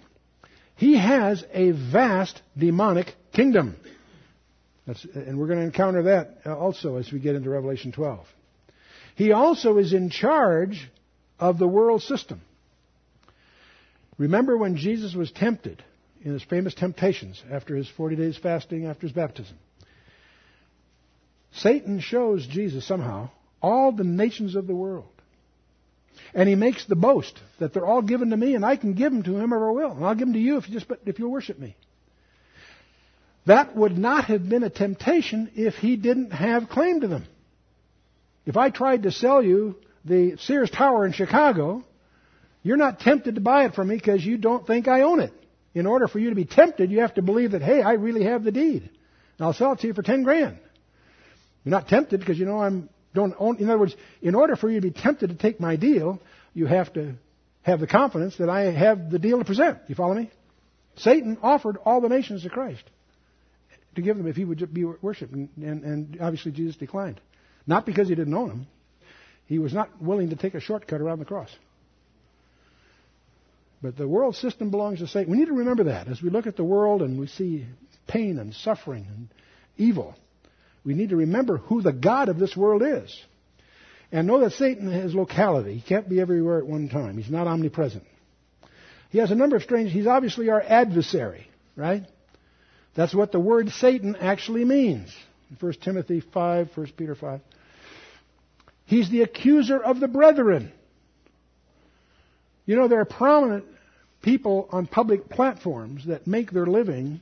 He 0.76 0.96
has 0.96 1.44
a 1.52 1.72
vast 1.72 2.40
demonic 2.56 3.14
kingdom. 3.32 3.76
That's, 4.86 5.04
and 5.04 5.38
we're 5.38 5.46
going 5.46 5.58
to 5.58 5.64
encounter 5.64 6.02
that 6.04 6.38
uh, 6.46 6.56
also 6.56 6.96
as 6.96 7.12
we 7.12 7.20
get 7.20 7.34
into 7.34 7.50
Revelation 7.50 7.92
12. 7.92 8.26
He 9.16 9.32
also 9.32 9.78
is 9.78 9.92
in 9.92 10.10
charge 10.10 10.90
of 11.38 11.58
the 11.58 11.68
world 11.68 12.02
system. 12.02 12.40
Remember 14.18 14.56
when 14.56 14.76
Jesus 14.76 15.14
was 15.14 15.30
tempted 15.30 15.82
in 16.22 16.32
his 16.32 16.42
famous 16.42 16.74
temptations 16.74 17.42
after 17.50 17.74
his 17.74 17.88
40 17.88 18.16
days 18.16 18.36
fasting 18.36 18.86
after 18.86 19.06
his 19.06 19.12
baptism? 19.12 19.56
Satan 21.52 22.00
shows 22.00 22.46
Jesus 22.46 22.86
somehow 22.86 23.30
all 23.62 23.92
the 23.92 24.04
nations 24.04 24.54
of 24.54 24.66
the 24.66 24.74
world. 24.74 25.08
And 26.34 26.48
he 26.48 26.54
makes 26.54 26.84
the 26.86 26.96
boast 26.96 27.38
that 27.58 27.72
they're 27.72 27.86
all 27.86 28.02
given 28.02 28.30
to 28.30 28.36
me 28.36 28.54
and 28.54 28.64
I 28.64 28.76
can 28.76 28.94
give 28.94 29.12
them 29.12 29.22
to 29.22 29.32
whomever 29.32 29.68
I 29.68 29.72
will. 29.72 29.92
And 29.92 30.04
I'll 30.04 30.14
give 30.14 30.28
them 30.28 30.34
to 30.34 30.40
you 30.40 30.58
if 30.58 30.68
you 30.68 30.78
just, 30.78 30.90
if 31.06 31.18
you'll 31.18 31.30
worship 31.30 31.58
me. 31.58 31.76
That 33.50 33.74
would 33.74 33.98
not 33.98 34.26
have 34.26 34.48
been 34.48 34.62
a 34.62 34.70
temptation 34.70 35.50
if 35.56 35.74
he 35.74 35.96
didn't 35.96 36.30
have 36.30 36.68
claim 36.68 37.00
to 37.00 37.08
them. 37.08 37.26
If 38.46 38.56
I 38.56 38.70
tried 38.70 39.02
to 39.02 39.10
sell 39.10 39.42
you 39.42 39.74
the 40.04 40.36
Sears 40.38 40.70
Tower 40.70 41.04
in 41.04 41.10
Chicago, 41.10 41.84
you're 42.62 42.76
not 42.76 43.00
tempted 43.00 43.34
to 43.34 43.40
buy 43.40 43.64
it 43.64 43.74
from 43.74 43.88
me 43.88 43.96
because 43.96 44.24
you 44.24 44.36
don't 44.36 44.64
think 44.68 44.86
I 44.86 45.00
own 45.00 45.18
it. 45.18 45.32
In 45.74 45.88
order 45.88 46.06
for 46.06 46.20
you 46.20 46.28
to 46.28 46.36
be 46.36 46.44
tempted, 46.44 46.92
you 46.92 47.00
have 47.00 47.14
to 47.14 47.22
believe 47.22 47.50
that, 47.50 47.60
hey, 47.60 47.82
I 47.82 47.94
really 47.94 48.22
have 48.22 48.44
the 48.44 48.52
deed. 48.52 48.82
And 49.38 49.46
I'll 49.46 49.52
sell 49.52 49.72
it 49.72 49.80
to 49.80 49.88
you 49.88 49.94
for 49.94 50.02
10 50.02 50.22
grand. 50.22 50.56
You're 51.64 51.72
not 51.72 51.88
tempted 51.88 52.20
because 52.20 52.38
you 52.38 52.46
know 52.46 52.58
I'm 52.58 52.88
don't 53.14 53.34
own. 53.36 53.56
In 53.56 53.68
other 53.68 53.80
words, 53.80 53.96
in 54.22 54.36
order 54.36 54.54
for 54.54 54.70
you 54.70 54.80
to 54.80 54.86
be 54.86 54.92
tempted 54.92 55.28
to 55.28 55.34
take 55.34 55.58
my 55.58 55.74
deal, 55.74 56.20
you 56.54 56.66
have 56.66 56.92
to 56.92 57.14
have 57.62 57.80
the 57.80 57.88
confidence 57.88 58.36
that 58.36 58.48
I 58.48 58.70
have 58.70 59.10
the 59.10 59.18
deal 59.18 59.40
to 59.40 59.44
present. 59.44 59.78
You 59.88 59.96
follow 59.96 60.14
me? 60.14 60.30
Satan 60.98 61.36
offered 61.42 61.78
all 61.84 62.00
the 62.00 62.08
nations 62.08 62.44
to 62.44 62.48
Christ 62.48 62.84
to 63.94 64.02
give 64.02 64.16
them 64.16 64.26
if 64.26 64.36
he 64.36 64.44
would 64.44 64.58
just 64.58 64.72
be 64.72 64.84
worshipped. 64.84 65.32
And, 65.32 65.48
and, 65.56 65.84
and 65.84 66.18
obviously 66.20 66.52
Jesus 66.52 66.76
declined. 66.76 67.20
Not 67.66 67.86
because 67.86 68.08
he 68.08 68.14
didn't 68.14 68.34
own 68.34 68.48
them. 68.48 68.66
He 69.46 69.58
was 69.58 69.72
not 69.72 70.00
willing 70.00 70.30
to 70.30 70.36
take 70.36 70.54
a 70.54 70.60
shortcut 70.60 71.00
around 71.00 71.18
the 71.18 71.24
cross. 71.24 71.50
But 73.82 73.96
the 73.96 74.06
world 74.06 74.36
system 74.36 74.70
belongs 74.70 74.98
to 74.98 75.06
Satan. 75.06 75.30
We 75.32 75.38
need 75.38 75.46
to 75.46 75.54
remember 75.54 75.84
that 75.84 76.06
as 76.06 76.22
we 76.22 76.30
look 76.30 76.46
at 76.46 76.56
the 76.56 76.64
world 76.64 77.02
and 77.02 77.18
we 77.18 77.26
see 77.26 77.66
pain 78.06 78.38
and 78.38 78.54
suffering 78.54 79.06
and 79.08 79.28
evil. 79.76 80.14
We 80.84 80.94
need 80.94 81.10
to 81.10 81.16
remember 81.16 81.58
who 81.58 81.82
the 81.82 81.92
God 81.92 82.28
of 82.28 82.38
this 82.38 82.56
world 82.56 82.82
is. 82.82 83.18
And 84.12 84.26
know 84.26 84.40
that 84.40 84.52
Satan 84.52 84.90
has 84.90 85.14
locality. 85.14 85.74
He 85.74 85.80
can't 85.80 86.08
be 86.08 86.20
everywhere 86.20 86.58
at 86.58 86.66
one 86.66 86.88
time. 86.88 87.16
He's 87.16 87.30
not 87.30 87.46
omnipresent. 87.46 88.04
He 89.10 89.18
has 89.18 89.30
a 89.30 89.34
number 89.34 89.56
of 89.56 89.62
strange, 89.62 89.92
he's 89.92 90.06
obviously 90.06 90.50
our 90.50 90.62
adversary, 90.62 91.48
right? 91.74 92.04
That's 92.94 93.14
what 93.14 93.32
the 93.32 93.40
word 93.40 93.70
Satan 93.70 94.16
actually 94.16 94.64
means. 94.64 95.14
1 95.58 95.72
Timothy 95.82 96.20
5, 96.20 96.70
1 96.74 96.92
Peter 96.96 97.14
5. 97.14 97.40
He's 98.86 99.10
the 99.10 99.22
accuser 99.22 99.78
of 99.78 100.00
the 100.00 100.08
brethren. 100.08 100.72
You 102.66 102.76
know, 102.76 102.88
there 102.88 103.00
are 103.00 103.04
prominent 103.04 103.64
people 104.22 104.68
on 104.70 104.86
public 104.86 105.28
platforms 105.28 106.06
that 106.06 106.26
make 106.26 106.50
their 106.50 106.66
living 106.66 107.20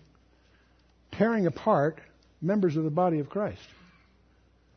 tearing 1.12 1.46
apart 1.46 2.00
members 2.40 2.76
of 2.76 2.84
the 2.84 2.90
body 2.90 3.18
of 3.18 3.28
Christ 3.28 3.60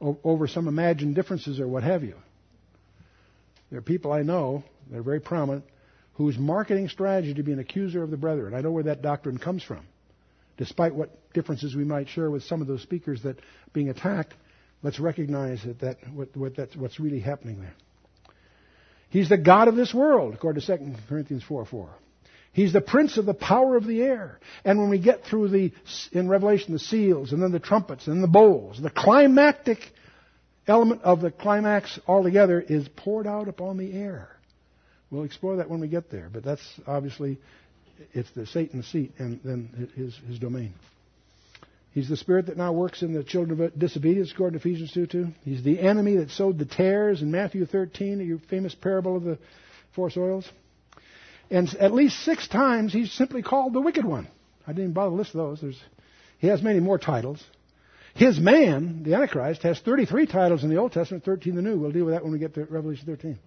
over 0.01 0.47
some 0.47 0.67
imagined 0.67 1.15
differences 1.15 1.59
or 1.59 1.67
what 1.67 1.83
have 1.83 2.03
you. 2.03 2.15
There 3.69 3.79
are 3.79 3.83
people 3.83 4.11
I 4.11 4.23
know, 4.23 4.63
that 4.89 4.99
are 4.99 5.03
very 5.03 5.21
prominent, 5.21 5.63
whose 6.15 6.37
marketing 6.37 6.89
strategy 6.89 7.35
to 7.35 7.43
be 7.43 7.53
an 7.53 7.59
accuser 7.59 8.03
of 8.03 8.11
the 8.11 8.17
brethren. 8.17 8.53
I 8.53 8.61
know 8.61 8.71
where 8.71 8.83
that 8.83 9.01
doctrine 9.01 9.37
comes 9.37 9.63
from. 9.63 9.85
Despite 10.57 10.93
what 10.93 11.33
differences 11.33 11.75
we 11.75 11.83
might 11.83 12.09
share 12.09 12.29
with 12.29 12.43
some 12.43 12.61
of 12.61 12.67
those 12.67 12.81
speakers 12.81 13.23
that 13.23 13.37
being 13.73 13.89
attacked, 13.89 14.33
let's 14.83 14.99
recognize 14.99 15.63
that, 15.63 15.79
that 15.79 15.97
what, 16.13 16.35
what 16.35 16.55
that's 16.55 16.75
what's 16.75 16.99
really 16.99 17.19
happening 17.19 17.61
there. 17.61 17.73
He's 19.09 19.29
the 19.29 19.37
God 19.37 19.67
of 19.67 19.75
this 19.75 19.93
world, 19.93 20.33
according 20.33 20.61
to 20.61 20.77
2 20.77 20.93
Corinthians 21.09 21.43
4 21.43 21.65
4. 21.65 21.89
He's 22.53 22.73
the 22.73 22.81
prince 22.81 23.17
of 23.17 23.25
the 23.25 23.33
power 23.33 23.77
of 23.77 23.85
the 23.85 24.01
air. 24.01 24.39
And 24.65 24.77
when 24.77 24.89
we 24.89 24.99
get 24.99 25.23
through 25.23 25.49
the, 25.49 25.71
in 26.11 26.27
Revelation, 26.27 26.73
the 26.73 26.79
seals, 26.79 27.31
and 27.31 27.41
then 27.41 27.51
the 27.51 27.59
trumpets, 27.59 28.07
and 28.07 28.21
the 28.21 28.27
bowls, 28.27 28.81
the 28.81 28.89
climactic 28.89 29.79
element 30.67 31.01
of 31.03 31.21
the 31.21 31.31
climax 31.31 31.97
altogether 32.07 32.59
is 32.59 32.87
poured 32.89 33.25
out 33.25 33.47
upon 33.47 33.77
the 33.77 33.93
air. 33.93 34.29
We'll 35.09 35.23
explore 35.23 35.57
that 35.57 35.69
when 35.69 35.81
we 35.81 35.87
get 35.87 36.09
there, 36.09 36.29
but 36.31 36.43
that's 36.43 36.63
obviously, 36.87 37.39
it's 38.13 38.31
the 38.31 38.45
Satan's 38.45 38.87
seat 38.87 39.13
and 39.17 39.39
then 39.43 39.89
his, 39.95 40.17
his 40.27 40.39
domain. 40.39 40.73
He's 41.93 42.07
the 42.07 42.17
spirit 42.17 42.45
that 42.45 42.57
now 42.57 42.71
works 42.71 43.01
in 43.01 43.13
the 43.13 43.23
children 43.23 43.59
of 43.59 43.77
disobedience, 43.77 44.31
according 44.31 44.59
to 44.59 44.67
Ephesians 44.67 44.93
2 44.93 45.07
2. 45.07 45.27
He's 45.43 45.63
the 45.63 45.79
enemy 45.79 46.15
that 46.17 46.31
sowed 46.31 46.57
the 46.57 46.65
tares 46.65 47.21
in 47.21 47.31
Matthew 47.31 47.65
13, 47.65 48.25
your 48.25 48.39
famous 48.49 48.73
parable 48.73 49.17
of 49.17 49.23
the 49.23 49.37
four 49.93 50.09
soils. 50.09 50.49
And 51.49 51.73
at 51.75 51.93
least 51.93 52.23
six 52.23 52.47
times 52.47 52.93
he's 52.93 53.11
simply 53.11 53.41
called 53.41 53.73
the 53.73 53.81
wicked 53.81 54.05
one. 54.05 54.29
I 54.65 54.71
didn't 54.71 54.83
even 54.83 54.93
bother 54.93 55.09
to 55.09 55.15
list 55.15 55.33
those. 55.33 55.59
There's, 55.59 55.81
he 56.39 56.47
has 56.47 56.61
many 56.61 56.79
more 56.79 56.97
titles. 56.97 57.43
His 58.15 58.39
man, 58.39 59.03
the 59.03 59.15
Antichrist, 59.15 59.63
has 59.63 59.79
33 59.79 60.27
titles 60.27 60.63
in 60.63 60.69
the 60.69 60.77
Old 60.77 60.93
Testament, 60.93 61.25
13 61.25 61.57
in 61.57 61.63
the 61.63 61.69
New. 61.69 61.77
We'll 61.77 61.91
deal 61.91 62.05
with 62.05 62.13
that 62.13 62.23
when 62.23 62.31
we 62.31 62.39
get 62.39 62.53
to 62.55 62.65
Revelation 62.65 63.05
13. 63.05 63.37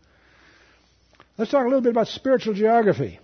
Let's 1.38 1.50
talk 1.50 1.62
a 1.62 1.68
little 1.68 1.80
bit 1.80 1.90
about 1.90 2.08
spiritual 2.08 2.54
geography. 2.54 3.18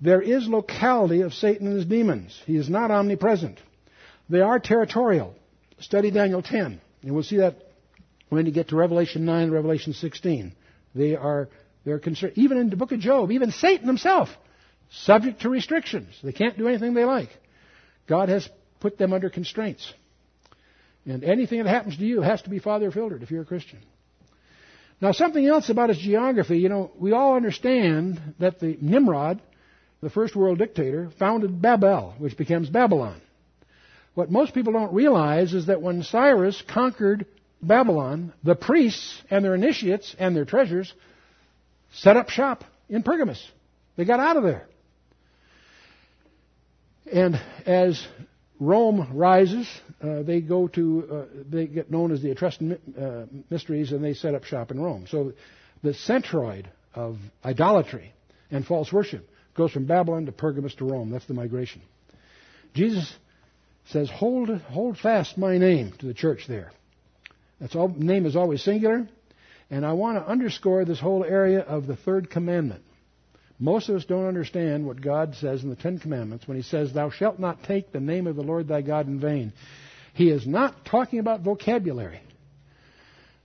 There 0.00 0.22
is 0.22 0.46
locality 0.46 1.22
of 1.22 1.34
Satan 1.34 1.66
and 1.66 1.76
his 1.76 1.86
demons. 1.86 2.40
He 2.46 2.56
is 2.56 2.68
not 2.68 2.90
omnipresent. 2.90 3.58
They 4.28 4.40
are 4.40 4.58
territorial. 4.58 5.34
Study 5.80 6.10
Daniel 6.10 6.42
10, 6.42 6.80
and 7.02 7.14
we'll 7.14 7.22
see 7.22 7.38
that 7.38 7.56
when 8.28 8.46
you 8.46 8.52
get 8.52 8.68
to 8.68 8.76
Revelation 8.76 9.24
9 9.24 9.44
and 9.44 9.52
Revelation 9.52 9.92
16. 9.92 10.52
They 10.94 11.14
are 11.14 11.48
they're 11.84 11.98
concerned, 11.98 12.34
even 12.36 12.58
in 12.58 12.70
the 12.70 12.76
book 12.76 12.92
of 12.92 13.00
Job, 13.00 13.30
even 13.30 13.50
Satan 13.50 13.86
himself, 13.86 14.28
subject 14.90 15.42
to 15.42 15.48
restrictions. 15.48 16.18
They 16.22 16.32
can't 16.32 16.58
do 16.58 16.68
anything 16.68 16.94
they 16.94 17.04
like. 17.04 17.30
God 18.06 18.28
has 18.28 18.48
put 18.80 18.98
them 18.98 19.12
under 19.12 19.30
constraints. 19.30 19.92
And 21.06 21.24
anything 21.24 21.62
that 21.62 21.68
happens 21.68 21.96
to 21.96 22.04
you 22.04 22.20
has 22.20 22.42
to 22.42 22.50
be 22.50 22.58
father 22.58 22.90
filtered 22.90 23.22
if 23.22 23.30
you're 23.30 23.42
a 23.42 23.46
Christian. 23.46 23.78
Now, 25.00 25.12
something 25.12 25.46
else 25.46 25.70
about 25.70 25.90
his 25.90 25.98
geography, 25.98 26.58
you 26.58 26.68
know, 26.68 26.90
we 26.98 27.12
all 27.12 27.36
understand 27.36 28.20
that 28.40 28.58
the 28.58 28.76
Nimrod, 28.80 29.40
the 30.00 30.10
first 30.10 30.36
world 30.36 30.58
dictator, 30.58 31.10
founded 31.18 31.60
Babel, 31.60 32.14
which 32.18 32.36
becomes 32.36 32.68
Babylon. 32.68 33.20
What 34.14 34.30
most 34.30 34.54
people 34.54 34.72
don't 34.72 34.92
realize 34.92 35.54
is 35.54 35.66
that 35.66 35.82
when 35.82 36.02
Cyrus 36.02 36.62
conquered 36.68 37.26
Babylon, 37.62 38.32
the 38.44 38.54
priests 38.54 39.22
and 39.30 39.44
their 39.44 39.54
initiates 39.54 40.14
and 40.18 40.34
their 40.34 40.44
treasures 40.44 40.92
set 41.94 42.16
up 42.16 42.28
shop 42.28 42.64
in 42.88 43.02
Pergamus. 43.02 43.44
They 43.96 44.04
got 44.04 44.20
out 44.20 44.36
of 44.36 44.44
there. 44.44 44.66
And 47.12 47.40
as 47.66 48.04
Rome 48.60 49.10
rises, 49.14 49.68
uh, 50.00 50.22
they 50.22 50.40
go 50.40 50.68
to, 50.68 51.08
uh, 51.10 51.42
they 51.48 51.66
get 51.66 51.90
known 51.90 52.12
as 52.12 52.22
the 52.22 52.30
Etruscan 52.30 52.78
uh, 53.00 53.26
mysteries 53.50 53.92
and 53.92 54.04
they 54.04 54.14
set 54.14 54.34
up 54.34 54.44
shop 54.44 54.70
in 54.70 54.80
Rome. 54.80 55.06
So 55.08 55.32
the 55.82 55.90
centroid 55.90 56.66
of 56.94 57.18
idolatry 57.44 58.12
and 58.50 58.66
false 58.66 58.92
worship 58.92 59.28
goes 59.58 59.72
from 59.72 59.84
Babylon 59.84 60.24
to 60.26 60.32
Pergamus 60.32 60.74
to 60.76 60.84
Rome. 60.84 61.10
That's 61.10 61.26
the 61.26 61.34
migration. 61.34 61.82
Jesus 62.74 63.12
says, 63.86 64.08
hold, 64.08 64.48
hold 64.48 64.96
fast 64.96 65.36
my 65.36 65.58
name 65.58 65.92
to 65.98 66.06
the 66.06 66.14
church 66.14 66.44
there. 66.48 66.70
That's 67.60 67.74
all, 67.74 67.88
name 67.88 68.24
is 68.24 68.36
always 68.36 68.62
singular. 68.62 69.08
And 69.68 69.84
I 69.84 69.92
want 69.92 70.16
to 70.16 70.30
underscore 70.30 70.84
this 70.84 71.00
whole 71.00 71.24
area 71.24 71.60
of 71.60 71.86
the 71.86 71.96
third 71.96 72.30
commandment. 72.30 72.84
Most 73.58 73.88
of 73.88 73.96
us 73.96 74.04
don't 74.04 74.26
understand 74.26 74.86
what 74.86 75.00
God 75.00 75.34
says 75.34 75.64
in 75.64 75.70
the 75.70 75.76
Ten 75.76 75.98
Commandments 75.98 76.46
when 76.46 76.56
He 76.56 76.62
says, 76.62 76.92
Thou 76.92 77.10
shalt 77.10 77.40
not 77.40 77.64
take 77.64 77.90
the 77.90 78.00
name 78.00 78.28
of 78.28 78.36
the 78.36 78.42
Lord 78.42 78.68
thy 78.68 78.82
God 78.82 79.08
in 79.08 79.18
vain. 79.18 79.52
He 80.14 80.30
is 80.30 80.46
not 80.46 80.84
talking 80.84 81.18
about 81.18 81.40
vocabulary. 81.40 82.20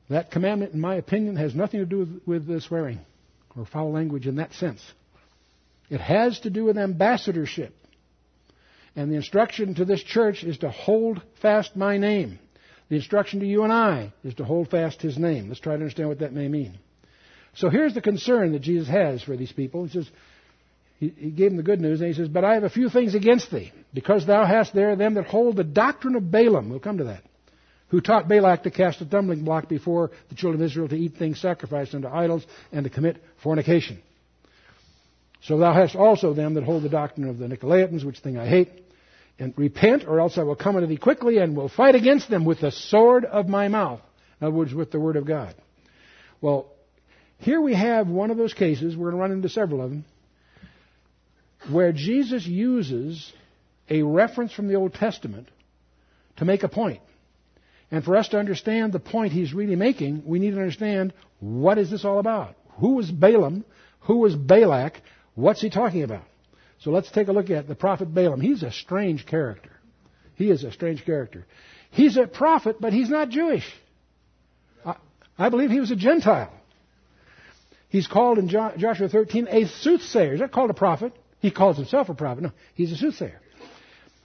That 0.10 0.30
commandment, 0.30 0.74
in 0.74 0.80
my 0.80 0.96
opinion, 0.96 1.38
has 1.38 1.56
nothing 1.56 1.80
to 1.80 1.86
do 1.88 2.22
with, 2.28 2.48
with 2.48 2.62
swearing 2.62 3.00
or 3.58 3.66
foul 3.66 3.92
language 3.92 4.28
in 4.28 4.36
that 4.36 4.54
sense. 4.54 4.82
It 5.94 6.02
has 6.02 6.40
to 6.40 6.50
do 6.50 6.66
with 6.66 6.76
ambassadorship. 6.76 7.72
And 8.96 9.12
the 9.12 9.16
instruction 9.16 9.76
to 9.76 9.86
this 9.86 10.02
church 10.02 10.44
is 10.44 10.58
to 10.60 10.72
hold 10.72 11.22
fast 11.40 11.76
my 11.76 11.98
name. 11.98 12.40
The 12.90 12.96
instruction 12.96 13.42
to 13.42 13.46
you 13.46 13.64
and 13.64 13.72
I 13.72 14.12
is 14.24 14.34
to 14.36 14.44
hold 14.44 14.72
fast 14.72 15.04
His 15.04 15.20
name. 15.20 15.50
Let's 15.50 15.60
try 15.60 15.74
to 15.74 15.80
understand 15.80 16.10
what 16.10 16.22
that 16.22 16.34
may 16.34 16.48
mean. 16.48 16.80
So 17.54 17.70
here's 17.70 17.94
the 17.94 18.02
concern 18.02 18.54
that 18.54 18.64
Jesus 18.64 18.88
has 18.88 19.22
for 19.22 19.38
these 19.38 19.52
people. 19.52 19.84
He 19.84 19.92
says, 19.92 20.10
he, 20.98 21.10
gave 21.10 21.52
them 21.52 21.58
the 21.58 21.64
good 21.64 21.80
news, 21.80 22.02
and 22.02 22.08
he 22.08 22.16
says, 22.16 22.28
But 22.28 22.44
I 22.44 22.56
have 22.56 22.64
a 22.64 22.72
few 22.72 22.90
things 22.90 23.14
against 23.14 23.52
thee, 23.52 23.72
because 23.94 24.26
thou 24.26 24.48
hast 24.48 24.74
there 24.74 24.96
them 24.96 25.14
that 25.14 25.28
hold 25.28 25.58
the 25.58 25.64
doctrine 25.64 26.16
of 26.16 26.32
Balaam. 26.32 26.72
We'll 26.72 26.80
come 26.80 26.98
to 26.98 27.04
that. 27.04 27.22
Who 27.90 28.02
taught 28.02 28.28
Balak 28.28 28.64
to 28.64 28.72
cast 28.72 29.00
a 29.02 29.06
stumbling 29.06 29.44
block 29.44 29.70
before 29.70 30.10
the 30.30 30.36
children 30.36 30.60
of 30.60 30.66
Israel 30.66 30.88
to 30.88 30.96
eat 30.96 31.18
things 31.18 31.40
sacrificed 31.40 31.94
unto 31.94 32.08
idols 32.08 32.44
and 32.72 32.84
to 32.84 32.90
commit 32.90 33.24
fornication. 33.44 34.02
So 35.44 35.58
thou 35.58 35.74
hast 35.74 35.96
also 35.96 36.34
them 36.34 36.54
that 36.54 36.64
hold 36.64 36.84
the 36.84 36.90
doctrine 36.90 37.28
of 37.28 37.38
the 37.38 37.48
Nicolaitans, 37.48 38.06
which 38.06 38.20
thing 38.20 38.38
I 38.38 38.48
hate 38.48 38.70
and 39.40 39.54
repent, 39.58 40.06
or 40.08 40.20
else 40.20 40.38
I 40.38 40.44
will 40.44 40.56
come 40.56 40.76
unto 40.76 40.88
thee 40.88 40.98
quickly 40.98 41.38
and 41.38 41.56
will 41.56 41.70
fight 41.70 41.96
against 41.96 42.30
them 42.30 42.46
with 42.46 42.62
the 42.62 42.72
sword 42.72 43.26
of 43.26 43.48
my 43.48 43.68
mouth. 43.68 44.00
In 44.40 44.48
other 44.48 44.56
words, 44.56 44.74
with 44.74 44.92
the 44.92 45.00
word 45.00 45.16
of 45.16 45.26
God. 45.26 45.56
Well, 46.40 46.72
here 47.40 47.60
we 47.60 47.74
have 47.74 48.08
one 48.08 48.32
of 48.32 48.38
those 48.38 48.54
cases, 48.54 48.96
we're 48.96 49.12
going 49.12 49.16
to 49.16 49.22
run 49.22 49.32
into 49.32 49.50
several 49.50 49.82
of 49.82 49.90
them, 49.90 50.06
where 51.72 51.92
Jesus 51.92 52.46
uses 52.46 53.32
a 53.90 54.02
reference 54.02 54.54
from 54.54 54.68
the 54.68 54.76
Old 54.76 54.94
Testament 54.94 55.50
to 56.38 56.46
make 56.46 56.64
a 56.64 56.70
point. 56.70 57.02
And 57.92 58.04
for 58.04 58.16
us 58.16 58.30
to 58.30 58.40
understand 58.40 58.94
the 58.94 59.00
point 59.00 59.34
he's 59.34 59.54
really 59.54 59.76
making, 59.76 60.24
we 60.26 60.40
need 60.40 60.52
to 60.52 60.60
understand 60.60 61.14
what 61.40 61.78
is 61.78 61.92
this 61.92 62.06
all 62.06 62.20
about? 62.20 62.56
Who 62.80 62.96
was 62.96 63.12
Balaam? 63.12 63.66
Who 64.02 64.18
was 64.18 64.36
Balak? 64.36 65.02
What's 65.36 65.62
he 65.62 65.70
talking 65.70 66.04
about? 66.04 66.26
So 66.80 66.92
let's 66.92 67.12
take 67.12 67.28
a 67.28 67.32
look 67.32 67.50
at 67.50 67.68
the 67.68 67.76
prophet 67.76 68.14
Balaam. 68.14 68.42
He's 68.42 68.64
a 68.64 68.72
strange 68.72 69.26
character. 69.26 69.72
He 70.36 70.50
is 70.50 70.64
a 70.64 70.72
strange 70.72 71.06
character. 71.06 71.46
He's 71.92 72.18
a 72.18 72.28
prophet, 72.28 72.78
but 72.80 72.94
he's 72.94 73.10
not 73.10 73.30
Jewish. 73.30 73.66
I, 74.86 74.96
I 75.38 75.50
believe 75.50 75.70
he 75.70 75.80
was 75.80 75.92
a 75.92 75.96
Gentile. 75.96 76.52
He's 77.90 78.08
called 78.08 78.40
in 78.40 78.50
Joshua 78.50 79.08
13 79.08 79.48
a 79.50 79.68
soothsayer. 79.68 80.34
Is 80.34 80.40
that 80.40 80.52
called 80.52 80.72
a 80.72 80.74
prophet? 80.76 81.14
He 81.40 81.52
calls 81.52 81.78
himself 81.78 82.10
a 82.10 82.16
prophet. 82.16 82.44
No, 82.44 82.52
he's 82.74 82.92
a 82.92 82.98
soothsayer. 82.98 83.40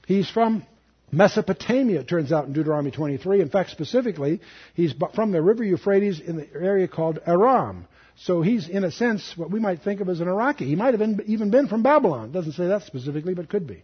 He's 0.07 0.31
from 0.31 0.65
Mesopotamia, 1.13 2.01
it 2.01 2.09
turns 2.09 2.33
out 2.33 2.47
in 2.47 2.53
Deuteronomy 2.53 2.91
23. 2.91 3.41
In 3.41 3.51
fact, 3.51 3.71
specifically, 3.71 4.41
he's 4.75 4.95
from 5.15 5.33
the 5.33 5.41
river 5.41 5.65
Euphrates 5.65 6.21
in 6.21 6.37
the 6.37 6.49
area 6.55 6.89
called 6.89 7.19
Aram. 7.27 7.87
So 8.23 8.43
he's, 8.43 8.69
in 8.69 8.83
a 8.83 8.91
sense, 8.91 9.35
what 9.37 9.51
we 9.51 9.61
might 9.61 9.83
think 9.83 10.01
of 10.01 10.09
as 10.09 10.21
an 10.21 10.29
Iraqi. 10.29 10.64
He 10.64 10.75
might 10.75 10.93
have 10.95 10.99
been, 10.99 11.21
even 11.27 11.51
been 11.51 11.69
from 11.69 11.83
Babylon. 11.83 12.33
Doesn't 12.33 12.53
say 12.53 12.66
that 12.69 12.83
specifically, 12.83 13.35
but 13.35 13.49
could 13.49 13.66
be. 13.66 13.83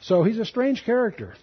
So 0.00 0.24
he's 0.24 0.38
a 0.38 0.44
strange 0.44 0.84
character. 0.84 1.34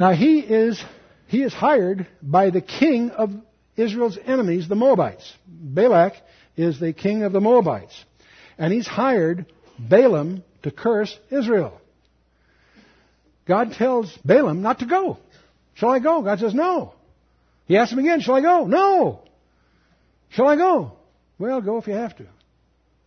Now 0.00 0.12
he 0.12 0.40
is, 0.40 0.82
he 1.28 1.42
is 1.42 1.52
hired 1.52 2.08
by 2.20 2.50
the 2.50 2.60
king 2.60 3.10
of 3.10 3.30
Israel's 3.76 4.18
enemies, 4.26 4.68
the 4.68 4.74
Moabites. 4.74 5.32
Balak 5.46 6.14
is 6.56 6.80
the 6.80 6.92
king 6.92 7.22
of 7.22 7.32
the 7.32 7.40
Moabites. 7.40 8.04
And 8.58 8.72
he's 8.72 8.86
hired 8.86 9.46
Balaam 9.78 10.42
to 10.64 10.72
curse 10.72 11.16
Israel. 11.30 11.80
God 13.46 13.72
tells 13.72 14.12
Balaam 14.24 14.60
not 14.60 14.80
to 14.80 14.86
go. 14.86 15.18
Shall 15.74 15.90
I 15.90 16.00
go? 16.00 16.22
God 16.22 16.40
says 16.40 16.52
no. 16.52 16.94
He 17.66 17.76
asks 17.76 17.92
him 17.92 18.00
again, 18.00 18.20
Shall 18.20 18.34
I 18.34 18.40
go? 18.40 18.64
No. 18.64 19.22
Shall 20.30 20.46
I 20.46 20.56
go? 20.56 20.92
Well, 21.38 21.60
go 21.60 21.78
if 21.78 21.86
you 21.86 21.94
have 21.94 22.16
to. 22.16 22.26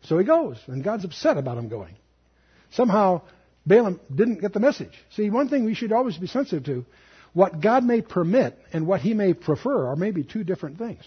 So 0.04 0.18
he 0.18 0.26
goes, 0.26 0.58
and 0.68 0.84
God's 0.84 1.06
upset 1.06 1.38
about 1.38 1.58
him 1.58 1.70
going. 1.70 1.96
Somehow, 2.72 3.22
Balaam 3.66 4.00
didn't 4.14 4.42
get 4.42 4.54
the 4.54 4.60
message. 4.60 4.94
See, 5.12 5.30
one 5.30 5.50
thing 5.50 5.66
we 5.66 5.76
should 5.76 5.92
always 5.92 6.18
be 6.18 6.28
sensitive 6.28 6.66
to 6.66 6.86
what 7.34 7.62
God 7.62 7.84
may 7.84 8.02
permit 8.02 8.58
and 8.74 8.88
what 8.88 9.02
he 9.02 9.14
may 9.14 9.34
prefer 9.34 9.88
are 9.88 9.96
maybe 9.96 10.24
two 10.24 10.44
different 10.44 10.78
things. 10.78 11.04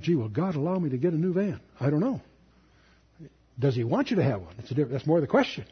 Gee, 0.00 0.14
will 0.14 0.28
God 0.28 0.56
allow 0.56 0.78
me 0.78 0.90
to 0.90 0.98
get 0.98 1.14
a 1.14 1.16
new 1.16 1.32
van? 1.32 1.60
I 1.80 1.88
don't 1.88 2.00
know. 2.00 2.20
Does 3.58 3.74
he 3.74 3.84
want 3.84 4.10
you 4.10 4.16
to 4.16 4.22
have 4.22 4.42
one? 4.42 4.54
that's 4.90 5.06
more 5.06 5.20
the 5.20 5.26
question. 5.26 5.64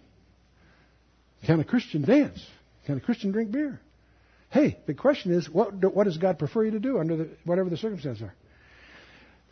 Can 1.45 1.61
a 1.61 1.65
Christian 1.65 2.03
dance? 2.03 2.45
Can 2.87 2.97
a 2.97 3.01
Christian 3.01 3.33
drink 3.33 3.51
beer? 3.51 3.81
Hey, 4.51 4.79
the 4.87 4.95
question 4.95 5.33
is, 5.33 5.51
what, 5.51 5.75
what 5.95 6.05
does 6.05 6.17
God 6.17 6.39
prefer 6.39 6.65
you 6.65 6.71
to 6.73 6.81
do 6.81 6.99
under 6.99 7.17
the, 7.17 7.29
whatever 7.45 7.69
the 7.69 7.77
circumstances 7.77 8.23
are? 8.23 8.35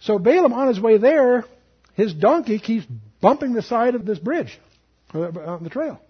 So 0.03 0.18
Balaam, 0.18 0.53
on 0.53 0.68
his 0.68 0.80
way 0.80 0.98
there, 0.98 1.44
his 1.94 2.12
donkey 2.12 2.59
keeps 2.59 2.86
bumping 3.20 3.53
the 3.53 3.62
side 3.62 3.94
of 3.94 4.05
this 4.05 4.18
bridge 4.18 4.59
uh, 5.14 5.20
on 5.20 5.62
the 5.62 5.70
trail. 5.70 6.00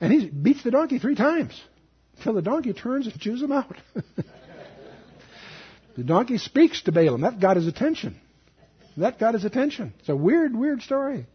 And 0.00 0.12
he 0.12 0.28
beats 0.28 0.62
the 0.62 0.70
donkey 0.70 0.98
three 0.98 1.16
times 1.16 1.60
until 2.16 2.34
the 2.34 2.42
donkey 2.42 2.72
turns 2.72 3.06
and 3.06 3.18
chews 3.18 3.42
him 3.42 3.50
out. 3.50 3.74
the 5.96 6.04
donkey 6.04 6.38
speaks 6.38 6.82
to 6.82 6.92
Balaam. 6.92 7.22
That 7.22 7.40
got 7.40 7.56
his 7.56 7.66
attention. 7.66 8.16
That 8.96 9.18
got 9.18 9.34
his 9.34 9.44
attention. 9.44 9.92
It's 9.98 10.08
a 10.08 10.16
weird, 10.16 10.54
weird 10.54 10.82
story. 10.82 11.26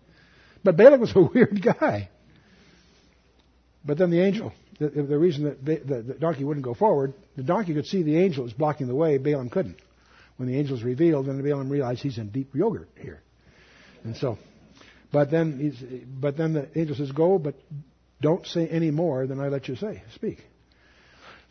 But 0.64 0.78
Balaam 0.78 1.02
was 1.02 1.16
a 1.16 1.22
weird 1.34 1.62
guy. 1.62 2.10
But 3.84 3.98
then 3.98 4.12
the 4.12 4.22
angel, 4.22 4.54
the, 4.80 4.90
the 4.90 5.18
reason 5.18 5.44
that 5.44 5.64
the, 5.64 6.02
the 6.02 6.14
donkey 6.14 6.46
wouldn't 6.46 6.66
go 6.66 6.74
forward, 6.74 7.14
the 7.36 7.44
donkey 7.44 7.74
could 7.74 7.86
see 7.86 8.02
the 8.02 8.18
angel 8.18 8.46
was 8.46 8.54
blocking 8.54 8.88
the 8.88 8.96
way, 8.96 9.18
Balaam 9.18 9.50
couldn't. 9.50 9.78
When 10.38 10.50
the 10.50 10.58
angel 10.58 10.76
is 10.76 10.84
revealed, 10.84 11.28
then 11.28 11.42
Balaam 11.42 11.70
realized 11.70 12.02
he's 12.02 12.18
in 12.18 12.30
deep 12.30 12.54
yogurt 12.54 12.90
here. 13.00 13.22
And 14.04 14.18
so, 14.18 14.38
but 15.12 15.32
then 15.32 15.60
he's, 15.60 15.82
but 16.08 16.38
then 16.38 16.54
the 16.54 16.68
angel 16.78 16.96
says, 16.96 17.12
"Go, 17.12 17.40
but 17.40 17.56
don't 18.22 18.46
say 18.46 18.68
any 18.68 18.92
more 18.92 19.28
than 19.28 19.40
I 19.40 19.48
let 19.48 19.68
you 19.68 19.76
say. 19.76 20.04
Speak." 20.14 20.40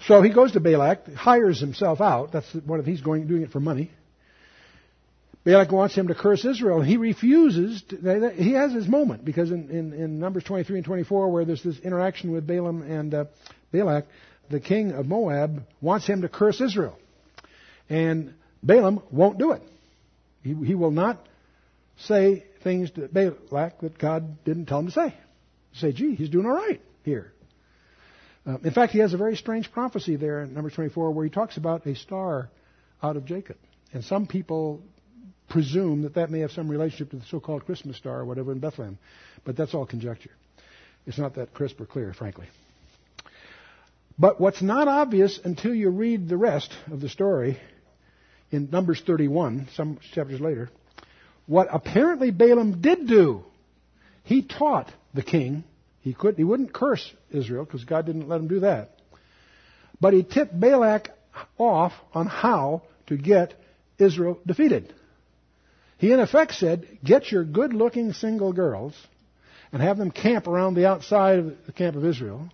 So 0.06 0.20
he 0.22 0.30
goes 0.30 0.52
to 0.52 0.60
Balak, 0.60 1.14
hires 1.14 1.60
himself 1.60 2.00
out. 2.00 2.32
That's 2.32 2.52
one 2.54 2.78
of 2.78 2.86
he's 2.86 3.00
going 3.00 3.26
doing 3.26 3.42
it 3.42 3.50
for 3.50 3.60
money. 3.60 3.90
Balak 5.44 5.72
wants 5.72 5.94
him 5.94 6.08
to 6.08 6.14
curse 6.14 6.44
Israel, 6.44 6.80
he 6.80 6.96
refuses. 6.96 7.82
To, 7.88 8.32
he 8.34 8.52
has 8.52 8.72
his 8.72 8.88
moment 8.88 9.24
because 9.24 9.50
in, 9.50 9.70
in, 9.70 9.92
in, 9.92 10.18
Numbers 10.18 10.44
23 10.44 10.76
and 10.76 10.84
24, 10.86 11.30
where 11.30 11.44
there's 11.44 11.62
this 11.62 11.78
interaction 11.80 12.32
with 12.32 12.46
Balaam 12.46 12.80
and 12.82 13.12
uh, 13.12 13.24
Balak, 13.70 14.06
the 14.50 14.58
king 14.58 14.92
of 14.92 15.06
Moab 15.06 15.64
wants 15.82 16.06
him 16.06 16.22
to 16.22 16.30
curse 16.30 16.62
Israel, 16.62 16.98
and 17.90 18.32
Balaam 18.64 19.02
won't 19.10 19.38
do 19.38 19.52
it. 19.52 19.62
He, 20.42 20.54
he 20.54 20.74
will 20.74 20.90
not 20.90 21.24
say 21.98 22.44
things 22.62 22.90
to 22.92 23.08
Balak 23.08 23.80
that 23.80 23.98
God 23.98 24.44
didn't 24.44 24.66
tell 24.66 24.80
him 24.80 24.86
to 24.86 24.92
say. 24.92 25.14
Say, 25.74 25.92
gee, 25.92 26.14
he's 26.14 26.30
doing 26.30 26.46
all 26.46 26.54
right 26.54 26.80
here. 27.04 27.32
Uh, 28.46 28.58
in 28.62 28.72
fact, 28.72 28.92
he 28.92 28.98
has 28.98 29.14
a 29.14 29.16
very 29.16 29.36
strange 29.36 29.70
prophecy 29.72 30.16
there 30.16 30.42
in 30.42 30.54
number 30.54 30.70
24 30.70 31.12
where 31.12 31.24
he 31.24 31.30
talks 31.30 31.56
about 31.56 31.86
a 31.86 31.94
star 31.94 32.50
out 33.02 33.16
of 33.16 33.24
Jacob. 33.24 33.56
And 33.92 34.04
some 34.04 34.26
people 34.26 34.82
presume 35.48 36.02
that 36.02 36.14
that 36.14 36.30
may 36.30 36.40
have 36.40 36.50
some 36.50 36.68
relationship 36.68 37.10
to 37.10 37.16
the 37.16 37.24
so-called 37.26 37.64
Christmas 37.64 37.96
star 37.96 38.20
or 38.20 38.24
whatever 38.24 38.52
in 38.52 38.58
Bethlehem. 38.58 38.98
But 39.44 39.56
that's 39.56 39.74
all 39.74 39.86
conjecture. 39.86 40.30
It's 41.06 41.18
not 41.18 41.34
that 41.34 41.52
crisp 41.54 41.80
or 41.80 41.86
clear, 41.86 42.12
frankly. 42.12 42.46
But 44.18 44.40
what's 44.40 44.62
not 44.62 44.88
obvious 44.88 45.40
until 45.42 45.74
you 45.74 45.90
read 45.90 46.28
the 46.28 46.36
rest 46.36 46.72
of 46.90 47.00
the 47.00 47.08
story 47.08 47.58
in 48.50 48.68
Numbers 48.70 49.02
31, 49.06 49.68
some 49.74 49.98
chapters 50.12 50.40
later, 50.40 50.70
what 51.46 51.68
apparently 51.70 52.30
Balaam 52.30 52.80
did 52.80 53.06
do. 53.06 53.44
He 54.24 54.42
taught 54.42 54.90
the 55.12 55.22
king. 55.22 55.64
He 56.00 56.14
could 56.14 56.36
he 56.36 56.44
wouldn't 56.44 56.72
curse 56.72 57.12
Israel 57.30 57.64
because 57.64 57.84
God 57.84 58.06
didn't 58.06 58.28
let 58.28 58.40
him 58.40 58.48
do 58.48 58.60
that. 58.60 58.98
But 60.00 60.14
he 60.14 60.22
tipped 60.22 60.58
Balak 60.58 61.10
off 61.58 61.92
on 62.12 62.26
how 62.26 62.82
to 63.06 63.16
get 63.16 63.54
Israel 63.98 64.38
defeated. 64.46 64.92
He 65.98 66.12
in 66.12 66.20
effect 66.20 66.54
said, 66.54 66.86
get 67.04 67.30
your 67.30 67.44
good 67.44 67.72
looking 67.72 68.12
single 68.12 68.52
girls 68.52 68.94
and 69.72 69.80
have 69.82 69.96
them 69.98 70.10
camp 70.10 70.46
around 70.46 70.74
the 70.74 70.86
outside 70.86 71.38
of 71.38 71.66
the 71.66 71.72
camp 71.72 71.96
of 71.96 72.04
Israel, 72.04 72.48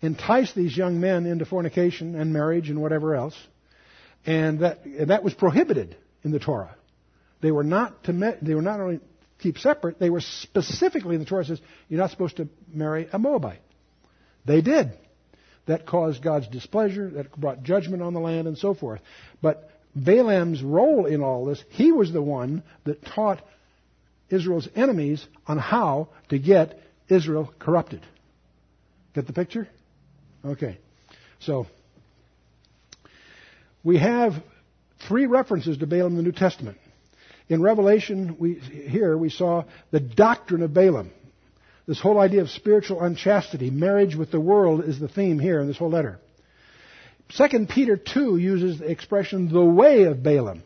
entice 0.00 0.52
these 0.52 0.76
young 0.76 1.00
men 1.00 1.26
into 1.26 1.44
fornication 1.44 2.14
and 2.14 2.32
marriage 2.32 2.70
and 2.70 2.80
whatever 2.80 3.14
else, 3.14 3.36
and 4.26 4.60
that, 4.60 4.84
and 4.84 5.10
that 5.10 5.22
was 5.22 5.34
prohibited 5.34 5.96
in 6.22 6.30
the 6.30 6.38
Torah. 6.38 6.74
They 7.40 7.50
were 7.50 7.64
not 7.64 8.04
to 8.04 8.12
me, 8.12 8.32
they 8.42 8.54
were 8.54 8.62
not 8.62 8.80
only 8.80 9.00
keep 9.38 9.58
separate, 9.58 9.98
they 9.98 10.10
were 10.10 10.20
specifically 10.20 11.14
in 11.14 11.20
the 11.20 11.26
Torah 11.26 11.44
says 11.44 11.60
you're 11.88 12.00
not 12.00 12.10
supposed 12.10 12.36
to 12.36 12.48
marry 12.72 13.08
a 13.12 13.18
Moabite. 13.18 13.62
They 14.44 14.60
did. 14.60 14.92
That 15.66 15.86
caused 15.86 16.22
God's 16.22 16.48
displeasure, 16.48 17.10
that 17.10 17.38
brought 17.38 17.62
judgment 17.62 18.02
on 18.02 18.14
the 18.14 18.20
land 18.20 18.48
and 18.48 18.58
so 18.58 18.74
forth. 18.74 19.00
But 19.40 19.70
Balaam's 19.94 20.62
role 20.62 21.06
in 21.06 21.22
all 21.22 21.44
this, 21.44 21.62
he 21.70 21.92
was 21.92 22.12
the 22.12 22.22
one 22.22 22.62
that 22.84 23.04
taught 23.04 23.42
Israel's 24.30 24.68
enemies 24.74 25.24
on 25.46 25.58
how 25.58 26.08
to 26.28 26.38
get 26.38 26.80
Israel 27.08 27.52
corrupted. 27.58 28.00
Get 29.14 29.26
the 29.26 29.32
picture? 29.32 29.68
Okay. 30.44 30.78
So, 31.40 31.66
we 33.82 33.98
have 33.98 34.34
three 35.08 35.26
references 35.26 35.78
to 35.78 35.86
Balaam 35.86 36.12
in 36.12 36.16
the 36.16 36.22
New 36.22 36.32
Testament. 36.32 36.78
In 37.48 37.62
Revelation, 37.62 38.36
we, 38.38 38.54
here 38.54 39.16
we 39.16 39.30
saw 39.30 39.64
the 39.90 40.00
doctrine 40.00 40.62
of 40.62 40.72
Balaam. 40.72 41.10
This 41.86 42.00
whole 42.00 42.20
idea 42.20 42.42
of 42.42 42.50
spiritual 42.50 43.02
unchastity, 43.02 43.70
marriage 43.70 44.14
with 44.14 44.30
the 44.30 44.38
world, 44.40 44.84
is 44.84 45.00
the 45.00 45.08
theme 45.08 45.38
here 45.38 45.60
in 45.60 45.66
this 45.66 45.78
whole 45.78 45.90
letter. 45.90 46.20
2 47.36 47.66
Peter 47.66 47.96
2 47.96 48.36
uses 48.36 48.78
the 48.78 48.90
expression 48.90 49.48
the 49.48 49.64
way 49.64 50.04
of 50.04 50.22
Balaam, 50.22 50.62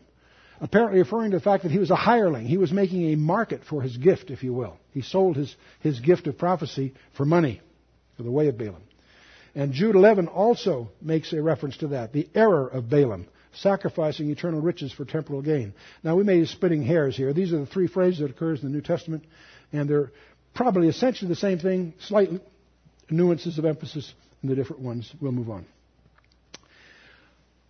apparently 0.59 0.99
referring 0.99 1.31
to 1.31 1.37
the 1.37 1.43
fact 1.43 1.63
that 1.63 1.71
he 1.71 1.79
was 1.79 1.91
a 1.91 1.95
hireling. 1.95 2.45
He 2.45 2.57
was 2.57 2.71
making 2.71 3.11
a 3.13 3.15
market 3.15 3.63
for 3.67 3.81
his 3.81 3.97
gift, 3.97 4.29
if 4.29 4.43
you 4.43 4.53
will. 4.53 4.77
He 4.91 5.01
sold 5.01 5.37
his, 5.37 5.55
his 5.79 5.99
gift 5.99 6.27
of 6.27 6.37
prophecy 6.37 6.93
for 7.13 7.25
money, 7.25 7.61
for 8.17 8.23
the 8.23 8.31
way 8.31 8.47
of 8.47 8.57
Balaam. 8.57 8.83
And 9.55 9.71
Jude 9.71 9.95
11 9.95 10.27
also 10.27 10.89
makes 11.01 11.31
a 11.31 11.41
reference 11.41 11.77
to 11.77 11.87
that, 11.87 12.11
the 12.11 12.27
error 12.35 12.67
of 12.67 12.89
Balaam 12.89 13.27
sacrificing 13.53 14.29
eternal 14.29 14.59
riches 14.59 14.91
for 14.91 15.05
temporal 15.05 15.41
gain. 15.41 15.73
Now, 16.03 16.15
we 16.15 16.23
may 16.23 16.39
be 16.39 16.45
splitting 16.45 16.83
hairs 16.83 17.15
here. 17.15 17.33
These 17.33 17.53
are 17.53 17.59
the 17.59 17.65
three 17.65 17.87
phrases 17.87 18.19
that 18.19 18.31
occurs 18.31 18.61
in 18.61 18.69
the 18.69 18.75
New 18.75 18.81
Testament, 18.81 19.23
and 19.71 19.89
they're 19.89 20.11
probably 20.53 20.87
essentially 20.87 21.29
the 21.29 21.35
same 21.35 21.59
thing, 21.59 21.93
slight 21.99 22.29
nuances 23.09 23.57
of 23.57 23.65
emphasis 23.65 24.13
in 24.43 24.49
the 24.49 24.55
different 24.55 24.81
ones. 24.81 25.11
We'll 25.21 25.31
move 25.31 25.49
on. 25.49 25.65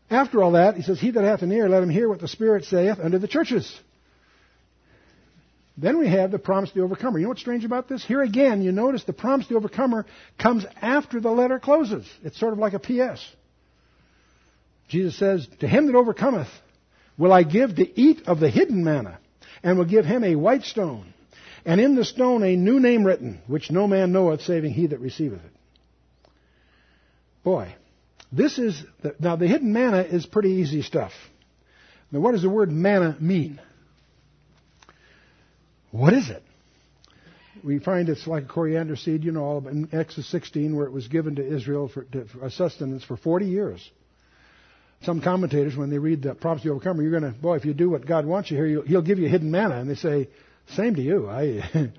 After 0.09 0.43
all 0.43 0.53
that, 0.53 0.75
he 0.75 0.81
says, 0.83 0.99
He 0.99 1.11
that 1.11 1.23
hath 1.23 1.41
an 1.41 1.51
ear, 1.51 1.67
let 1.67 1.83
him 1.83 1.89
hear 1.89 2.07
what 2.07 2.19
the 2.19 2.27
Spirit 2.27 2.65
saith 2.65 2.99
unto 2.99 3.17
the 3.17 3.27
churches. 3.27 3.79
Then 5.77 5.99
we 5.99 6.07
have 6.07 6.31
the 6.31 6.39
promise 6.39 6.69
of 6.69 6.75
the 6.75 6.81
overcomer. 6.81 7.19
You 7.19 7.23
know 7.23 7.29
what's 7.29 7.41
strange 7.41 7.65
about 7.65 7.89
this? 7.89 8.03
Here 8.03 8.21
again, 8.21 8.61
you 8.61 8.71
notice 8.71 9.03
the 9.03 9.13
promise 9.13 9.45
of 9.45 9.49
the 9.49 9.55
overcomer 9.57 10.05
comes 10.37 10.65
after 10.81 11.19
the 11.19 11.31
letter 11.31 11.59
closes. 11.59 12.09
It's 12.23 12.39
sort 12.39 12.53
of 12.53 12.59
like 12.59 12.73
a 12.73 12.79
P.S. 12.79 13.25
Jesus 14.87 15.17
says, 15.17 15.47
To 15.59 15.67
him 15.67 15.87
that 15.87 15.95
overcometh 15.95 16.47
will 17.17 17.33
I 17.33 17.43
give 17.43 17.75
to 17.75 17.99
eat 17.99 18.27
of 18.27 18.39
the 18.39 18.49
hidden 18.49 18.83
manna, 18.83 19.19
and 19.63 19.77
will 19.77 19.85
give 19.85 20.05
him 20.05 20.23
a 20.23 20.35
white 20.35 20.63
stone, 20.63 21.13
and 21.65 21.81
in 21.81 21.95
the 21.95 22.05
stone 22.05 22.43
a 22.43 22.55
new 22.55 22.79
name 22.79 23.03
written, 23.03 23.41
which 23.47 23.71
no 23.71 23.87
man 23.87 24.11
knoweth 24.11 24.41
saving 24.41 24.71
he 24.71 24.87
that 24.87 24.99
receiveth 24.99 25.43
it. 25.43 26.29
Boy, 27.43 27.75
this 28.31 28.57
is, 28.59 28.81
the, 29.01 29.15
now 29.19 29.35
the 29.35 29.47
hidden 29.47 29.73
manna 29.73 30.01
is 30.01 30.25
pretty 30.25 30.51
easy 30.51 30.81
stuff. 30.81 31.11
Now 32.11 32.19
what 32.19 32.31
does 32.31 32.43
the 32.43 32.49
word 32.49 32.71
manna 32.71 33.17
mean? 33.19 33.59
What 35.95 36.13
is 36.13 36.29
it? 36.29 36.43
We 37.63 37.79
find 37.79 38.09
it's 38.09 38.27
like 38.27 38.43
a 38.43 38.47
coriander 38.47 38.95
seed, 38.95 39.23
you 39.23 39.31
know, 39.31 39.57
in 39.57 39.89
Exodus 39.91 40.29
16 40.29 40.75
where 40.75 40.85
it 40.85 40.91
was 40.91 41.07
given 41.07 41.35
to 41.35 41.55
Israel 41.55 41.87
for, 41.87 42.03
to, 42.03 42.25
for 42.25 42.49
sustenance 42.49 43.03
for 43.03 43.17
40 43.17 43.45
years 43.45 43.89
some 45.05 45.21
commentators, 45.21 45.75
when 45.75 45.89
they 45.89 45.99
read 45.99 46.23
the 46.23 46.33
promise 46.33 46.63
to 46.63 46.69
overcomer, 46.69 47.01
you're 47.03 47.17
going 47.19 47.31
to, 47.31 47.39
boy, 47.39 47.55
if 47.55 47.65
you 47.65 47.73
do 47.73 47.89
what 47.89 48.05
God 48.05 48.25
wants 48.25 48.49
you 48.49 48.57
here, 48.57 48.83
he'll 48.83 49.01
give 49.01 49.19
you 49.19 49.27
hidden 49.27 49.51
manna. 49.51 49.79
And 49.79 49.89
they 49.89 49.95
say, 49.95 50.29
same 50.75 50.95
to 50.95 51.01
you. 51.01 51.29
I, 51.29 51.43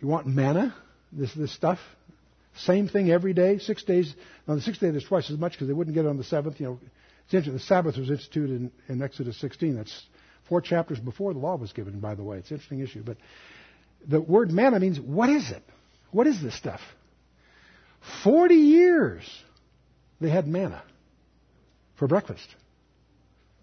you 0.00 0.06
want 0.06 0.26
manna? 0.26 0.74
This, 1.12 1.34
this 1.34 1.52
stuff? 1.52 1.78
Same 2.56 2.88
thing 2.88 3.10
every 3.10 3.32
day, 3.32 3.58
six 3.58 3.82
days. 3.82 4.14
On 4.46 4.56
the 4.56 4.62
sixth 4.62 4.80
day, 4.80 4.90
there's 4.90 5.04
twice 5.04 5.30
as 5.30 5.38
much 5.38 5.52
because 5.52 5.66
they 5.66 5.72
wouldn't 5.72 5.94
get 5.94 6.04
it 6.04 6.08
on 6.08 6.18
the 6.18 6.24
seventh. 6.24 6.60
You 6.60 6.66
know, 6.66 6.80
it's 7.24 7.34
interesting. 7.34 7.54
The 7.54 7.60
Sabbath 7.60 7.96
was 7.96 8.10
instituted 8.10 8.50
in, 8.50 8.72
in 8.88 9.02
Exodus 9.02 9.40
16. 9.40 9.76
That's 9.76 10.02
four 10.52 10.60
chapters 10.60 11.00
before 11.00 11.32
the 11.32 11.38
law 11.38 11.56
was 11.56 11.72
given, 11.72 11.98
by 11.98 12.14
the 12.14 12.22
way. 12.22 12.36
It's 12.36 12.50
an 12.50 12.56
interesting 12.56 12.80
issue. 12.80 13.02
But 13.02 13.16
the 14.06 14.20
word 14.20 14.50
manna 14.50 14.78
means, 14.78 15.00
what 15.00 15.30
is 15.30 15.50
it? 15.50 15.62
What 16.10 16.26
is 16.26 16.42
this 16.42 16.54
stuff? 16.54 16.82
Forty 18.22 18.56
years 18.56 19.24
they 20.20 20.28
had 20.28 20.46
manna. 20.46 20.82
for 22.02 22.08
breakfast, 22.08 22.48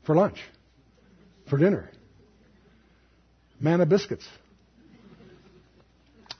for 0.05 0.15
lunch, 0.15 0.39
for 1.49 1.57
dinner. 1.57 1.91
Manna 3.59 3.85
biscuits, 3.85 4.25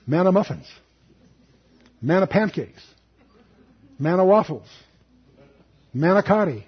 manna 0.06 0.32
muffins, 0.32 0.66
manna 2.00 2.26
pancakes, 2.26 2.82
manna 3.98 4.24
waffles, 4.24 4.66
manicotti. 5.94 6.64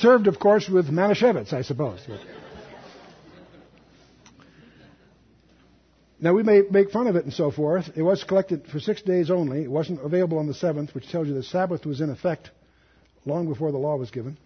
Served, 0.00 0.28
of 0.28 0.38
course, 0.38 0.68
with 0.68 0.86
manischewitz, 0.86 1.52
I 1.52 1.62
suppose. 1.62 2.00
Now, 6.20 6.34
we 6.34 6.42
may 6.42 6.62
make 6.68 6.90
fun 6.90 7.06
of 7.06 7.16
it 7.16 7.24
and 7.24 7.32
so 7.32 7.50
forth. 7.50 7.90
It 7.96 8.02
was 8.02 8.24
collected 8.24 8.66
for 8.66 8.80
six 8.80 9.02
days 9.02 9.30
only. 9.30 9.62
It 9.62 9.70
wasn't 9.70 10.04
available 10.04 10.38
on 10.38 10.48
the 10.48 10.54
seventh, 10.54 10.94
which 10.94 11.08
tells 11.10 11.28
you 11.28 11.34
the 11.34 11.42
Sabbath 11.42 11.86
was 11.86 12.00
in 12.00 12.10
effect 12.10 12.50
long 13.24 13.48
before 13.48 13.70
the 13.70 13.78
law 13.78 13.96
was 13.96 14.10
given. 14.10 14.36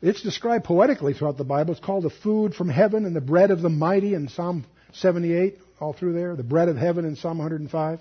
It's 0.00 0.22
described 0.22 0.64
poetically 0.64 1.14
throughout 1.14 1.38
the 1.38 1.44
Bible. 1.44 1.72
It's 1.72 1.84
called 1.84 2.04
the 2.04 2.10
food 2.10 2.54
from 2.54 2.68
heaven 2.68 3.04
and 3.04 3.14
the 3.16 3.20
bread 3.20 3.50
of 3.50 3.62
the 3.62 3.70
mighty 3.70 4.14
in 4.14 4.28
Psalm 4.28 4.66
78, 4.92 5.58
all 5.80 5.92
through 5.92 6.12
there, 6.12 6.36
the 6.36 6.42
bread 6.42 6.68
of 6.68 6.76
heaven 6.76 7.04
in 7.04 7.16
Psalm 7.16 7.38
105. 7.38 8.00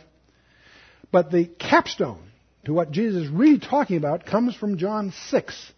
But 1.11 1.31
the 1.31 1.45
capstone 1.45 2.23
to 2.65 2.73
what 2.73 2.91
Jesus 2.91 3.23
is 3.23 3.29
really 3.29 3.59
talking 3.59 3.97
about 3.97 4.25
comes 4.25 4.55
from 4.55 4.77
John 4.77 5.13
6. 5.29 5.71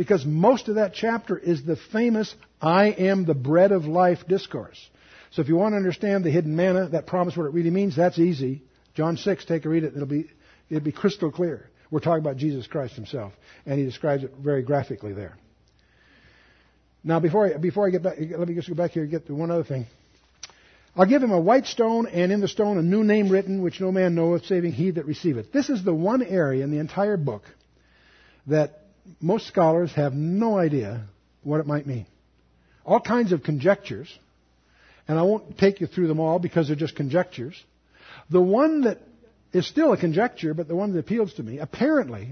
Because 0.00 0.24
most 0.24 0.68
of 0.68 0.76
that 0.76 0.94
chapter 0.94 1.36
is 1.36 1.62
the 1.62 1.76
famous 1.76 2.34
I 2.58 2.86
am 2.86 3.26
the 3.26 3.34
bread 3.34 3.70
of 3.70 3.84
life 3.84 4.20
discourse. 4.26 4.78
So 5.30 5.42
if 5.42 5.48
you 5.48 5.56
want 5.56 5.74
to 5.74 5.76
understand 5.76 6.24
the 6.24 6.30
hidden 6.30 6.56
manna, 6.56 6.88
that 6.88 7.06
promise, 7.06 7.36
what 7.36 7.44
it 7.44 7.52
really 7.52 7.68
means, 7.68 7.96
that's 7.96 8.18
easy. 8.18 8.62
John 8.94 9.18
6, 9.18 9.44
take 9.44 9.66
a 9.66 9.68
read 9.68 9.84
it. 9.84 9.92
It'll 9.94 10.06
be, 10.06 10.30
it'll 10.70 10.82
be 10.82 10.90
crystal 10.90 11.30
clear. 11.30 11.68
We're 11.90 12.00
talking 12.00 12.22
about 12.22 12.38
Jesus 12.38 12.66
Christ 12.66 12.94
himself. 12.94 13.34
And 13.66 13.78
he 13.78 13.84
describes 13.84 14.24
it 14.24 14.32
very 14.40 14.62
graphically 14.62 15.12
there. 15.12 15.36
Now, 17.04 17.20
before 17.20 17.52
I, 17.52 17.58
before 17.58 17.86
I 17.86 17.90
get 17.90 18.02
back, 18.02 18.16
let 18.18 18.48
me 18.48 18.54
just 18.54 18.70
go 18.70 18.74
back 18.74 18.92
here 18.92 19.02
and 19.02 19.10
get 19.10 19.26
to 19.26 19.34
one 19.34 19.50
other 19.50 19.64
thing. 19.64 19.84
I'll 20.96 21.04
give 21.04 21.22
him 21.22 21.32
a 21.32 21.40
white 21.40 21.66
stone, 21.66 22.06
and 22.06 22.32
in 22.32 22.40
the 22.40 22.48
stone 22.48 22.78
a 22.78 22.82
new 22.82 23.04
name 23.04 23.28
written, 23.28 23.60
which 23.60 23.82
no 23.82 23.92
man 23.92 24.14
knoweth, 24.14 24.46
saving 24.46 24.72
he 24.72 24.92
that 24.92 25.04
receiveth. 25.04 25.52
This 25.52 25.68
is 25.68 25.84
the 25.84 25.92
one 25.92 26.22
area 26.22 26.64
in 26.64 26.70
the 26.70 26.78
entire 26.78 27.18
book 27.18 27.42
that 28.46 28.79
most 29.20 29.46
scholars 29.46 29.92
have 29.94 30.12
no 30.12 30.58
idea 30.58 31.04
what 31.42 31.60
it 31.60 31.66
might 31.66 31.86
mean. 31.86 32.06
All 32.84 33.00
kinds 33.00 33.32
of 33.32 33.42
conjectures 33.42 34.12
and 35.10 35.18
I 35.18 35.22
won't 35.22 35.58
take 35.58 35.80
you 35.80 35.88
through 35.88 36.06
them 36.06 36.20
all 36.20 36.38
because 36.38 36.68
they're 36.68 36.76
just 36.76 36.94
conjectures. 36.94 37.60
The 38.30 38.40
one 38.40 38.82
that 38.82 38.98
is 39.52 39.66
still 39.66 39.92
a 39.92 39.96
conjecture, 39.96 40.54
but 40.54 40.68
the 40.68 40.76
one 40.76 40.92
that 40.92 41.00
appeals 41.00 41.34
to 41.34 41.42
me, 41.42 41.58
apparently, 41.58 42.28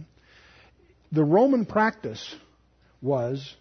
the 1.11 1.25
Roman 1.25 1.67
practice 1.67 2.37
was 3.03 3.53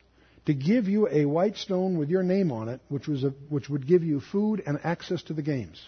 to 0.45 0.53
give 0.53 0.87
you 0.87 1.07
a 1.11 1.25
white 1.25 1.57
stone 1.57 1.97
with 1.97 2.11
your 2.11 2.21
name 2.21 2.51
on 2.51 2.69
it, 2.69 2.79
which, 2.89 3.07
was 3.07 3.23
a, 3.23 3.29
which 3.49 3.67
would 3.67 3.87
give 3.87 4.03
you 4.03 4.19
food 4.19 4.61
and 4.67 4.79
access 4.83 5.23
to 5.23 5.33
the 5.33 5.41
games. 5.41 5.81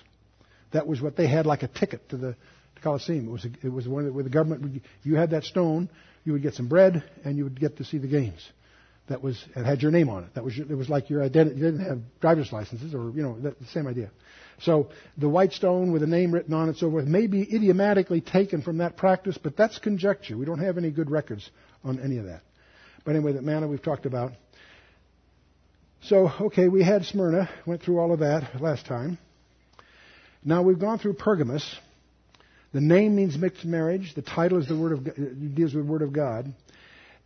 That 0.72 0.88
was 0.88 1.00
what 1.00 1.16
they 1.16 1.28
had 1.28 1.46
like 1.46 1.62
a 1.62 1.68
ticket 1.68 2.10
to 2.10 2.18
the 2.18 2.36
Colosseum. 2.82 3.28
It 3.28 3.32
was, 3.32 3.46
a, 3.46 3.50
it 3.68 3.72
was 3.72 3.88
one 3.88 4.12
where 4.12 4.24
the 4.24 4.32
government, 4.32 4.82
you 5.04 5.18
had 5.18 5.30
that 5.32 5.44
stone, 5.44 5.88
you 6.24 6.34
would 6.34 6.42
get 6.42 6.54
some 6.54 6.68
bread, 6.68 7.04
and 7.24 7.38
you 7.38 7.44
would 7.44 7.60
get 7.60 7.78
to 7.78 7.84
see 7.84 7.98
the 7.98 8.08
games 8.08 8.48
that 9.10 9.22
was 9.24 9.44
it 9.56 9.66
had 9.66 9.82
your 9.82 9.92
name 9.92 10.08
on 10.10 10.24
it. 10.24 10.34
That 10.36 10.44
was 10.44 10.58
it 10.58 10.76
was 10.76 10.88
like 10.88 11.10
your 11.10 11.22
identity. 11.24 11.58
You 11.58 11.66
didn't 11.66 11.86
have 11.86 12.00
driver's 12.22 12.52
licenses 12.54 12.94
or 12.94 13.12
you 13.12 13.22
know 13.22 13.38
the 13.40 13.56
same 13.74 13.88
idea. 13.88 14.12
So 14.62 14.90
the 15.18 15.28
white 15.28 15.52
stone 15.52 15.92
with 15.92 16.04
a 16.04 16.08
name 16.08 16.32
written 16.32 16.54
on 16.54 16.70
it, 16.70 16.78
so 16.78 16.90
forth, 16.90 17.06
may 17.06 17.28
be 17.28 17.42
idiomatically 17.42 18.22
taken 18.22 18.62
from 18.62 18.78
that 18.78 18.98
practice, 18.98 19.38
but 19.42 19.58
that's 19.58 19.80
conjecture. 19.80 20.38
We 20.38 20.46
don't 20.46 20.60
have 20.60 20.78
any 20.78 20.92
good 20.92 21.10
records 21.10 21.50
on 21.84 22.00
any 22.00 22.18
of 22.18 22.26
that. 22.26 22.42
But 23.06 23.16
anyway, 23.16 23.34
that 23.34 23.44
manna 23.44 23.68
we've 23.68 23.82
talked 23.82 24.06
about. 24.06 24.34
So 26.04 26.32
okay, 26.42 26.68
we 26.68 26.84
had 26.84 27.06
Smyrna. 27.06 27.50
Went 27.66 27.82
through 27.82 28.00
all 28.00 28.14
of 28.14 28.20
that 28.20 28.62
last 28.62 28.86
time. 28.86 29.18
Now 30.44 30.62
we've 30.62 30.80
gone 30.80 31.00
through 31.00 31.16
Pergamos. 31.16 31.76
The 32.72 32.82
name 32.82 33.16
means 33.16 33.38
mixed 33.38 33.66
marriage. 33.66 34.14
The 34.14 34.22
title 34.22 34.60
is 34.60 34.68
the 34.68 34.78
word 34.78 34.92
of 34.94 35.08
uh, 35.08 35.12
deals 35.56 35.74
with 35.74 35.86
the 35.86 35.92
word 35.92 36.02
of 36.02 36.14
God. 36.14 36.54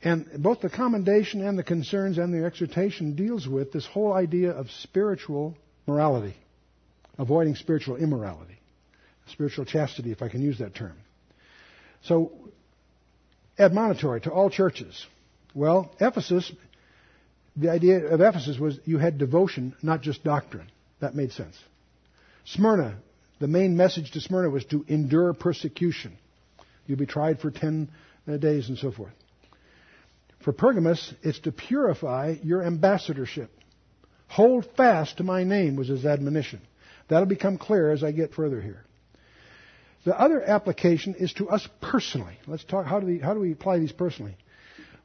And 0.02 0.28
both 0.38 0.62
the 0.62 0.70
commendation 0.70 1.46
and 1.46 1.58
the 1.58 1.64
concerns 1.64 2.18
and 2.18 2.34
the 2.34 2.46
exhortation 2.46 3.16
deals 3.16 3.48
with 3.48 3.72
this 3.72 3.86
whole 3.86 4.14
idea 4.14 4.52
of 4.52 4.70
spiritual 4.70 5.56
morality, 5.88 6.36
avoiding 7.18 7.56
spiritual 7.56 7.96
immorality, 7.96 8.60
spiritual 9.28 9.66
chastity, 9.66 10.12
if 10.12 10.22
I 10.22 10.28
can 10.28 10.41
use 10.41 10.60
that 10.60 10.76
term. 10.76 10.98
So, 12.04 12.34
admonitory 13.58 14.22
to 14.22 14.32
all 14.32 14.50
churches. 14.50 15.06
Well, 15.54 15.94
Ephesus, 16.02 16.52
the 17.56 17.70
idea 17.70 18.08
of 18.08 18.20
Ephesus 18.20 18.58
was 18.60 18.80
you 18.86 18.98
had 18.98 19.18
devotion, 19.18 19.74
not 19.82 20.02
just 20.02 20.24
doctrine. 20.24 20.68
That 21.00 21.16
made 21.16 21.32
sense. 21.32 21.58
Smyrna, 22.46 22.98
the 23.39 23.47
main 23.47 23.75
message 23.75 24.11
to 24.11 24.21
Smyrna 24.21 24.49
was 24.49 24.65
to 24.65 24.86
endure 24.88 25.34
persecution. 25.34 26.17
You'll 26.86 26.99
be 26.99 27.05
tried 27.05 27.39
for 27.39 27.51
10 27.51 27.89
uh, 28.27 28.38
days 28.38 28.69
and 28.69 28.77
so 28.77 28.91
forth. 28.91 29.13
For 30.43 30.51
Pergamos, 30.51 31.13
it's 31.21 31.39
to 31.39 31.51
purify 31.51 32.36
your 32.43 32.63
ambassadorship. 32.63 33.49
Hold 34.27 34.65
fast 34.75 35.17
to 35.17 35.23
my 35.23 35.43
name 35.43 35.75
was 35.75 35.88
his 35.88 36.05
admonition. 36.05 36.61
That'll 37.07 37.25
become 37.25 37.57
clear 37.57 37.91
as 37.91 38.03
I 38.03 38.11
get 38.11 38.34
further 38.34 38.61
here. 38.61 38.84
The 40.05 40.19
other 40.19 40.41
application 40.41 41.15
is 41.15 41.31
to 41.34 41.49
us 41.49 41.67
personally. 41.81 42.38
Let's 42.45 42.65
talk, 42.65 42.86
how 42.86 42.99
do 42.99 43.05
we, 43.05 43.19
how 43.19 43.34
do 43.34 43.39
we 43.39 43.53
apply 43.53 43.79
these 43.79 43.93
personally? 43.93 44.36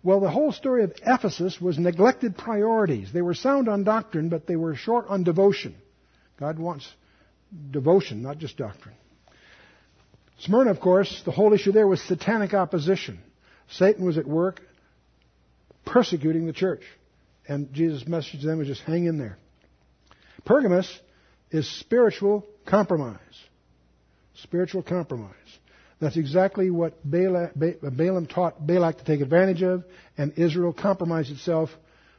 Well, 0.03 0.21
the 0.21 0.31
whole 0.31 0.53
story 0.53 0.85
of 0.85 0.93
Ephesus 1.05 1.61
was 1.61 1.79
neglected 1.79 2.37
priorities. 2.37 3.13
They 3.13 3.23
were 3.23 3.35
sound 3.35 3.69
on 3.69 3.85
doctrine, 3.85 4.29
but 4.29 4.47
they 4.47 4.57
were 4.57 4.75
short 4.75 5.07
on 5.09 5.25
devotion. 5.25 5.75
God 6.39 6.59
wants 6.59 6.89
devotion, 7.71 8.23
not 8.23 8.39
just 8.39 8.57
doctrine. 8.57 8.95
Smyrna, 10.41 10.71
of 10.71 10.81
course, 10.81 11.23
the 11.25 11.33
whole 11.33 11.53
issue 11.53 11.73
there 11.73 11.87
was 11.87 12.01
satanic 12.03 12.55
opposition. 12.55 13.19
Satan 13.71 14.05
was 14.05 14.19
at 14.19 14.27
work 14.27 14.61
persecuting 15.85 16.47
the 16.47 16.53
church. 16.53 16.83
And 17.49 17.73
Jesus' 17.73 18.07
message 18.07 18.41
to 18.41 18.47
them 18.47 18.59
was 18.59 18.69
just 18.69 18.83
hang 18.83 19.07
in 19.07 19.19
there. 19.19 19.39
Pergamos 20.45 21.01
is 21.51 21.69
spiritual 21.81 22.47
compromise. 22.67 23.19
Spiritual 24.35 24.83
compromise. 24.83 25.33
That's 26.01 26.17
exactly 26.17 26.71
what 26.71 26.95
Balaam 27.05 28.27
taught 28.27 28.65
Balak 28.65 28.99
to 28.99 29.05
take 29.05 29.21
advantage 29.21 29.63
of, 29.63 29.85
and 30.17 30.33
Israel 30.39 30.73
compromised 30.73 31.33
itself 31.33 31.71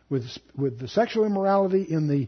with, 0.09 0.25
with 0.57 0.79
the 0.79 0.89
sexual 0.89 1.25
immorality 1.25 1.83
in 1.83 2.07
the, 2.07 2.27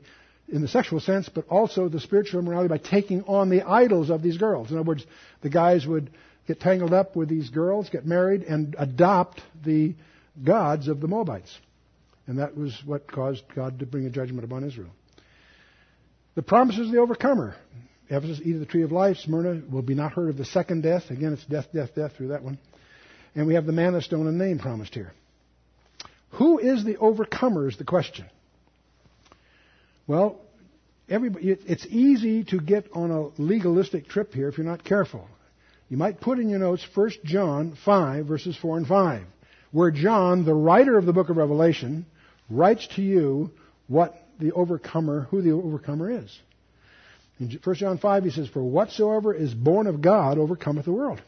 in 0.52 0.62
the 0.62 0.68
sexual 0.68 1.00
sense, 1.00 1.30
but 1.30 1.48
also 1.48 1.88
the 1.88 2.00
spiritual 2.00 2.42
immorality 2.42 2.68
by 2.68 2.78
taking 2.78 3.24
on 3.24 3.50
the 3.50 3.62
idols 3.62 4.10
of 4.10 4.22
these 4.22 4.38
girls. 4.38 4.70
In 4.70 4.78
other 4.78 4.88
words, 4.88 5.06
the 5.42 5.50
guys 5.50 5.88
would 5.88 6.12
get 6.48 6.60
tangled 6.60 6.94
up 6.94 7.16
with 7.16 7.30
these 7.30 7.50
girls, 7.50 7.90
get 7.90 8.06
married, 8.06 8.44
and 8.44 8.76
adopt 8.78 9.42
the 9.64 9.96
gods 10.44 10.88
of 10.88 11.00
the 11.00 11.08
Moabites. 11.08 11.58
And 12.28 12.40
that 12.40 12.58
was 12.58 12.78
what 12.86 13.12
caused 13.12 13.44
God 13.56 13.80
to 13.80 13.86
bring 13.86 14.06
a 14.06 14.10
judgment 14.10 14.44
upon 14.44 14.64
Israel. 14.64 14.90
The 16.36 16.42
promises 16.42 16.88
of 16.88 16.94
the 16.94 17.00
overcomer. 17.00 17.56
Ephesus, 18.10 18.42
eat 18.44 18.56
of 18.56 18.60
the 18.60 18.66
tree 18.66 18.84
of 18.84 18.92
life. 18.92 19.18
Smyrna 19.18 19.62
will 19.72 19.82
be 19.82 19.96
not 19.96 20.12
heard 20.12 20.30
of 20.30 20.38
the 20.38 20.46
second 20.46 20.82
death. 20.82 21.10
Again, 21.10 21.34
it's 21.34 21.46
death, 21.46 21.68
death, 21.74 21.96
death 21.96 22.12
through 22.18 22.30
that 22.30 22.44
one. 22.44 22.58
And 23.36 23.48
we 23.48 23.54
have 23.54 23.66
the 23.66 23.72
manna 23.72 24.02
stone 24.02 24.28
and 24.28 24.38
name 24.38 24.60
promised 24.60 24.94
here. 24.94 25.14
Who 26.32 26.60
is 26.60 26.84
the 26.84 26.98
overcomer 26.98 27.70
is 27.70 27.78
the 27.78 27.86
question. 27.86 28.26
Well, 30.12 30.42
everybody, 31.08 31.52
it's 31.52 31.86
easy 31.86 32.44
to 32.44 32.60
get 32.60 32.90
on 32.92 33.12
a 33.12 33.42
legalistic 33.42 34.10
trip 34.10 34.34
here 34.34 34.50
if 34.50 34.58
you're 34.58 34.68
not 34.68 34.84
careful. 34.84 35.26
You 35.88 35.96
might 35.96 36.20
put 36.20 36.38
in 36.38 36.50
your 36.50 36.60
notes 36.60 36.86
1 36.94 37.12
John 37.24 37.78
5, 37.86 38.26
verses 38.26 38.58
4 38.58 38.80
and 38.80 38.88
5 38.88 39.24
where 39.72 39.90
John, 39.90 40.44
the 40.44 40.54
writer 40.54 40.98
of 40.98 41.06
the 41.06 41.14
book 41.14 41.30
of 41.30 41.38
Revelation, 41.38 42.06
writes 42.50 42.86
to 42.98 43.02
you 43.02 43.52
what 43.88 44.22
the 44.38 44.52
overcomer, 44.52 45.30
who 45.32 45.42
the 45.42 45.52
overcomer 45.52 46.12
is. 46.12 46.40
In 47.40 47.58
1 47.64 47.76
John 47.78 47.98
5, 47.98 48.26
he 48.26 48.32
says, 48.32 48.50
For 48.50 48.62
whatsoever 48.62 49.34
is 49.34 49.54
born 49.54 49.88
of 49.88 50.02
God 50.02 50.38
overcometh 50.38 50.84
the 50.84 50.92
world. 50.92 51.22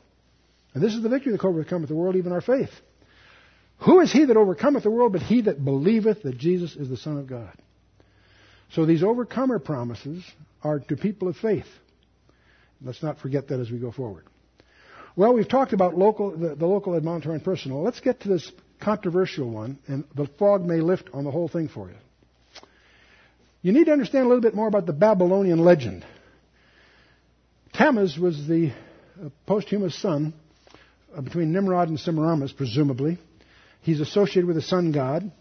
And 0.73 0.83
this 0.83 0.93
is 0.93 1.01
the 1.01 1.07
victory 1.07 1.31
that 1.31 1.41
overcometh 1.41 1.87
the 1.87 1.95
world, 1.95 2.17
even 2.17 2.33
our 2.33 2.41
faith. 2.41 2.71
Who 3.85 4.01
is 4.01 4.11
he 4.11 4.25
that 4.25 4.35
overcometh 4.35 4.83
the 4.83 4.91
world 4.91 5.13
but 5.13 5.21
he 5.21 5.43
that 5.43 5.63
believeth 5.63 6.23
that 6.23 6.37
Jesus 6.37 6.75
is 6.75 6.89
the 6.89 6.97
Son 6.97 7.17
of 7.17 7.27
God? 7.27 7.57
So 8.73 8.85
these 8.85 9.03
overcomer 9.03 9.59
promises 9.59 10.23
are 10.63 10.79
to 10.79 10.97
people 10.97 11.27
of 11.27 11.37
faith. 11.37 11.67
Let's 12.83 13.03
not 13.03 13.19
forget 13.19 13.49
that 13.49 13.59
as 13.59 13.69
we 13.69 13.77
go 13.77 13.91
forward. 13.91 14.25
Well, 15.15 15.33
we've 15.33 15.47
talked 15.47 15.73
about 15.73 15.95
local, 15.95 16.31
the, 16.35 16.55
the 16.55 16.65
local 16.65 16.95
admonitory 16.95 17.35
and 17.35 17.43
personal. 17.43 17.83
Let's 17.83 17.99
get 17.99 18.21
to 18.21 18.29
this 18.29 18.51
controversial 18.81 19.49
one, 19.49 19.77
and 19.87 20.05
the 20.15 20.27
fog 20.39 20.65
may 20.65 20.81
lift 20.81 21.09
on 21.13 21.23
the 21.23 21.31
whole 21.31 21.47
thing 21.47 21.69
for 21.69 21.87
you. 21.87 21.95
You 23.61 23.71
need 23.71 23.85
to 23.85 23.91
understand 23.91 24.25
a 24.25 24.27
little 24.27 24.41
bit 24.41 24.55
more 24.55 24.67
about 24.67 24.87
the 24.87 24.93
Babylonian 24.93 25.59
legend. 25.59 26.03
Tammuz 27.73 28.17
was 28.17 28.47
the 28.47 28.71
uh, 29.23 29.29
posthumous 29.45 29.95
son 30.01 30.33
uh, 31.15 31.21
between 31.21 31.53
Nimrod 31.53 31.89
and 31.89 31.99
Semiramis, 31.99 32.51
presumably. 32.51 33.19
He's 33.81 34.01
associated 34.01 34.45
with 34.45 34.55
the 34.55 34.61
sun 34.63 34.91
god. 34.91 35.31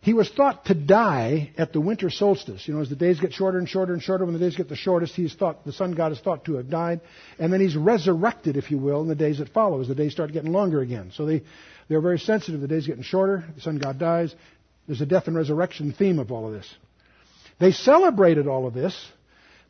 He 0.00 0.14
was 0.14 0.30
thought 0.30 0.66
to 0.66 0.74
die 0.74 1.50
at 1.58 1.72
the 1.72 1.80
winter 1.80 2.08
solstice. 2.08 2.66
You 2.68 2.74
know, 2.74 2.80
as 2.80 2.88
the 2.88 2.96
days 2.96 3.18
get 3.20 3.32
shorter 3.32 3.58
and 3.58 3.68
shorter 3.68 3.92
and 3.92 4.02
shorter, 4.02 4.24
when 4.24 4.32
the 4.32 4.40
days 4.40 4.56
get 4.56 4.68
the 4.68 4.76
shortest, 4.76 5.14
he's 5.14 5.34
thought, 5.34 5.64
the 5.64 5.72
sun 5.72 5.92
god 5.92 6.12
is 6.12 6.20
thought 6.20 6.44
to 6.44 6.54
have 6.54 6.70
died. 6.70 7.00
And 7.38 7.52
then 7.52 7.60
he's 7.60 7.76
resurrected, 7.76 8.56
if 8.56 8.70
you 8.70 8.78
will, 8.78 9.02
in 9.02 9.08
the 9.08 9.16
days 9.16 9.38
that 9.38 9.48
follow, 9.48 9.80
as 9.80 9.88
the 9.88 9.96
days 9.96 10.12
start 10.12 10.32
getting 10.32 10.52
longer 10.52 10.80
again. 10.80 11.10
So 11.14 11.26
they, 11.26 11.42
they're 11.88 12.00
very 12.00 12.20
sensitive. 12.20 12.60
The 12.60 12.68
days 12.68 12.86
getting 12.86 13.02
shorter, 13.02 13.44
the 13.56 13.60
sun 13.60 13.78
god 13.78 13.98
dies. 13.98 14.34
There's 14.86 15.00
a 15.00 15.06
death 15.06 15.26
and 15.26 15.36
resurrection 15.36 15.92
theme 15.92 16.20
of 16.20 16.30
all 16.30 16.46
of 16.46 16.52
this. 16.52 16.72
They 17.58 17.72
celebrated 17.72 18.46
all 18.46 18.66
of 18.66 18.74
this. 18.74 18.96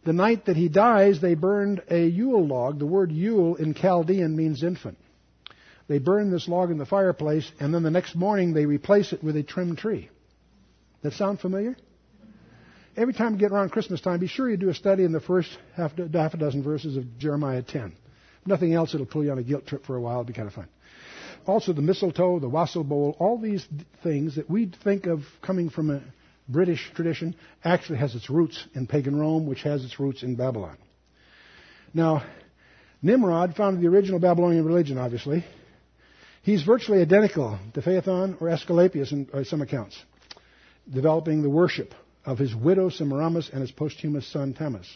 The 0.05 0.13
night 0.13 0.45
that 0.47 0.57
he 0.57 0.69
dies, 0.69 1.21
they 1.21 1.35
burned 1.35 1.83
a 1.91 2.07
Yule 2.07 2.47
log. 2.47 2.79
The 2.79 2.87
word 2.87 3.11
Yule 3.11 3.57
in 3.57 3.75
Chaldean 3.75 4.37
means 4.37 4.63
infant. 4.63 4.99
They 5.89 5.99
burn 5.99 6.31
this 6.31 6.49
log 6.49 6.71
in 6.71 6.77
the 6.77 6.87
fireplace, 6.87 7.51
and 7.59 7.75
then 7.75 7.83
the 7.83 7.91
next 7.91 8.15
morning 8.15 8.53
they 8.53 8.67
replace 8.67 9.13
it 9.15 9.25
with 9.25 9.37
a 9.37 9.43
trimmed 9.43 9.79
tree. 9.79 10.11
That 11.03 11.13
sound 11.13 11.41
familiar? 11.41 11.77
Every 12.97 13.15
time 13.15 13.35
you 13.35 13.39
get 13.39 13.53
around 13.53 13.71
Christmas 13.71 14.01
time, 14.01 14.19
be 14.19 14.27
sure 14.27 14.51
you 14.51 14.57
do 14.57 14.71
a 14.71 14.75
study 14.75 15.05
in 15.05 15.13
the 15.13 15.21
first 15.21 15.49
half, 15.77 15.93
half 16.13 16.35
a 16.35 16.37
dozen 16.37 16.65
verses 16.65 16.97
of 16.97 17.19
Jeremiah 17.19 17.63
10. 17.63 17.93
If 18.41 18.47
nothing 18.47 18.75
else, 18.75 18.93
it'll 18.93 19.07
pull 19.07 19.25
you 19.25 19.31
on 19.31 19.39
a 19.39 19.45
guilt 19.45 19.67
trip 19.67 19.87
for 19.87 19.95
a 19.95 20.01
while. 20.01 20.15
It'll 20.21 20.25
be 20.25 20.33
kind 20.33 20.49
of 20.49 20.55
fun. 20.55 20.69
Also, 21.47 21.73
the 21.73 21.81
mistletoe, 21.81 22.41
the 22.41 22.49
wassail 22.49 22.83
bowl, 22.83 23.17
all 23.21 23.39
these 23.39 23.65
things 24.03 24.35
that 24.35 24.51
we 24.51 24.73
think 24.83 25.07
of 25.07 25.21
coming 25.43 25.71
from 25.71 25.91
a 25.91 26.03
British 26.49 26.91
tradition 26.95 27.37
actually 27.65 27.99
has 27.99 28.17
its 28.17 28.29
roots 28.29 28.67
in 28.75 28.89
pagan 28.89 29.17
Rome, 29.17 29.47
which 29.47 29.63
has 29.63 29.85
its 29.85 30.01
roots 30.01 30.25
in 30.25 30.35
Babylon. 30.35 30.77
Now, 31.95 32.25
Nimrod 33.01 33.55
founded 33.55 33.81
the 33.81 33.89
original 33.89 34.19
Babylonian 34.19 34.65
religion, 34.65 34.99
obviously. 34.99 35.45
He's 36.43 36.65
virtually 36.65 37.01
identical 37.01 37.59
to 37.75 37.81
Phaethon 37.81 38.43
or 38.43 38.49
Aesculapius 38.49 39.13
in 39.13 39.29
uh, 39.33 39.45
some 39.45 39.63
accounts 39.63 39.97
developing 40.93 41.43
the 41.43 41.51
worship 41.51 41.95
of 42.25 42.39
his 42.39 42.55
widow 42.55 42.89
Semiramis 42.89 43.51
and 43.53 43.61
his 43.61 43.71
posthumous 43.71 44.27
son 44.31 44.55
Tammuz. 44.55 44.87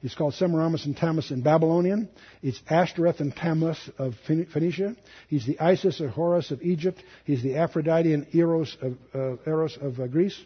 He's 0.00 0.14
called 0.16 0.34
Semiramis 0.34 0.84
and 0.84 0.96
Tammuz 0.96 1.30
in 1.30 1.42
Babylonian. 1.42 2.08
It's 2.42 2.60
Ashtoreth 2.68 3.20
and 3.20 3.34
Tammuz 3.34 3.78
of 3.98 4.14
Phoenicia. 4.26 4.96
He's 5.28 5.46
the 5.46 5.60
Isis 5.60 6.00
or 6.00 6.08
Horus 6.08 6.50
of 6.50 6.60
Egypt. 6.60 7.02
He's 7.24 7.42
the 7.42 7.56
Aphrodite 7.56 8.12
and 8.12 8.26
Eros 8.34 8.76
of, 8.82 8.96
uh, 9.14 9.36
Eros 9.46 9.78
of 9.80 10.00
uh, 10.00 10.08
Greece. 10.08 10.38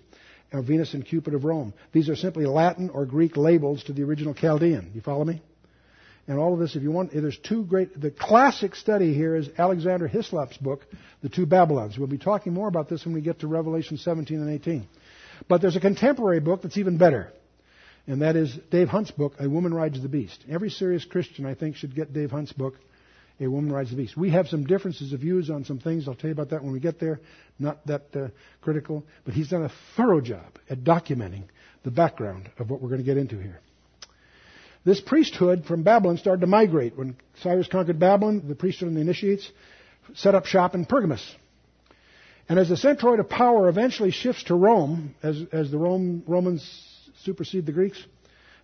And 0.53 0.65
Venus 0.65 0.95
and 0.95 1.05
Cupid 1.05 1.35
of 1.35 1.45
Rome. 1.45 1.75
These 1.93 2.09
are 2.09 2.15
simply 2.15 2.47
Latin 2.47 2.91
or 2.91 3.05
Greek 3.05 3.37
labels 3.37 3.83
to 3.85 3.93
the 3.93 4.05
original 4.05 4.33
Chaldean. 4.33 4.93
You 4.95 5.01
follow 5.01 5.25
me? 5.25 5.43
And 6.29 6.39
all 6.39 6.53
of 6.53 6.59
this, 6.59 6.75
if 6.75 6.83
you 6.83 6.91
want, 6.91 7.13
there's 7.13 7.39
two 7.39 7.65
great, 7.65 8.01
the 8.01 8.11
classic 8.11 8.75
study 8.75 9.15
here 9.15 9.37
is 9.37 9.49
Alexander 9.59 10.09
Hislop's 10.09 10.57
book, 10.57 10.85
The 11.23 11.29
Two 11.29 11.47
Babylons. 11.47 11.97
We'll 11.97 12.09
be 12.09 12.19
talking 12.19 12.53
more 12.53 12.67
about 12.67 12.89
this 12.89 13.05
when 13.05 13.15
we 13.15 13.21
get 13.21 13.41
to 13.41 13.47
Revelation 13.47 13.97
17 13.97 14.41
and 14.41 14.51
18. 14.51 14.89
But 15.49 15.61
there's 15.61 15.77
a 15.77 15.81
contemporary 15.81 16.41
book 16.41 16.63
that's 16.63 16.79
even 16.79 16.99
better. 16.99 17.33
And 18.09 18.23
that 18.23 18.35
is 18.35 18.57
Dave 18.71 18.89
Hunt's 18.89 19.13
book, 19.13 19.35
A 19.39 19.49
Woman 19.49 19.73
Rides 19.73 20.01
the 20.03 20.09
Beast. 20.09 20.45
Every 20.51 20.71
serious 20.71 21.05
Christian, 21.05 21.47
I 21.47 21.55
think, 21.55 21.77
should 21.77 21.95
get 21.95 22.13
Dave 22.13 22.33
Hunt's 22.33 22.53
book, 22.53 22.75
A 23.41 23.47
Woman 23.47 23.73
Rides 23.73 23.91
the 23.91 23.97
Beast. 23.97 24.17
We 24.17 24.31
have 24.31 24.49
some 24.49 24.65
differences 24.65 25.13
of 25.13 25.21
views 25.21 25.49
on 25.49 25.65
some 25.65 25.79
things. 25.79 26.09
I'll 26.09 26.15
tell 26.15 26.29
you 26.29 26.35
about 26.35 26.51
that 26.51 26.63
when 26.63 26.73
we 26.73 26.81
get 26.81 26.99
there. 26.99 27.21
Not 27.59 27.87
that 27.87 28.03
uh, 28.15 28.29
critical. 28.63 29.05
But 29.25 29.35
he's 29.35 29.49
done 29.49 29.65
a 29.65 29.73
thorough 29.97 30.21
job 30.21 30.59
at 30.69 30.79
documenting 30.83 31.45
the 31.85 31.91
background 31.93 32.51
of 32.59 32.69
what 32.71 32.81
we're 32.81 32.89
going 32.89 33.01
to 33.01 33.05
get 33.05 33.17
into 33.17 33.39
here. 33.39 33.61
This 34.87 35.01
priesthood 35.01 35.65
from 35.67 35.83
Babylon 35.83 36.17
started 36.17 36.43
to 36.43 36.47
migrate. 36.47 36.97
When 36.97 37.17
Cyrus 37.43 37.67
conquered 37.67 37.99
Babylon, 37.99 38.45
the 38.47 38.55
priesthood 38.55 38.87
and 38.87 38.97
the 38.97 39.01
initiates 39.01 39.51
set 40.15 40.37
up 40.37 40.47
shop 40.47 40.77
in 40.77 40.87
Pergamus. 40.87 41.29
And 42.49 42.57
as 42.57 42.69
the 42.69 42.77
centroid 42.77 43.19
of 43.19 43.29
power 43.29 43.69
eventually 43.69 44.13
shifts 44.13 44.45
to 44.45 44.55
Rome, 44.55 45.17
as, 45.25 45.43
as 45.51 45.73
the 45.73 45.77
Rome, 45.77 46.23
Romans 46.29 46.65
supersede 47.25 47.67
the 47.67 47.73
Greeks, 47.73 48.01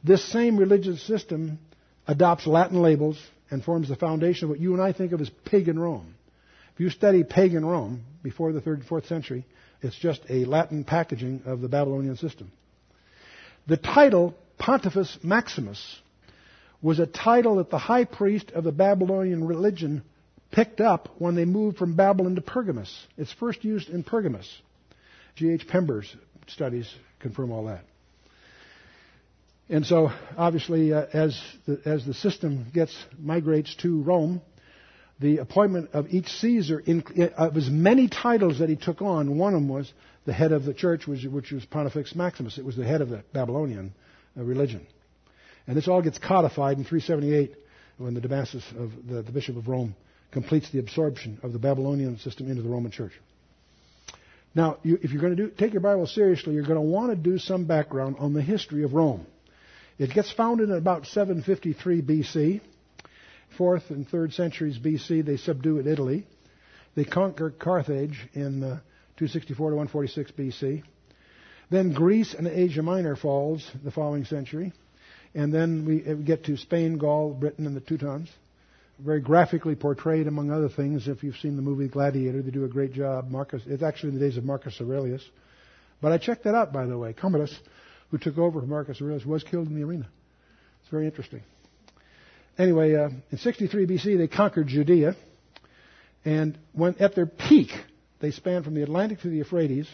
this 0.04 0.24
same 0.24 0.56
religious 0.56 1.02
system 1.02 1.58
adopts 2.06 2.46
Latin 2.46 2.80
labels 2.80 3.20
and 3.50 3.64
forms 3.64 3.88
the 3.88 3.96
foundation 3.96 4.44
of 4.44 4.50
what 4.50 4.60
you 4.60 4.74
and 4.74 4.82
I 4.82 4.92
think 4.92 5.10
of 5.10 5.20
as 5.20 5.30
pagan 5.44 5.76
Rome. 5.76 6.14
If 6.74 6.80
you 6.80 6.90
study 6.90 7.24
pagan 7.24 7.66
Rome 7.66 8.04
before 8.22 8.52
the 8.52 8.60
3rd 8.60 8.74
and 8.74 8.86
4th 8.86 9.08
century, 9.08 9.44
it's 9.80 9.98
just 9.98 10.22
a 10.28 10.44
Latin 10.44 10.84
packaging 10.84 11.42
of 11.46 11.60
the 11.60 11.68
Babylonian 11.68 12.16
system. 12.16 12.52
The 13.66 13.76
title 13.76 14.36
Pontifex 14.58 15.18
Maximus 15.24 16.00
was 16.82 16.98
a 16.98 17.06
title 17.06 17.56
that 17.56 17.70
the 17.70 17.78
high 17.78 18.04
priest 18.04 18.50
of 18.50 18.64
the 18.64 18.72
Babylonian 18.72 19.46
religion 19.46 20.02
picked 20.50 20.80
up 20.80 21.08
when 21.18 21.34
they 21.34 21.44
moved 21.44 21.78
from 21.78 21.94
Babylon 21.94 22.34
to 22.34 22.42
Pergamus. 22.42 22.92
It's 23.16 23.32
first 23.32 23.64
used 23.64 23.88
in 23.88 24.02
Pergamus. 24.02 24.48
G.H. 25.36 25.66
Pember's 25.66 26.14
studies 26.48 26.92
confirm 27.20 27.52
all 27.52 27.66
that. 27.66 27.84
And 29.68 29.86
so, 29.86 30.10
obviously, 30.36 30.92
uh, 30.92 31.06
as, 31.12 31.40
the, 31.66 31.80
as 31.86 32.04
the 32.04 32.12
system 32.12 32.66
gets 32.74 32.94
migrates 33.18 33.74
to 33.76 34.02
Rome, 34.02 34.42
the 35.18 35.38
appointment 35.38 35.90
of 35.94 36.08
each 36.08 36.28
Caesar, 36.28 36.80
in, 36.80 37.04
of 37.38 37.56
as 37.56 37.70
many 37.70 38.08
titles 38.08 38.58
that 38.58 38.68
he 38.68 38.76
took 38.76 39.00
on, 39.00 39.38
one 39.38 39.54
of 39.54 39.60
them 39.60 39.68
was 39.68 39.90
the 40.26 40.32
head 40.32 40.52
of 40.52 40.64
the 40.64 40.74
church, 40.74 41.06
which, 41.06 41.24
which 41.24 41.52
was 41.52 41.64
Pontifex 41.64 42.14
Maximus. 42.14 42.58
It 42.58 42.64
was 42.64 42.76
the 42.76 42.84
head 42.84 43.00
of 43.00 43.08
the 43.08 43.22
Babylonian 43.32 43.94
uh, 44.36 44.42
religion. 44.42 44.86
And 45.66 45.76
this 45.76 45.88
all 45.88 46.02
gets 46.02 46.18
codified 46.18 46.78
in 46.78 46.84
378 46.84 47.54
when 47.98 48.14
the 48.14 48.20
Damasus 48.20 48.64
of 48.76 48.90
the, 49.08 49.22
the 49.22 49.32
Bishop 49.32 49.56
of 49.56 49.68
Rome 49.68 49.94
completes 50.32 50.70
the 50.70 50.78
absorption 50.78 51.38
of 51.42 51.52
the 51.52 51.58
Babylonian 51.58 52.18
system 52.18 52.50
into 52.50 52.62
the 52.62 52.68
Roman 52.68 52.90
Church. 52.90 53.12
Now, 54.54 54.78
you, 54.82 54.98
if 55.00 55.12
you're 55.12 55.20
going 55.20 55.36
to 55.36 55.46
do, 55.46 55.50
take 55.50 55.72
your 55.72 55.80
Bible 55.80 56.06
seriously, 56.06 56.54
you're 56.54 56.66
going 56.66 56.74
to 56.74 56.80
want 56.80 57.10
to 57.10 57.16
do 57.16 57.38
some 57.38 57.64
background 57.64 58.16
on 58.18 58.34
the 58.34 58.42
history 58.42 58.82
of 58.82 58.92
Rome. 58.92 59.26
It 59.98 60.12
gets 60.12 60.32
founded 60.32 60.68
in 60.68 60.74
about 60.76 61.06
753 61.06 62.02
BC. 62.02 62.60
Fourth 63.56 63.90
and 63.90 64.08
third 64.08 64.32
centuries 64.32 64.78
BC, 64.78 65.24
they 65.24 65.36
subdue 65.36 65.78
Italy. 65.80 66.26
They 66.94 67.04
conquer 67.04 67.50
Carthage 67.50 68.18
in 68.32 68.62
uh, 68.62 68.80
264 69.16 69.70
to 69.70 69.76
146 69.76 70.32
BC. 70.32 70.82
Then 71.70 71.92
Greece 71.92 72.34
and 72.34 72.46
Asia 72.46 72.82
Minor 72.82 73.16
falls 73.16 73.70
the 73.84 73.90
following 73.90 74.24
century. 74.24 74.72
And 75.34 75.52
then 75.52 75.84
we 75.86 76.24
get 76.24 76.44
to 76.44 76.56
Spain, 76.56 76.98
Gaul, 76.98 77.30
Britain, 77.32 77.66
and 77.66 77.74
the 77.74 77.80
Teutons. 77.80 78.28
Very 78.98 79.20
graphically 79.20 79.74
portrayed, 79.74 80.26
among 80.26 80.50
other 80.50 80.68
things. 80.68 81.08
If 81.08 81.24
you've 81.24 81.36
seen 81.36 81.56
the 81.56 81.62
movie 81.62 81.88
Gladiator, 81.88 82.42
they 82.42 82.50
do 82.50 82.64
a 82.64 82.68
great 82.68 82.92
job. 82.92 83.30
Marcus, 83.30 83.62
it's 83.66 83.82
actually 83.82 84.10
in 84.10 84.18
the 84.18 84.24
days 84.24 84.36
of 84.36 84.44
Marcus 84.44 84.78
Aurelius. 84.80 85.22
But 86.00 86.12
I 86.12 86.18
checked 86.18 86.44
that 86.44 86.54
out, 86.54 86.72
by 86.72 86.86
the 86.86 86.98
way. 86.98 87.12
Commodus, 87.12 87.56
who 88.10 88.18
took 88.18 88.36
over 88.36 88.60
from 88.60 88.68
Marcus 88.68 89.00
Aurelius, 89.00 89.24
was 89.24 89.42
killed 89.42 89.68
in 89.68 89.74
the 89.74 89.82
arena. 89.82 90.06
It's 90.82 90.90
very 90.90 91.06
interesting. 91.06 91.42
Anyway, 92.58 92.94
uh, 92.94 93.08
in 93.30 93.38
63 93.38 93.86
BC, 93.86 94.18
they 94.18 94.28
conquered 94.28 94.68
Judea. 94.68 95.16
And 96.24 96.58
when 96.72 96.96
at 97.00 97.14
their 97.14 97.26
peak, 97.26 97.70
they 98.20 98.30
spanned 98.30 98.64
from 98.64 98.74
the 98.74 98.82
Atlantic 98.82 99.20
to 99.22 99.28
the 99.28 99.36
Euphrates 99.36 99.88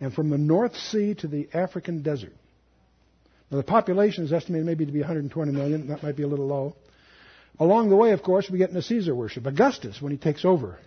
and 0.00 0.12
from 0.12 0.30
the 0.30 0.38
North 0.38 0.76
Sea 0.76 1.14
to 1.14 1.28
the 1.28 1.48
African 1.52 2.02
desert. 2.02 2.32
Now, 3.50 3.56
the 3.56 3.64
population 3.64 4.24
is 4.24 4.32
estimated 4.32 4.66
maybe 4.66 4.86
to 4.86 4.92
be 4.92 5.00
120 5.00 5.52
million. 5.52 5.88
That 5.88 6.02
might 6.02 6.16
be 6.16 6.22
a 6.22 6.28
little 6.28 6.46
low. 6.46 6.76
Along 7.58 7.90
the 7.90 7.96
way, 7.96 8.12
of 8.12 8.22
course, 8.22 8.48
we 8.48 8.58
get 8.58 8.70
into 8.70 8.82
Caesar 8.82 9.14
worship. 9.14 9.46
Augustus, 9.46 10.00
when 10.00 10.12
he 10.12 10.18
takes 10.18 10.44
over, 10.44 10.78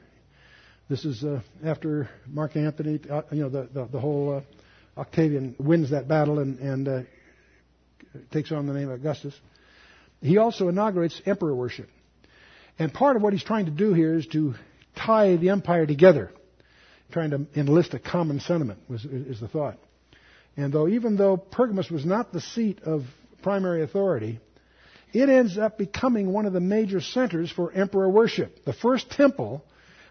this 0.90 1.06
is 1.06 1.24
uh, 1.24 1.42
after 1.64 2.10
Mark 2.28 2.56
Antony, 2.56 3.00
uh, 3.10 3.22
you 3.32 3.44
know, 3.44 3.50
the, 3.50 3.70
the, 3.74 3.86
the 3.86 4.00
whole 4.00 4.38
uh, 4.38 5.00
Octavian 5.00 5.56
wins 5.60 5.92
that 5.92 6.08
battle 6.08 6.40
and, 6.40 6.60
and 6.60 6.88
uh, 6.88 7.02
takes 8.32 8.52
on 8.52 8.66
the 8.66 8.74
name 8.74 8.90
of 8.90 9.00
Augustus. 9.00 9.34
He 10.22 10.38
also 10.38 10.70
inaugurates 10.70 11.22
emperor 11.26 11.54
worship. 11.54 11.90
And 12.80 12.94
part 12.94 13.16
of 13.16 13.22
what 13.22 13.34
he's 13.34 13.44
trying 13.44 13.66
to 13.66 13.72
do 13.72 13.94
here 13.94 14.16
is 14.16 14.26
to 14.28 14.56
tie 14.96 15.36
the 15.36 15.50
empire 15.50 15.86
together, 15.86 16.32
trying 17.12 17.32
to 17.32 17.46
enlist 17.56 17.94
a 17.94 18.00
common 18.00 18.40
sentiment, 18.40 18.80
was, 18.90 19.06
is 19.06 19.40
the 19.40 19.48
thought. 19.48 19.78
And 20.56 20.72
though, 20.72 20.88
even 20.88 21.18
though 21.18 21.38
Pergamus 21.38 21.90
was 21.90 22.06
not 22.06 22.32
the 22.32 22.42
seat 22.42 22.80
of 22.84 23.04
primary 23.42 23.84
authority, 23.84 24.40
it 25.14 25.30
ends 25.30 25.58
up 25.58 25.78
becoming 25.78 26.32
one 26.32 26.46
of 26.46 26.54
the 26.54 26.60
major 26.60 27.02
centers 27.02 27.52
for 27.52 27.72
emperor 27.72 28.10
worship. 28.10 28.64
The 28.66 28.74
first 28.74 29.10
temple 29.12 29.64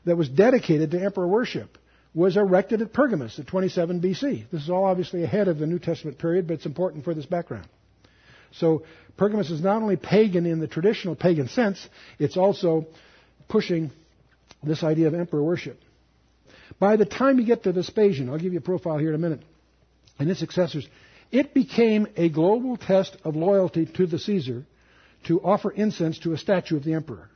that 0.04 0.16
was 0.16 0.28
dedicated 0.28 0.92
to 0.92 1.02
emperor 1.02 1.28
worship 1.28 1.78
was 2.14 2.36
erected 2.36 2.82
at 2.82 2.92
Pergamus 2.92 3.38
at 3.38 3.46
27 3.46 4.00
BC. 4.00 4.50
This 4.50 4.62
is 4.62 4.70
all 4.70 4.84
obviously 4.84 5.24
ahead 5.24 5.48
of 5.48 5.58
the 5.58 5.66
New 5.66 5.78
Testament 5.78 6.18
period, 6.18 6.46
but 6.46 6.54
it's 6.54 6.66
important 6.66 7.04
for 7.04 7.14
this 7.14 7.26
background. 7.26 7.66
So 8.52 8.84
Pergamus 9.16 9.50
is 9.50 9.62
not 9.62 9.82
only 9.82 9.96
pagan 9.96 10.44
in 10.44 10.60
the 10.60 10.66
traditional 10.66 11.16
pagan 11.16 11.48
sense, 11.48 11.88
it's 12.18 12.36
also 12.36 12.86
pushing 13.48 13.90
this 14.62 14.82
idea 14.82 15.06
of 15.06 15.14
emperor 15.14 15.42
worship. 15.42 15.80
By 16.78 16.96
the 16.96 17.06
time 17.06 17.38
you 17.38 17.46
get 17.46 17.64
to 17.64 17.72
Vespasian, 17.72 18.28
I'll 18.28 18.38
give 18.38 18.52
you 18.52 18.58
a 18.58 18.62
profile 18.62 18.98
here 18.98 19.08
in 19.10 19.14
a 19.14 19.18
minute, 19.18 19.40
and 20.18 20.28
his 20.28 20.38
successors, 20.38 20.86
it 21.30 21.54
became 21.54 22.06
a 22.16 22.28
global 22.28 22.76
test 22.76 23.16
of 23.24 23.36
loyalty 23.36 23.86
to 23.86 24.06
the 24.06 24.18
Caesar 24.18 24.64
to 25.24 25.40
offer 25.42 25.70
incense 25.70 26.18
to 26.20 26.32
a 26.32 26.38
statue 26.38 26.76
of 26.76 26.84
the 26.84 26.94
emperor. 26.94 27.28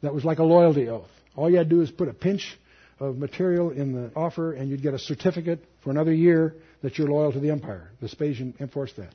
that 0.00 0.14
was 0.14 0.24
like 0.24 0.38
a 0.38 0.44
loyalty 0.44 0.88
oath. 0.88 1.10
All 1.34 1.50
you 1.50 1.56
had 1.56 1.68
to 1.68 1.76
do 1.76 1.82
is 1.82 1.90
put 1.90 2.08
a 2.08 2.14
pinch 2.14 2.56
of 3.00 3.16
material 3.16 3.70
in 3.70 3.92
the 3.92 4.12
offer, 4.14 4.52
and 4.52 4.68
you'd 4.68 4.82
get 4.82 4.94
a 4.94 4.98
certificate 4.98 5.64
for 5.82 5.90
another 5.90 6.12
year 6.12 6.54
that 6.82 6.98
you're 6.98 7.08
loyal 7.08 7.32
to 7.32 7.40
the 7.40 7.50
empire. 7.50 7.90
Vespasian 8.00 8.54
enforced 8.60 8.96
that. 8.96 9.12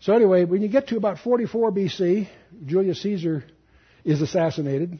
So 0.00 0.14
anyway, 0.14 0.44
when 0.44 0.62
you 0.62 0.68
get 0.68 0.88
to 0.88 0.96
about 0.96 1.18
44 1.18 1.72
BC, 1.72 2.28
Julius 2.66 3.02
Caesar 3.02 3.44
is 4.04 4.20
assassinated, 4.20 4.98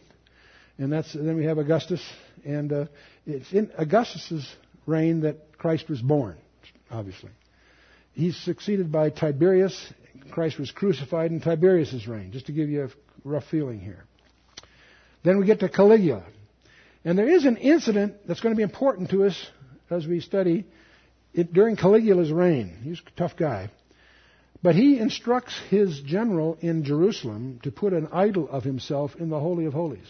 and 0.79 0.93
that's 0.93 1.13
then 1.13 1.37
we 1.37 1.45
have 1.45 1.59
Augustus, 1.59 2.03
and 2.45 2.73
uh, 2.73 2.85
it's 3.27 3.53
in 3.53 3.71
Augustus's 3.79 4.51
reign 4.87 5.21
that 5.21 5.59
Christ 5.59 5.89
was 5.89 6.01
born, 6.01 6.37
obviously. 6.95 7.31
He's 8.13 8.37
succeeded 8.37 8.93
by 8.93 9.11
Tiberius. 9.11 9.93
Christ 10.31 10.59
was 10.59 10.71
crucified 10.71 11.33
in 11.33 11.41
Tiberius's 11.41 12.07
reign, 12.07 12.33
just 12.33 12.47
to 12.47 12.53
give 12.53 12.69
you 12.69 12.85
a 12.85 12.89
rough 13.29 13.45
feeling 13.51 13.81
here. 13.81 14.05
Then 15.25 15.39
we 15.39 15.47
get 15.47 15.61
to 15.61 15.69
Caligula. 15.69 16.25
And 17.05 17.19
there 17.19 17.29
is 17.29 17.45
an 17.45 17.57
incident 17.57 18.27
that's 18.27 18.41
going 18.41 18.55
to 18.55 18.57
be 18.57 18.63
important 18.63 19.11
to 19.11 19.25
us 19.25 19.51
as 19.91 20.07
we 20.07 20.21
study 20.21 20.65
it 21.35 21.53
during 21.53 21.77
Caligula's 21.77 22.31
reign. 22.31 22.79
He's 22.83 23.01
a 23.01 23.19
tough 23.19 23.37
guy. 23.37 23.71
But 24.63 24.77
he 24.77 24.99
instructs 24.99 25.59
his 25.69 26.01
general 26.01 26.57
in 26.61 26.85
Jerusalem 26.85 27.61
to 27.65 27.71
put 27.71 27.93
an 27.93 28.09
idol 28.13 28.49
of 28.49 28.65
himself 28.65 29.15
in 29.17 29.29
the 29.29 29.39
Holy 29.39 29.67
of 29.67 29.75
Holies. 29.75 30.09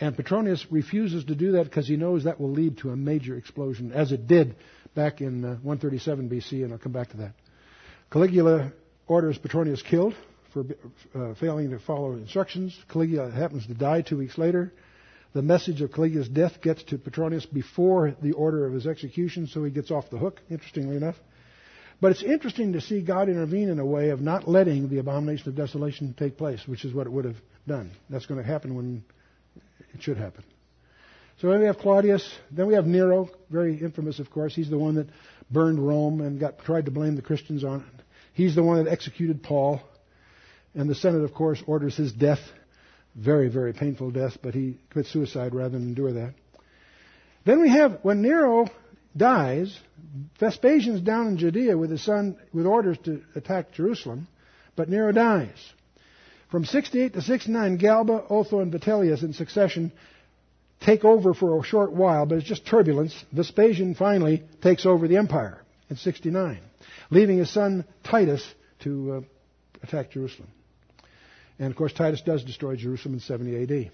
And 0.00 0.16
Petronius 0.16 0.66
refuses 0.70 1.24
to 1.26 1.34
do 1.34 1.52
that 1.52 1.64
because 1.64 1.86
he 1.86 1.96
knows 1.96 2.24
that 2.24 2.40
will 2.40 2.50
lead 2.50 2.78
to 2.78 2.90
a 2.90 2.96
major 2.96 3.36
explosion, 3.36 3.92
as 3.92 4.12
it 4.12 4.26
did 4.26 4.56
back 4.94 5.20
in 5.20 5.44
uh, 5.44 5.48
137 5.62 6.28
BC, 6.28 6.64
and 6.64 6.72
I'll 6.72 6.78
come 6.78 6.92
back 6.92 7.10
to 7.10 7.18
that. 7.18 7.34
Caligula 8.10 8.72
orders 9.06 9.38
Petronius 9.38 9.82
killed 9.82 10.14
for 10.52 10.64
uh, 11.14 11.34
failing 11.34 11.70
to 11.70 11.78
follow 11.78 12.12
instructions. 12.12 12.76
Caligula 12.88 13.30
happens 13.30 13.66
to 13.66 13.74
die 13.74 14.02
two 14.02 14.18
weeks 14.18 14.36
later. 14.36 14.72
The 15.34 15.42
message 15.42 15.80
of 15.80 15.92
Caligula's 15.92 16.28
death 16.28 16.60
gets 16.60 16.82
to 16.84 16.98
Petronius 16.98 17.46
before 17.46 18.14
the 18.20 18.32
order 18.32 18.66
of 18.66 18.74
his 18.74 18.86
execution, 18.86 19.46
so 19.46 19.64
he 19.64 19.70
gets 19.70 19.90
off 19.90 20.10
the 20.10 20.18
hook, 20.18 20.40
interestingly 20.50 20.96
enough. 20.96 21.16
But 22.02 22.10
it's 22.10 22.22
interesting 22.22 22.72
to 22.74 22.80
see 22.80 23.00
God 23.00 23.28
intervene 23.28 23.68
in 23.68 23.78
a 23.78 23.86
way 23.86 24.10
of 24.10 24.20
not 24.20 24.48
letting 24.48 24.88
the 24.88 24.98
abomination 24.98 25.48
of 25.48 25.54
desolation 25.54 26.14
take 26.18 26.36
place, 26.36 26.60
which 26.66 26.84
is 26.84 26.92
what 26.92 27.06
it 27.06 27.10
would 27.10 27.24
have 27.24 27.36
done. 27.66 27.92
That's 28.10 28.26
going 28.26 28.42
to 28.42 28.46
happen 28.46 28.74
when 28.74 29.04
it 29.94 30.02
should 30.02 30.16
happen. 30.16 30.44
So 31.40 31.50
then 31.50 31.60
we 31.60 31.66
have 31.66 31.78
Claudius. 31.78 32.28
Then 32.50 32.66
we 32.66 32.74
have 32.74 32.86
Nero, 32.86 33.28
very 33.50 33.76
infamous, 33.76 34.18
of 34.18 34.30
course. 34.30 34.54
He's 34.54 34.70
the 34.70 34.78
one 34.78 34.94
that 34.96 35.08
burned 35.50 35.84
Rome 35.84 36.20
and 36.20 36.38
got 36.38 36.58
tried 36.60 36.84
to 36.86 36.90
blame 36.90 37.16
the 37.16 37.22
Christians 37.22 37.64
on 37.64 37.80
it. 37.80 38.02
He's 38.34 38.54
the 38.54 38.62
one 38.62 38.82
that 38.82 38.90
executed 38.90 39.42
Paul. 39.42 39.80
And 40.74 40.88
the 40.88 40.94
Senate, 40.94 41.22
of 41.22 41.34
course, 41.34 41.62
orders 41.66 41.96
his 41.96 42.12
death. 42.12 42.40
Very, 43.14 43.48
very 43.48 43.72
painful 43.72 44.10
death, 44.10 44.38
but 44.42 44.54
he 44.54 44.78
commits 44.90 45.12
suicide 45.12 45.54
rather 45.54 45.70
than 45.70 45.82
endure 45.82 46.12
that. 46.12 46.34
Then 47.44 47.60
we 47.60 47.68
have, 47.68 47.98
when 48.02 48.22
Nero 48.22 48.68
dies, 49.16 49.78
Vespasian's 50.38 51.00
down 51.00 51.26
in 51.26 51.36
Judea 51.38 51.76
with 51.76 51.90
his 51.90 52.02
son 52.02 52.36
with 52.52 52.66
orders 52.66 52.96
to 53.04 53.22
attack 53.34 53.72
Jerusalem, 53.72 54.28
but 54.76 54.88
Nero 54.88 55.12
dies. 55.12 55.58
From 56.52 56.66
68 56.66 57.14
to 57.14 57.22
69, 57.22 57.78
Galba, 57.78 58.26
Otho, 58.28 58.60
and 58.60 58.70
Vitellius 58.70 59.22
in 59.22 59.32
succession 59.32 59.90
take 60.80 61.02
over 61.02 61.32
for 61.32 61.58
a 61.58 61.64
short 61.64 61.92
while, 61.92 62.26
but 62.26 62.36
it's 62.36 62.46
just 62.46 62.66
turbulence. 62.66 63.14
Vespasian 63.32 63.94
finally 63.94 64.42
takes 64.60 64.84
over 64.84 65.08
the 65.08 65.16
empire 65.16 65.62
in 65.88 65.96
69, 65.96 66.60
leaving 67.08 67.38
his 67.38 67.48
son 67.48 67.86
Titus 68.04 68.46
to 68.80 69.12
uh, 69.12 69.20
attack 69.82 70.10
Jerusalem. 70.10 70.50
And 71.58 71.70
of 71.70 71.76
course, 71.76 71.94
Titus 71.94 72.20
does 72.20 72.44
destroy 72.44 72.76
Jerusalem 72.76 73.14
in 73.14 73.20
70 73.20 73.62
AD. 73.62 73.92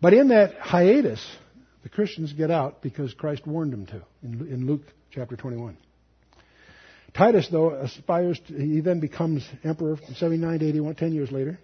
But 0.00 0.14
in 0.14 0.28
that 0.28 0.54
hiatus, 0.54 1.22
the 1.82 1.90
Christians 1.90 2.32
get 2.32 2.50
out 2.50 2.80
because 2.80 3.12
Christ 3.12 3.46
warned 3.46 3.74
them 3.74 3.84
to 3.88 4.02
in, 4.22 4.66
Luke 4.66 4.86
chapter 5.10 5.36
21. 5.36 5.76
Titus, 7.18 7.48
though, 7.50 7.70
aspires 7.70 8.40
to, 8.46 8.54
he 8.54 8.80
then 8.80 9.00
becomes 9.00 9.44
emperor 9.64 9.96
from 9.96 10.14
79 10.14 10.60
to 10.60 10.68
81, 10.68 10.94
10 10.94 11.12
years 11.12 11.32
later. 11.32 11.58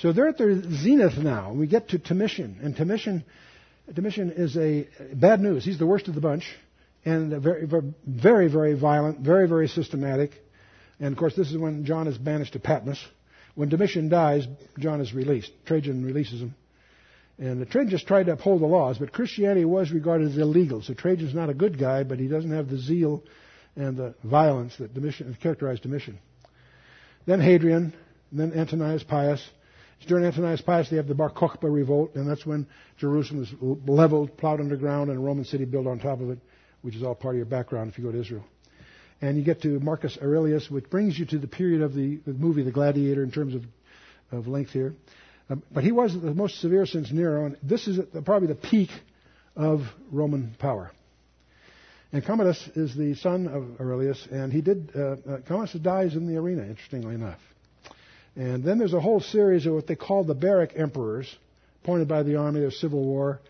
So 0.00 0.12
they're 0.12 0.28
at 0.28 0.36
their 0.36 0.60
zenith 0.60 1.16
now. 1.16 1.54
We 1.54 1.66
get 1.66 1.88
to 1.88 1.98
Domitian, 1.98 2.58
and 2.62 2.76
Domitian, 2.76 3.24
Domitian 3.92 4.30
is 4.30 4.58
a 4.58 4.86
bad 5.14 5.40
news. 5.40 5.64
He's 5.64 5.78
the 5.78 5.86
worst 5.86 6.06
of 6.08 6.14
the 6.14 6.20
bunch, 6.20 6.44
and 7.06 7.42
very, 7.42 7.66
very, 8.06 8.48
very 8.48 8.74
violent, 8.74 9.20
very, 9.20 9.48
very 9.48 9.68
systematic. 9.68 10.32
And 11.00 11.12
of 11.12 11.18
course, 11.18 11.34
this 11.34 11.50
is 11.50 11.56
when 11.56 11.86
John 11.86 12.06
is 12.06 12.18
banished 12.18 12.52
to 12.52 12.60
Patmos. 12.60 13.02
When 13.54 13.70
Domitian 13.70 14.10
dies, 14.10 14.46
John 14.78 15.00
is 15.00 15.14
released. 15.14 15.50
Trajan 15.64 16.04
releases 16.04 16.42
him. 16.42 16.54
And 17.38 17.66
Trajan 17.70 17.88
just 17.88 18.06
tried 18.06 18.26
to 18.26 18.32
uphold 18.32 18.60
the 18.60 18.66
laws, 18.66 18.98
but 18.98 19.12
Christianity 19.12 19.64
was 19.64 19.90
regarded 19.92 20.28
as 20.28 20.36
illegal. 20.36 20.82
So 20.82 20.92
Trajan's 20.92 21.34
not 21.34 21.48
a 21.48 21.54
good 21.54 21.78
guy, 21.78 22.02
but 22.02 22.18
he 22.18 22.28
doesn't 22.28 22.52
have 22.52 22.68
the 22.68 22.78
zeal 22.78 23.24
and 23.76 23.96
the 23.96 24.14
violence 24.24 24.76
that 24.78 24.94
Domitian, 24.94 25.36
characterized 25.40 25.82
Domitian. 25.82 26.18
Then 27.26 27.40
Hadrian, 27.40 27.94
then 28.32 28.52
Antonius 28.52 29.04
Pius. 29.04 29.46
During 30.06 30.24
Antonius 30.24 30.60
Pius, 30.60 30.90
they 30.90 30.96
have 30.96 31.08
the 31.08 31.14
Bar 31.14 31.30
Kokhba 31.30 31.72
revolt, 31.72 32.14
and 32.14 32.28
that's 32.28 32.46
when 32.46 32.66
Jerusalem 32.98 33.40
was 33.40 33.78
leveled, 33.86 34.36
plowed 34.36 34.60
underground, 34.60 35.10
and 35.10 35.18
a 35.18 35.22
Roman 35.22 35.44
city 35.44 35.64
built 35.64 35.86
on 35.86 35.98
top 35.98 36.20
of 36.20 36.30
it, 36.30 36.38
which 36.82 36.94
is 36.94 37.02
all 37.02 37.14
part 37.14 37.34
of 37.34 37.38
your 37.38 37.46
background 37.46 37.90
if 37.90 37.98
you 37.98 38.04
go 38.04 38.12
to 38.12 38.20
Israel 38.20 38.44
and 39.20 39.36
you 39.36 39.44
get 39.44 39.62
to 39.62 39.80
Marcus 39.80 40.16
Aurelius, 40.22 40.70
which 40.70 40.88
brings 40.90 41.18
you 41.18 41.26
to 41.26 41.38
the 41.38 41.48
period 41.48 41.82
of 41.82 41.94
the, 41.94 42.20
the 42.26 42.32
movie 42.32 42.62
The 42.62 42.70
Gladiator 42.70 43.22
in 43.22 43.30
terms 43.30 43.54
of, 43.54 43.64
of 44.30 44.46
length 44.46 44.70
here. 44.70 44.94
Um, 45.50 45.62
but 45.72 45.82
he 45.82 45.92
was 45.92 46.12
the 46.12 46.34
most 46.34 46.60
severe 46.60 46.86
since 46.86 47.10
Nero, 47.10 47.46
and 47.46 47.56
this 47.62 47.88
is 47.88 47.98
the, 48.12 48.22
probably 48.22 48.48
the 48.48 48.54
peak 48.54 48.90
of 49.56 49.80
Roman 50.12 50.54
power. 50.58 50.92
And 52.12 52.24
Commodus 52.24 52.68
is 52.74 52.96
the 52.96 53.14
son 53.16 53.46
of 53.48 53.80
Aurelius, 53.80 54.26
and 54.30 54.50
he 54.50 54.62
did. 54.62 54.90
Uh, 54.96 55.00
uh, 55.00 55.16
Commodus 55.46 55.74
dies 55.74 56.14
in 56.14 56.26
the 56.26 56.36
arena, 56.38 56.62
interestingly 56.62 57.14
enough. 57.14 57.40
And 58.34 58.64
then 58.64 58.78
there's 58.78 58.94
a 58.94 59.00
whole 59.00 59.20
series 59.20 59.66
of 59.66 59.74
what 59.74 59.86
they 59.86 59.96
call 59.96 60.24
the 60.24 60.34
barracks 60.34 60.74
emperors, 60.74 61.36
appointed 61.82 62.08
by 62.08 62.22
the 62.22 62.36
army. 62.36 62.60
There's 62.60 62.80
civil 62.80 63.04
war, 63.04 63.40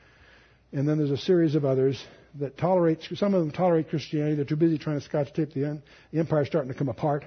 and 0.73 0.89
then 0.89 0.99
there's 0.99 1.13
a 1.13 1.19
series 1.19 1.55
of 1.55 1.65
others 1.65 2.03
that 2.41 2.59
tolerate, 2.59 3.03
some 3.15 3.33
of 3.33 3.41
them 3.41 3.53
tolerate 3.53 3.91
Christianity. 3.91 4.35
They're 4.35 4.45
too 4.45 4.57
busy 4.57 4.77
trying 4.77 4.99
to 4.99 5.05
scotch 5.05 5.33
tape 5.33 5.53
the, 5.53 5.65
end. 5.65 5.83
the 6.13 6.45
starting 6.45 6.73
to 6.73 6.77
come 6.77 6.89
apart. 6.89 7.25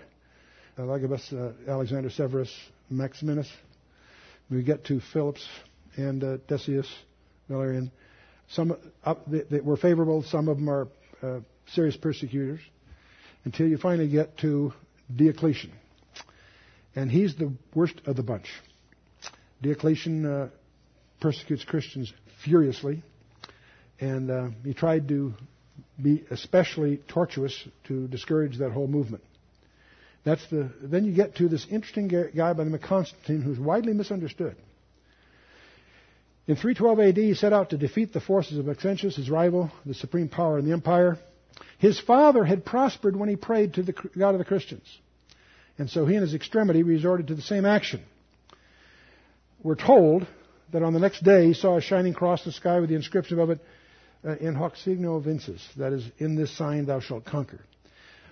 Uh, 0.78 0.92
Agabus, 0.92 1.32
uh, 1.32 1.54
Alexander 1.68 2.10
Severus, 2.10 2.54
Maximinus. 2.92 3.48
We 4.50 4.64
get 4.64 4.86
to 4.86 5.00
Phillips 5.14 5.48
and 5.96 6.24
uh, 6.24 6.38
Decius, 6.48 6.88
Valerian. 7.48 7.92
Some 8.50 8.76
uh, 9.06 9.16
were 9.64 9.78
favorable. 9.78 10.24
Some 10.24 10.50
of 10.50 10.58
them 10.58 10.70
are 10.70 10.88
uh, 11.22 11.40
serious 11.74 11.98
persecutors. 11.98 12.60
Until 13.44 13.68
you 13.68 13.78
finally 13.78 14.08
get 14.08 14.38
to 14.40 14.72
Diocletian, 15.16 15.72
and 16.96 17.10
he's 17.10 17.36
the 17.36 17.52
worst 17.74 17.96
of 18.06 18.16
the 18.16 18.22
bunch. 18.22 18.48
Diocletian 19.64 20.26
uh, 20.26 20.50
persecutes 21.20 21.64
Christians 21.64 22.14
furiously 22.44 23.02
and 24.02 24.32
uh, 24.32 24.48
he 24.66 24.74
tried 24.74 25.08
to 25.08 25.34
be 26.02 26.26
especially 26.32 26.98
tortuous 27.08 27.56
to 27.86 28.08
discourage 28.08 28.58
that 28.58 28.72
whole 28.72 28.88
movement. 28.88 29.24
That's 30.24 30.46
the. 30.50 30.72
Then 30.82 31.06
you 31.06 31.14
get 31.14 31.36
to 31.36 31.48
this 31.48 31.66
interesting 31.70 32.08
guy 32.08 32.54
by 32.54 32.64
the 32.64 32.66
name 32.66 32.74
of 32.76 32.82
Constantine, 32.82 33.42
who's 33.42 33.60
widely 33.60 33.94
misunderstood. 33.94 34.56
In 36.48 36.56
312 36.56 37.00
AD, 37.00 37.18
he 37.18 37.34
set 37.34 37.54
out 37.54 37.70
to 37.70 37.78
defeat 37.78 38.14
the 38.14 38.20
forces 38.20 38.58
of 38.58 38.66
Maxentius, 38.66 39.16
his 39.16 39.30
rival, 39.30 39.72
the 39.86 39.94
supreme 39.94 40.28
power 40.28 40.58
in 40.58 40.66
the 40.66 40.72
empire. 40.72 41.18
His 41.78 42.00
father 42.00 42.44
had 42.44 42.66
prospered 42.66 43.16
when 43.16 43.30
he 43.30 43.36
prayed 43.36 43.76
to 43.76 43.84
the 43.84 43.94
God 44.18 44.34
of 44.34 44.40
the 44.40 44.46
Christians. 44.46 44.86
And 45.78 45.90
so 45.90 46.06
he, 46.06 46.16
in 46.16 46.22
his 46.22 46.34
extremity, 46.34 46.84
resorted 46.84 47.28
to 47.28 47.36
the 47.36 47.42
same 47.42 47.66
action. 47.66 48.04
We're 49.64 49.76
told 49.76 50.28
that 50.72 50.84
on 50.84 50.94
the 50.94 51.00
next 51.00 51.24
day 51.24 51.48
he 51.48 51.54
saw 51.54 51.78
a 51.78 51.82
shining 51.82 52.14
cross 52.14 52.46
in 52.46 52.50
the 52.50 52.54
sky 52.56 52.80
with 52.80 52.90
the 52.90 52.96
inscription 52.96 53.40
above 53.40 53.52
it, 53.52 53.60
uh, 54.26 54.36
in 54.38 54.56
hoc 54.56 54.76
signo 54.78 55.20
vinces, 55.20 55.68
that 55.78 55.94
is, 55.94 56.04
in 56.18 56.36
this 56.36 56.56
sign 56.56 56.86
thou 56.86 57.00
shalt 57.00 57.26
conquer. 57.26 57.62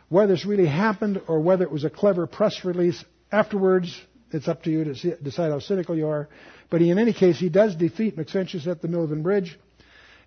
Whether 0.10 0.34
this 0.34 0.46
really 0.46 0.68
happened 0.68 1.22
or 1.28 1.40
whether 1.40 1.64
it 1.64 1.72
was 1.72 1.84
a 1.84 1.90
clever 1.90 2.26
press 2.28 2.64
release 2.66 3.04
afterwards, 3.32 4.00
it's 4.32 4.48
up 4.48 4.64
to 4.64 4.70
you 4.70 4.84
to 4.86 4.96
see, 4.96 5.14
decide 5.22 5.52
how 5.52 5.60
cynical 5.60 5.96
you 5.96 6.08
are. 6.08 6.30
But 6.70 6.82
he, 6.82 6.90
in 6.90 7.00
any 7.00 7.14
case, 7.14 7.40
he 7.40 7.50
does 7.50 7.76
defeat 7.76 8.18
Maxentius 8.18 8.68
at 8.68 8.82
the 8.82 8.88
Milvian 8.88 9.24
Bridge, 9.24 9.58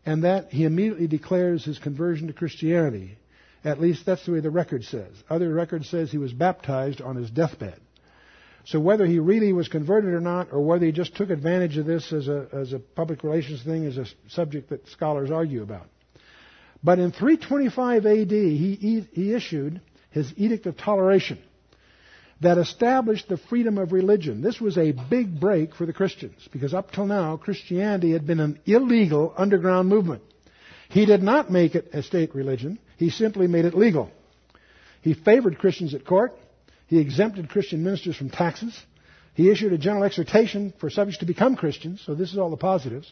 and 0.04 0.24
that 0.24 0.52
he 0.52 0.64
immediately 0.64 1.06
declares 1.06 1.64
his 1.64 1.78
conversion 1.78 2.26
to 2.26 2.32
Christianity. 2.32 3.18
At 3.64 3.80
least 3.80 4.04
that's 4.04 4.26
the 4.26 4.32
way 4.32 4.40
the 4.40 4.50
record 4.50 4.84
says. 4.84 5.12
Other 5.30 5.52
record 5.52 5.84
says 5.84 6.10
he 6.10 6.18
was 6.18 6.32
baptized 6.32 7.00
on 7.00 7.16
his 7.16 7.30
deathbed. 7.30 7.80
So 8.64 8.80
whether 8.80 9.06
he 9.06 9.18
really 9.18 9.52
was 9.52 9.68
converted 9.68 10.12
or 10.12 10.20
not, 10.20 10.48
or 10.52 10.60
whether 10.60 10.86
he 10.86 10.92
just 10.92 11.16
took 11.16 11.30
advantage 11.30 11.76
of 11.76 11.86
this 11.86 12.12
as 12.12 12.28
a, 12.28 12.46
as 12.52 12.72
a 12.72 12.78
public 12.78 13.22
relations 13.24 13.62
thing, 13.62 13.84
is 13.84 13.98
a 13.98 14.06
subject 14.28 14.70
that 14.70 14.88
scholars 14.88 15.30
argue 15.30 15.62
about. 15.62 15.86
But 16.82 16.98
in 16.98 17.12
325 17.12 18.06
AD, 18.06 18.30
he, 18.30 19.06
he 19.12 19.34
issued 19.34 19.80
his 20.10 20.32
Edict 20.36 20.66
of 20.66 20.76
Toleration. 20.76 21.38
That 22.42 22.58
established 22.58 23.28
the 23.28 23.36
freedom 23.36 23.78
of 23.78 23.92
religion. 23.92 24.42
This 24.42 24.60
was 24.60 24.76
a 24.76 24.92
big 24.92 25.40
break 25.40 25.74
for 25.74 25.86
the 25.86 25.92
Christians 25.92 26.48
because 26.52 26.74
up 26.74 26.90
till 26.90 27.06
now, 27.06 27.36
Christianity 27.36 28.12
had 28.12 28.26
been 28.26 28.40
an 28.40 28.60
illegal 28.66 29.32
underground 29.36 29.88
movement. 29.88 30.22
He 30.88 31.06
did 31.06 31.22
not 31.22 31.50
make 31.50 31.74
it 31.74 31.90
a 31.92 32.02
state 32.02 32.34
religion. 32.34 32.78
He 32.98 33.10
simply 33.10 33.46
made 33.46 33.64
it 33.64 33.74
legal. 33.74 34.10
He 35.02 35.14
favored 35.14 35.58
Christians 35.58 35.94
at 35.94 36.04
court. 36.04 36.36
He 36.88 36.98
exempted 36.98 37.48
Christian 37.48 37.84
ministers 37.84 38.16
from 38.16 38.28
taxes. 38.28 38.78
He 39.34 39.48
issued 39.50 39.72
a 39.72 39.78
general 39.78 40.04
exhortation 40.04 40.74
for 40.78 40.90
subjects 40.90 41.20
to 41.20 41.26
become 41.26 41.56
Christians. 41.56 42.02
So 42.04 42.14
this 42.14 42.32
is 42.32 42.38
all 42.38 42.50
the 42.50 42.56
positives. 42.56 43.10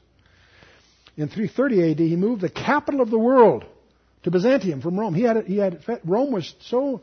In 1.16 1.28
330 1.28 1.93
AD, 1.93 1.99
he 1.99 2.16
moved 2.16 2.43
the 2.43 2.51
capital 2.51 3.01
of 3.01 3.11
the 3.11 3.18
world 3.18 3.64
to 4.24 4.31
Byzantium 4.31 4.83
from 4.83 4.99
Rome. 4.99 5.14
He 5.14 5.22
had, 5.22 5.47
he 5.47 5.57
had 5.57 5.83
Rome 6.05 6.33
was 6.33 6.55
so 6.61 7.03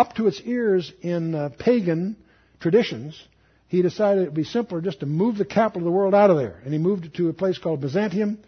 up 0.00 0.14
to 0.14 0.26
its 0.26 0.40
ears 0.44 0.90
in 1.02 1.34
uh, 1.34 1.50
pagan 1.58 2.16
traditions, 2.58 3.22
he 3.68 3.82
decided 3.82 4.22
it 4.22 4.26
would 4.26 4.34
be 4.34 4.44
simpler 4.44 4.80
just 4.80 5.00
to 5.00 5.06
move 5.06 5.36
the 5.36 5.44
capital 5.44 5.82
of 5.82 5.84
the 5.84 5.96
world 5.98 6.14
out 6.14 6.30
of 6.30 6.38
there. 6.38 6.58
And 6.64 6.72
he 6.72 6.78
moved 6.78 7.04
it 7.04 7.14
to 7.14 7.28
a 7.28 7.34
place 7.34 7.58
called 7.58 7.82
Byzantium, 7.82 8.38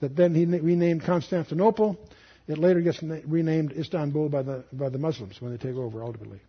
that 0.00 0.14
then 0.14 0.36
he 0.36 0.44
renamed 0.44 1.02
Constantinople. 1.02 1.98
It 2.46 2.58
later 2.58 2.80
gets 2.80 3.02
renamed 3.02 3.72
Istanbul 3.72 4.28
by 4.28 4.42
the, 4.42 4.64
by 4.72 4.88
the 4.88 4.98
Muslims 4.98 5.40
when 5.40 5.50
they 5.50 5.58
take 5.58 5.74
over 5.74 6.02
ultimately. 6.02 6.40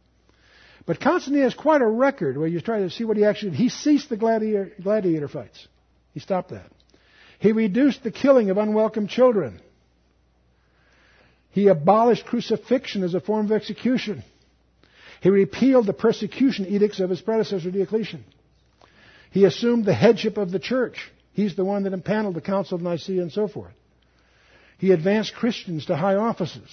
But 0.85 0.99
Constantine 0.99 1.43
has 1.43 1.55
quite 1.55 1.81
a 1.81 1.87
record 1.87 2.37
where 2.37 2.47
you 2.47 2.61
try 2.61 2.79
to 2.79 2.89
see 2.91 3.03
what 3.03 3.17
he 3.17 3.25
actually 3.25 3.51
did. 3.51 3.59
He 3.59 3.69
ceased 3.69 4.09
the 4.09 4.17
gladiator, 4.17 4.71
gladiator 4.81 5.27
fights. 5.27 5.67
He 6.13 6.19
stopped 6.19 6.51
that. 6.51 6.71
He 7.39 7.51
reduced 7.51 8.03
the 8.03 8.11
killing 8.11 8.51
of 8.51 8.57
unwelcome 8.57 9.07
children. 9.07 9.59
He 11.49 11.67
abolished 11.67 12.25
crucifixion 12.25 13.03
as 13.03 13.15
a 13.15 13.19
form 13.19 13.47
of 13.47 13.51
execution. 13.51 14.23
He 15.21 15.29
repealed 15.29 15.85
the 15.85 15.93
persecution 15.93 16.65
edicts 16.65 16.99
of 16.99 17.09
his 17.09 17.21
predecessor 17.21 17.71
Diocletian. 17.71 18.25
He 19.29 19.45
assumed 19.45 19.85
the 19.85 19.93
headship 19.93 20.37
of 20.37 20.51
the 20.51 20.59
church. 20.59 21.11
He's 21.33 21.55
the 21.55 21.63
one 21.63 21.83
that 21.83 21.93
impaneled 21.93 22.35
the 22.35 22.41
Council 22.41 22.75
of 22.75 22.81
Nicaea 22.81 23.21
and 23.21 23.31
so 23.31 23.47
forth. 23.47 23.73
He 24.79 24.91
advanced 24.91 25.35
Christians 25.35 25.85
to 25.85 25.95
high 25.95 26.15
offices. 26.15 26.69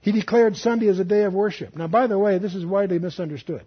He 0.00 0.12
declared 0.12 0.56
Sunday 0.56 0.86
as 0.86 1.00
a 1.00 1.04
day 1.04 1.24
of 1.24 1.34
worship. 1.34 1.76
Now, 1.76 1.88
by 1.88 2.06
the 2.06 2.18
way, 2.18 2.38
this 2.38 2.54
is 2.54 2.64
widely 2.64 3.00
misunderstood. 3.00 3.64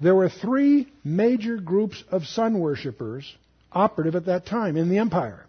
There 0.00 0.14
were 0.14 0.30
three 0.30 0.88
major 1.04 1.58
groups 1.58 2.02
of 2.10 2.24
sun 2.24 2.58
worshippers 2.58 3.30
operative 3.70 4.16
at 4.16 4.24
that 4.24 4.46
time 4.46 4.78
in 4.78 4.88
the 4.88 4.98
empire. 4.98 5.44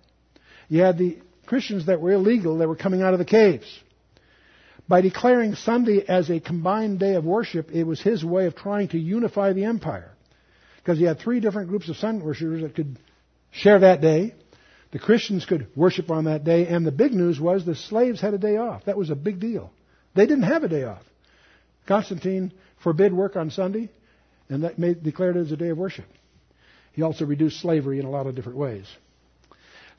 You 0.68 0.82
had 0.82 0.98
the 0.98 1.18
Christians 1.46 1.86
that 1.86 2.02
were 2.02 2.12
illegal 2.12 2.58
that 2.58 2.68
were 2.68 2.76
coming 2.76 3.02
out 3.02 3.14
of 3.14 3.20
the 3.20 3.26
caves. 3.26 3.66
By 4.92 5.00
declaring 5.00 5.56
Sunday 5.56 6.04
as 6.06 6.30
a 6.30 6.42
combined 6.42 7.00
day 7.00 7.14
of 7.14 7.24
worship, 7.24 7.72
it 7.72 7.86
was 7.86 8.02
his 8.02 8.26
way 8.26 8.46
of 8.46 8.58
trying 8.58 8.89
to 8.89 9.00
unify 9.00 9.54
the 9.54 9.64
empire. 9.64 10.12
Because 10.76 10.98
he 10.98 11.06
had 11.06 11.18
three 11.18 11.39
different 11.39 11.70
groups 11.70 11.88
of 11.88 11.96
sun 11.96 12.22
worshippers 12.22 12.62
that 12.62 12.76
could 12.76 13.00
share 13.52 13.80
that 13.80 14.02
day. 14.02 14.36
The 14.92 15.00
Christians 15.00 15.46
could 15.46 15.68
worship 15.78 16.12
on 16.12 16.26
that 16.26 16.44
day, 16.44 16.68
and 16.68 16.86
the 16.86 16.92
big 16.92 17.14
news 17.14 17.39
was 17.39 17.66
the 17.66 17.74
slaves 17.74 18.20
had 18.20 18.34
a 18.34 18.38
day 18.38 18.58
off. 18.58 18.84
That 18.84 18.98
was 18.98 19.10
a 19.10 19.16
big 19.16 19.39
deal. 19.39 19.72
They 20.14 20.26
didn't 20.26 20.44
have 20.44 20.66
a 20.66 20.68
day 20.68 20.84
off. 20.84 21.04
Constantine 21.88 22.52
forbid 22.84 23.14
work 23.14 23.38
on 23.38 23.50
Sunday, 23.50 23.89
and 24.50 24.66
that 24.66 24.78
made, 24.78 25.04
declared 25.04 25.38
it 25.38 25.46
as 25.46 25.54
a 25.54 25.56
day 25.56 25.70
of 25.70 25.78
worship. 25.78 26.08
He 26.92 27.02
also 27.02 27.24
reduced 27.24 27.62
slavery 27.62 28.00
in 28.00 28.06
a 28.06 28.12
lot 28.12 28.28
of 28.28 28.36
different 28.36 28.58
ways. 28.58 28.88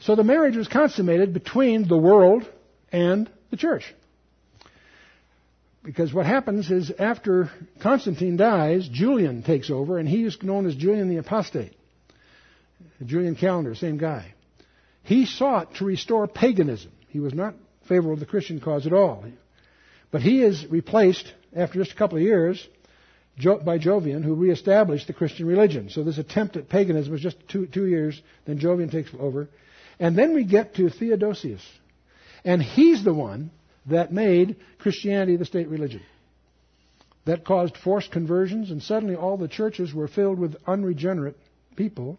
So 0.01 0.16
the 0.16 0.22
marriage 0.22 0.59
was 0.59 0.68
consummated 0.68 1.32
between 1.32 1.88
the 1.88 1.97
world 1.97 2.47
and 2.93 3.30
the 3.51 3.57
church. 3.57 3.84
Because 5.85 6.12
what 6.14 6.26
happens 6.26 6.70
is 6.70 6.93
after 6.97 7.51
Constantine 7.80 8.37
dies, 8.37 8.89
Julian 8.89 9.43
takes 9.43 9.70
over, 9.70 9.99
and 9.99 10.09
he 10.09 10.24
is 10.24 10.41
known 10.43 10.66
as 10.66 10.76
Julian 10.76 11.09
the 11.09 11.16
Apostate. 11.16 11.74
Julian 13.05 13.35
Calendar, 13.35 13.74
same 13.74 13.99
guy. 13.99 14.33
He 15.03 15.26
sought 15.26 15.74
to 15.76 15.85
restore 15.85 16.28
paganism. 16.28 16.93
He 17.09 17.18
was 17.18 17.35
not 17.35 17.55
favorable 17.89 18.14
to 18.14 18.20
the 18.20 18.30
Christian 18.30 18.61
cause 18.61 18.87
at 18.87 18.93
all. 18.93 19.24
But 20.12 20.22
he 20.22 20.43
is 20.43 20.64
replaced, 20.70 21.33
after 21.55 21.80
just 21.80 21.93
a 21.93 21.97
couple 21.97 22.18
of 22.18 22.22
years, 22.22 22.64
by 23.37 23.78
Jovian, 23.78 24.22
who 24.22 24.35
reestablished 24.35 25.09
the 25.09 25.12
Christian 25.12 25.47
religion. 25.47 25.91
So 25.91 26.05
this 26.05 26.18
attempt 26.18 26.57
at 26.57 26.68
paganism 26.68 27.11
was 27.11 27.22
just 27.22 27.37
two, 27.49 27.66
two 27.66 27.87
years, 27.87 28.20
then 28.45 28.61
Jovian 28.61 28.91
takes 28.91 29.11
over. 29.18 29.49
And 29.99 30.16
then 30.16 30.35
we 30.35 30.45
get 30.45 30.76
to 30.76 30.91
Theodosius. 30.91 31.62
And 32.45 32.62
he's 32.62 33.03
the 33.03 33.14
one 33.14 33.51
that 33.87 34.12
made 34.12 34.57
Christianity 34.78 35.37
the 35.37 35.45
state 35.45 35.68
religion. 35.68 36.03
That 37.24 37.45
caused 37.45 37.76
forced 37.76 38.11
conversions, 38.11 38.70
and 38.70 38.83
suddenly 38.83 39.14
all 39.14 39.37
the 39.37 39.49
churches 39.49 39.95
were 39.95 40.09
filled 40.09 40.39
with 40.39 40.57
unregenerate 40.66 41.37
people 41.76 42.18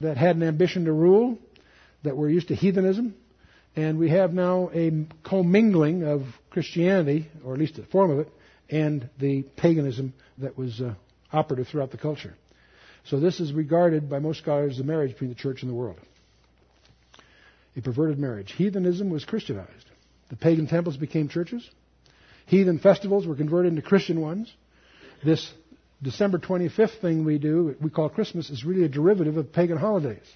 that 0.00 0.16
had 0.16 0.36
an 0.36 0.42
ambition 0.42 0.84
to 0.84 0.92
rule, 0.92 1.38
that 2.02 2.16
were 2.16 2.28
used 2.28 2.48
to 2.48 2.54
heathenism, 2.54 3.14
and 3.76 3.98
we 3.98 4.10
have 4.10 4.32
now 4.32 4.70
a 4.72 5.06
commingling 5.24 6.04
of 6.04 6.22
Christianity, 6.50 7.28
or 7.44 7.54
at 7.54 7.58
least 7.58 7.78
a 7.78 7.84
form 7.84 8.10
of 8.10 8.18
it, 8.20 8.28
and 8.70 9.08
the 9.18 9.42
paganism 9.56 10.14
that 10.38 10.56
was 10.56 10.80
uh, 10.80 10.94
operative 11.32 11.66
throughout 11.68 11.90
the 11.90 11.98
culture. 11.98 12.34
So 13.04 13.20
this 13.20 13.40
is 13.40 13.52
regarded 13.52 14.08
by 14.08 14.18
most 14.20 14.38
scholars 14.38 14.72
as 14.72 14.78
the 14.78 14.84
marriage 14.84 15.12
between 15.12 15.30
the 15.30 15.36
church 15.36 15.62
and 15.62 15.70
the 15.70 15.74
world. 15.74 15.98
A 17.76 17.82
perverted 17.82 18.18
marriage. 18.18 18.52
Heathenism 18.52 19.10
was 19.10 19.24
Christianized. 19.24 19.90
The 20.34 20.40
pagan 20.40 20.66
temples 20.66 20.96
became 20.96 21.28
churches. 21.28 21.70
Heathen 22.46 22.80
festivals 22.80 23.24
were 23.24 23.36
converted 23.36 23.70
into 23.70 23.82
Christian 23.82 24.20
ones. 24.20 24.52
This 25.24 25.48
December 26.02 26.38
25th 26.38 27.00
thing 27.00 27.24
we 27.24 27.38
do, 27.38 27.76
we 27.80 27.88
call 27.88 28.08
Christmas, 28.08 28.50
is 28.50 28.64
really 28.64 28.82
a 28.82 28.88
derivative 28.88 29.36
of 29.36 29.52
pagan 29.52 29.78
holidays. 29.78 30.26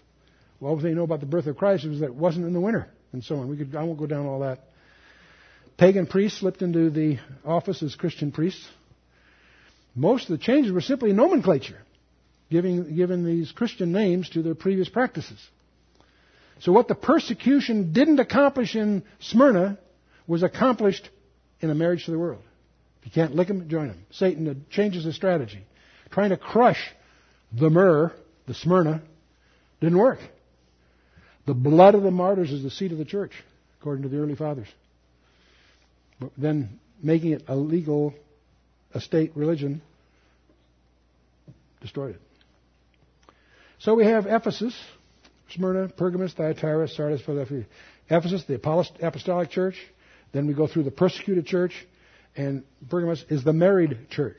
Well, 0.61 0.71
all 0.71 0.77
they 0.77 0.95
know 0.95 1.03
about 1.03 1.19
the 1.19 1.27
birth 1.27 1.49
of 1.49 1.57
Christ 1.57 1.85
was 1.85 1.99
that 1.99 2.07
it 2.07 2.15
wasn't 2.15 2.47
in 2.47 2.53
the 2.53 2.61
winter, 2.61 2.87
and 3.13 3.25
so 3.25 3.39
on. 3.39 3.49
We 3.49 3.57
could, 3.57 3.75
I 3.75 3.83
won't 3.83 3.99
go 3.99 4.07
down 4.07 4.27
all 4.27 4.39
that. 4.41 4.61
Pagan 5.79 6.07
priests 6.07 6.39
slipped 6.39 6.63
into 6.63 6.91
the 6.91 7.19
office 7.45 7.83
as 7.83 7.97
Christian 7.97 8.31
priests. 8.31 8.65
Most 9.97 10.31
of 10.31 10.39
the 10.39 10.45
changes 10.45 10.71
were 10.71 10.81
simply 10.81 11.13
nomenclature, 11.13 11.83
giving, 12.53 12.95
giving 12.95 13.25
these 13.25 13.51
Christian 13.51 13.91
names 13.91 14.31
to 14.31 14.43
their 14.43 14.55
previous 14.55 14.89
practices. 14.89 15.45
So 16.61 16.71
what 16.71 16.87
the 16.87 16.95
persecution 16.95 17.93
didn't 17.93 18.21
accomplish 18.21 18.77
in 18.77 19.03
Smyrna 19.19 19.77
was 20.29 20.45
accomplished 20.45 21.09
in 21.61 21.71
a 21.71 21.75
marriage 21.75 22.05
to 22.05 22.13
the 22.13 22.19
world. 22.19 22.43
If 23.01 23.07
you 23.07 23.13
can't 23.13 23.35
lick 23.35 23.49
them, 23.49 23.69
join 23.69 23.89
them. 23.89 24.07
Satan 24.11 24.67
changes 24.71 25.05
his 25.05 25.17
strategy. 25.17 25.65
Trying 26.11 26.31
to 26.31 26.37
crush 26.37 26.79
the 27.53 27.71
myrrh, 27.71 28.13
the 28.47 28.55
Smyrna, 28.55 29.03
didn't 29.81 29.99
work. 29.99 30.21
The 31.47 31.55
blood 31.55 31.95
of 31.95 32.03
the 32.03 32.11
martyrs 32.11 32.53
is 32.53 32.63
the 32.63 32.71
seed 32.71 32.93
of 32.93 32.99
the 32.99 33.05
church, 33.05 33.33
according 33.81 34.03
to 34.03 34.09
the 34.09 34.19
early 34.19 34.37
fathers. 34.37 34.69
But 36.21 36.31
then 36.37 36.79
making 37.03 37.33
it 37.33 37.45
a 37.49 37.57
legal, 37.57 38.13
a 38.93 39.01
state 39.01 39.33
religion, 39.35 39.81
destroyed 41.81 42.17
it. 42.17 42.21
So 43.79 43.95
we 43.95 44.05
have 44.05 44.27
Ephesus, 44.27 44.77
Smyrna, 45.55 45.89
Pergamos, 45.89 46.35
Thyatira, 46.35 46.89
Sardis, 46.89 47.23
Philadelphia. 47.23 47.65
Ephesus, 48.11 48.45
the 48.45 48.55
apostolic 49.03 49.51
church. 49.51 49.77
Then 50.33 50.47
we 50.47 50.55
go 50.55 50.67
through 50.67 50.85
the 50.85 50.91
persecuted 50.91 51.47
church. 51.47 51.87
And 52.37 52.63
Pergamos 52.89 53.25
is 53.29 53.43
the 53.43 53.53
married 53.53 54.11
church. 54.11 54.39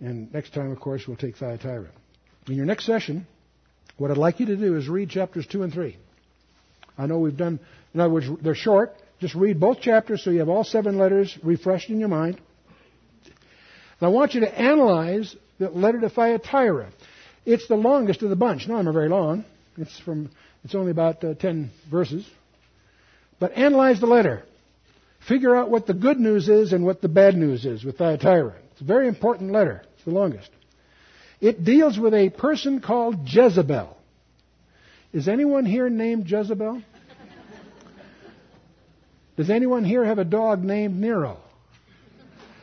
And 0.00 0.32
next 0.32 0.52
time, 0.52 0.70
of 0.70 0.80
course, 0.80 1.04
we'll 1.06 1.16
take 1.16 1.36
Thyatira. 1.36 1.88
In 2.46 2.54
your 2.54 2.66
next 2.66 2.86
session, 2.86 3.26
what 3.96 4.10
I'd 4.10 4.16
like 4.16 4.38
you 4.40 4.46
to 4.46 4.56
do 4.56 4.76
is 4.76 4.88
read 4.88 5.10
chapters 5.10 5.46
2 5.46 5.62
and 5.62 5.72
3. 5.72 5.96
I 6.96 7.06
know 7.06 7.18
we've 7.18 7.36
done, 7.36 7.60
in 7.94 8.00
other 8.00 8.12
words, 8.12 8.26
they're 8.42 8.54
short. 8.54 8.94
Just 9.20 9.34
read 9.34 9.58
both 9.58 9.80
chapters 9.80 10.22
so 10.22 10.30
you 10.30 10.38
have 10.40 10.48
all 10.48 10.64
seven 10.64 10.98
letters 10.98 11.36
refreshed 11.42 11.90
in 11.90 11.98
your 11.98 12.08
mind. 12.08 12.40
And 14.00 14.06
I 14.06 14.08
want 14.08 14.34
you 14.34 14.40
to 14.40 14.58
analyze 14.58 15.34
the 15.58 15.70
letter 15.70 16.00
to 16.00 16.10
Thyatira. 16.10 16.90
It's 17.44 17.66
the 17.66 17.76
longest 17.76 18.22
of 18.22 18.30
the 18.30 18.36
bunch. 18.36 18.68
Not 18.68 18.84
very 18.92 19.08
long. 19.08 19.44
It's 19.76 19.98
from, 20.00 20.30
it's 20.64 20.74
only 20.74 20.90
about 20.90 21.24
uh, 21.24 21.34
10 21.34 21.70
verses. 21.90 22.28
But 23.38 23.52
analyze 23.52 24.00
the 24.00 24.06
letter. 24.06 24.42
Figure 25.26 25.54
out 25.54 25.70
what 25.70 25.86
the 25.86 25.94
good 25.94 26.18
news 26.18 26.48
is 26.48 26.72
and 26.72 26.84
what 26.84 27.00
the 27.00 27.08
bad 27.08 27.36
news 27.36 27.64
is 27.64 27.84
with 27.84 27.98
Thyatira. 27.98 28.54
It's 28.72 28.80
a 28.80 28.84
very 28.84 29.08
important 29.08 29.52
letter. 29.52 29.82
It's 29.94 30.04
the 30.04 30.10
longest. 30.10 30.50
It 31.40 31.64
deals 31.64 31.98
with 31.98 32.14
a 32.14 32.30
person 32.30 32.80
called 32.80 33.28
Jezebel. 33.28 33.96
Is 35.12 35.28
anyone 35.28 35.64
here 35.64 35.88
named 35.88 36.30
Jezebel? 36.30 36.82
Does 39.36 39.50
anyone 39.50 39.84
here 39.84 40.04
have 40.04 40.18
a 40.18 40.24
dog 40.24 40.64
named 40.64 41.00
Nero? 41.00 41.38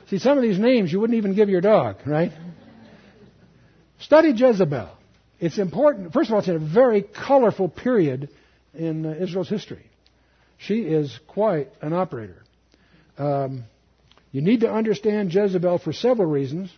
See, 0.10 0.20
some 0.20 0.38
of 0.38 0.44
these 0.44 0.60
names 0.60 0.92
you 0.92 1.00
wouldn't 1.00 1.18
even 1.18 1.34
give 1.34 1.50
your 1.50 1.62
dog, 1.62 1.98
right? 2.06 2.32
Study 4.00 4.32
Jezebel. 4.32 4.90
It's 5.40 5.58
important. 5.58 6.14
First 6.14 6.30
of 6.30 6.34
all, 6.34 6.40
it's 6.40 6.48
in 6.48 6.56
a 6.56 6.60
very 6.60 7.02
colorful 7.02 7.70
period 7.70 8.30
in 8.74 9.06
uh, 9.06 9.16
Israel's 9.20 9.50
history. 9.50 9.86
She 10.58 10.80
is 10.80 11.20
quite 11.28 11.70
an 11.82 11.94
operator. 11.94 12.44
Um, 13.18 13.66
You 14.36 14.42
need 14.42 14.60
to 14.62 14.70
understand 14.70 15.34
Jezebel 15.34 15.78
for 15.78 15.94
several 15.94 16.30
reasons, 16.30 16.70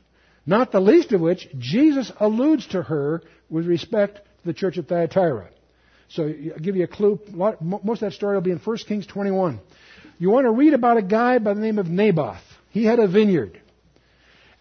not 0.46 0.72
the 0.72 0.80
least 0.80 1.12
of 1.12 1.22
which 1.22 1.48
Jesus 1.58 2.12
alludes 2.20 2.68
to 2.68 2.84
her 2.84 3.24
with 3.50 3.66
respect 3.66 4.18
to 4.18 4.46
the 4.46 4.54
church 4.54 4.78
at 4.78 4.88
Thyatira. 4.88 5.50
So 6.10 6.28
I'll 6.28 6.60
give 6.60 6.76
you 6.76 6.84
a 6.84 6.88
clue. 6.88 7.20
Most 7.34 8.04
of 8.04 8.12
that 8.12 8.14
story 8.14 8.36
will 8.36 8.44
be 8.44 8.52
in 8.52 8.60
1 8.60 8.78
Kings 8.88 9.08
21. 9.08 9.60
You 10.20 10.30
want 10.30 10.46
to 10.46 10.52
read 10.52 10.76
about 10.76 10.98
a 10.98 11.02
guy 11.02 11.40
by 11.40 11.56
the 11.56 11.60
name 11.60 11.80
of 11.80 11.88
Naboth. 11.88 12.44
He 12.70 12.86
had 12.86 13.00
a 13.00 13.08
vineyard. 13.08 13.60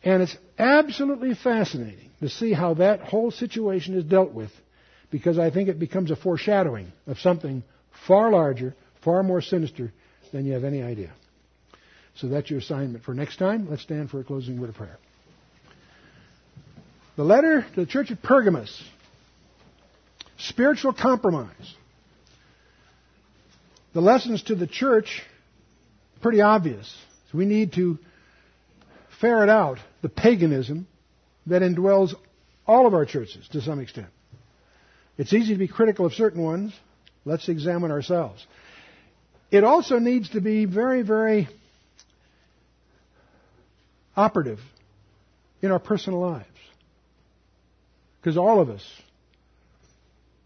And 0.03 0.23
it's 0.23 0.37
absolutely 0.59 1.35
fascinating 1.35 2.09
to 2.21 2.31
see 2.31 2.55
how 2.55 2.73
that 2.75 3.01
whole 3.01 3.31
situation 3.31 3.93
is 3.93 4.05
dealt 4.05 4.33
with 4.33 4.53
because 5.11 5.39
I 5.39 5.51
think 5.51 5.69
it 5.69 5.79
becomes 5.79 6.11
a 6.11 6.17
foreshadowing 6.17 6.93
of 7.07 7.19
something 7.19 7.63
far 8.07 8.31
larger, 8.31 8.75
far 9.07 9.23
more 9.23 9.41
sinister 9.41 9.93
than 10.33 10.45
you 10.45 10.53
have 10.55 10.65
any 10.65 10.83
idea. 10.83 11.13
So 12.17 12.27
that's 12.27 12.51
your 12.51 12.59
assignment 12.59 13.05
for 13.05 13.15
next 13.15 13.37
time. 13.37 13.69
Let's 13.71 13.83
stand 13.83 14.11
for 14.11 14.19
a 14.19 14.25
closing 14.25 14.61
word 14.61 14.71
of 14.71 14.75
prayer. 14.75 14.99
The 17.17 17.23
letter 17.23 17.65
to 17.75 17.81
the 17.81 17.87
church 17.87 18.11
at 18.11 18.21
Pergamos. 18.21 18.83
Spiritual 20.39 20.93
compromise. 20.93 21.75
The 23.95 24.01
lessons 24.01 24.43
to 24.45 24.57
the 24.57 24.67
church, 24.67 25.23
pretty 26.21 26.41
obvious. 26.41 26.93
So 27.31 27.39
we 27.39 27.47
need 27.47 27.75
to 27.75 27.99
ferret 29.21 29.49
out 29.49 29.79
the 30.03 30.09
paganism 30.09 30.89
that 31.47 31.63
indwells 31.63 32.13
all 32.67 32.89
of 32.89 32.93
our 32.93 33.07
churches 33.07 33.47
to 33.53 33.61
some 33.61 33.79
extent. 33.79 34.09
It's 35.17 35.33
easy 35.33 35.53
to 35.53 35.59
be 35.59 35.69
critical 35.69 36.07
of 36.07 36.13
certain 36.13 36.43
ones. 36.43 36.75
Let's 37.25 37.49
examine 37.49 37.91
ourselves. 37.91 38.45
It 39.51 39.65
also 39.65 39.99
needs 39.99 40.31
to 40.31 40.41
be 40.41 40.65
very, 40.65 41.03
very 41.03 41.49
operative 44.17 44.61
in 45.63 45.71
our 45.71 45.79
personal 45.79 46.21
lives. 46.21 46.47
Because 48.21 48.37
all 48.37 48.61
of 48.61 48.71
us 48.71 48.85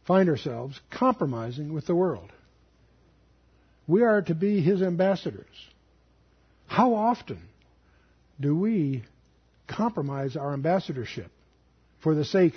find 0.07 0.29
ourselves 0.29 0.79
compromising 0.91 1.73
with 1.73 1.87
the 1.87 1.95
world. 1.95 2.31
We 3.87 4.03
are 4.03 4.23
to 4.23 4.35
be 4.35 4.61
His 4.61 4.83
ambassadors. 4.83 5.47
How 6.67 6.95
often 6.95 7.41
do 8.39 8.57
we 8.57 9.05
compromise 9.67 10.37
our 10.37 10.53
ambassadorship 10.53 11.31
for 12.03 12.15
the 12.15 12.25
sake 12.25 12.55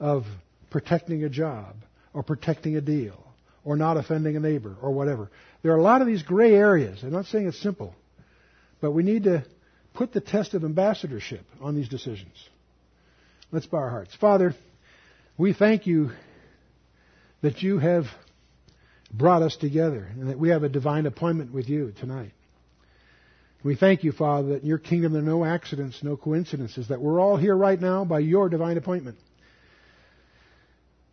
of 0.00 0.24
protecting 0.70 1.24
a 1.24 1.28
job 1.28 1.76
or 2.12 2.22
protecting 2.22 2.76
a 2.76 2.80
deal 2.80 3.27
or 3.64 3.76
not 3.76 3.96
offending 3.96 4.36
a 4.36 4.40
neighbor 4.40 4.76
or 4.80 4.92
whatever? 4.92 5.30
There 5.62 5.72
are 5.72 5.78
a 5.78 5.82
lot 5.82 6.00
of 6.00 6.06
these 6.06 6.22
gray 6.22 6.54
areas. 6.54 7.02
I'm 7.02 7.10
not 7.10 7.26
saying 7.26 7.48
it's 7.48 7.60
simple, 7.60 7.94
but 8.80 8.92
we 8.92 9.02
need 9.02 9.24
to 9.24 9.44
put 9.94 10.12
the 10.12 10.20
test 10.20 10.54
of 10.54 10.64
ambassadorship 10.64 11.44
on 11.60 11.74
these 11.74 11.88
decisions. 11.88 12.34
Let's 13.50 13.66
bow 13.66 13.78
our 13.78 13.90
hearts. 13.90 14.14
Father, 14.14 14.54
we 15.36 15.52
thank 15.52 15.86
you 15.86 16.10
that 17.42 17.62
you 17.62 17.78
have 17.78 18.04
brought 19.12 19.42
us 19.42 19.56
together 19.56 20.08
and 20.12 20.28
that 20.28 20.38
we 20.38 20.50
have 20.50 20.62
a 20.62 20.68
divine 20.68 21.06
appointment 21.06 21.52
with 21.52 21.68
you 21.68 21.92
tonight. 21.98 22.32
We 23.64 23.74
thank 23.74 24.04
you, 24.04 24.12
Father, 24.12 24.50
that 24.50 24.62
in 24.62 24.68
your 24.68 24.78
kingdom 24.78 25.12
there 25.12 25.22
are 25.22 25.24
no 25.24 25.44
accidents, 25.44 26.02
no 26.02 26.16
coincidences, 26.16 26.88
that 26.88 27.00
we're 27.00 27.20
all 27.20 27.36
here 27.36 27.56
right 27.56 27.80
now 27.80 28.04
by 28.04 28.20
your 28.20 28.48
divine 28.48 28.76
appointment. 28.76 29.18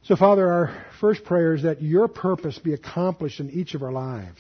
So, 0.06 0.16
Father, 0.16 0.48
our 0.48 0.86
first 1.00 1.24
prayer 1.24 1.56
is 1.56 1.64
that 1.64 1.82
your 1.82 2.08
purpose 2.08 2.60
be 2.60 2.74
accomplished 2.74 3.40
in 3.40 3.50
each 3.50 3.74
of 3.74 3.82
our 3.82 3.92
lives. 3.92 4.40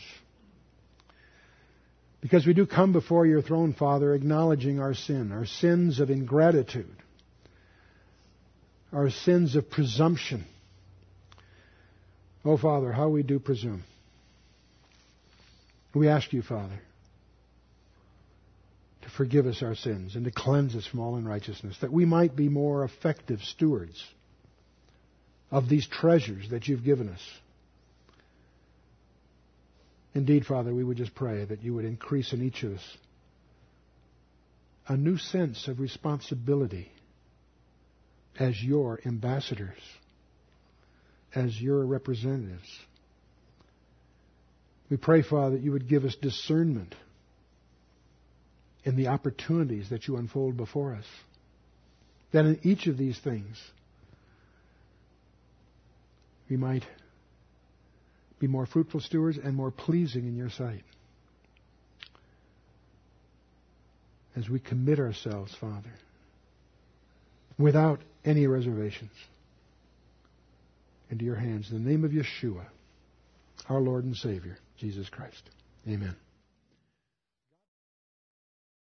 Because 2.21 2.45
we 2.45 2.53
do 2.53 2.67
come 2.67 2.93
before 2.93 3.25
your 3.25 3.41
throne, 3.41 3.73
Father, 3.73 4.13
acknowledging 4.13 4.79
our 4.79 4.93
sin, 4.93 5.31
our 5.31 5.47
sins 5.47 5.99
of 5.99 6.11
ingratitude, 6.11 6.95
our 8.93 9.09
sins 9.09 9.55
of 9.55 9.71
presumption. 9.71 10.45
Oh, 12.43 12.57
Father, 12.57 12.91
how 12.91 13.09
we 13.09 13.23
do 13.23 13.39
presume. 13.39 13.83
We 15.95 16.09
ask 16.09 16.31
you, 16.31 16.43
Father, 16.43 16.79
to 19.01 19.09
forgive 19.17 19.47
us 19.47 19.63
our 19.63 19.75
sins 19.75 20.15
and 20.15 20.25
to 20.25 20.31
cleanse 20.31 20.75
us 20.75 20.85
from 20.85 20.99
all 20.99 21.15
unrighteousness, 21.15 21.77
that 21.81 21.91
we 21.91 22.05
might 22.05 22.35
be 22.35 22.49
more 22.49 22.83
effective 22.83 23.39
stewards 23.41 24.03
of 25.55 25.69
these 25.69 25.87
treasures 25.87 26.49
that 26.49 26.67
you've 26.67 26.83
given 26.83 27.07
us. 27.07 27.21
Indeed, 30.13 30.45
Father, 30.45 30.75
we 30.75 30.83
would 30.83 30.97
just 30.97 31.15
pray 31.15 31.45
that 31.45 31.63
you 31.63 31.73
would 31.73 31.85
increase 31.85 32.33
in 32.33 32.43
each 32.43 32.63
of 32.63 32.73
us 32.73 32.97
a 34.89 34.97
new 34.97 35.17
sense 35.17 35.69
of 35.69 35.79
responsibility 35.79 36.91
as 38.37 38.61
your 38.61 38.99
ambassadors, 39.05 39.79
as 41.33 41.59
your 41.61 41.85
representatives. 41.85 42.67
We 44.89 44.97
pray, 44.97 45.21
Father, 45.21 45.55
that 45.55 45.63
you 45.63 45.71
would 45.71 45.87
give 45.87 46.03
us 46.03 46.17
discernment 46.21 46.95
in 48.83 48.97
the 48.97 49.07
opportunities 49.07 49.89
that 49.89 50.05
you 50.09 50.17
unfold 50.17 50.57
before 50.57 50.95
us. 50.95 51.05
That 52.33 52.43
in 52.43 52.59
each 52.63 52.87
of 52.87 52.97
these 52.97 53.17
things, 53.17 53.57
we 56.49 56.57
might 56.57 56.83
be 58.39 58.47
more 58.47 58.65
fruitful 58.65 58.99
stewards 58.99 59.37
and 59.37 59.55
more 59.55 59.71
pleasing 59.71 60.27
in 60.27 60.35
your 60.35 60.49
sight. 60.49 60.83
As 64.35 64.49
we 64.49 64.59
commit 64.59 64.99
ourselves, 64.99 65.55
Father, 65.59 65.93
without 67.57 68.01
any 68.25 68.47
reservations, 68.47 69.11
into 71.09 71.25
your 71.25 71.35
hands. 71.35 71.71
In 71.71 71.83
the 71.83 71.89
name 71.89 72.03
of 72.03 72.11
Yeshua, 72.11 72.65
our 73.69 73.79
Lord 73.79 74.05
and 74.05 74.15
Savior, 74.15 74.57
Jesus 74.77 75.09
Christ. 75.09 75.49
Amen. 75.87 76.15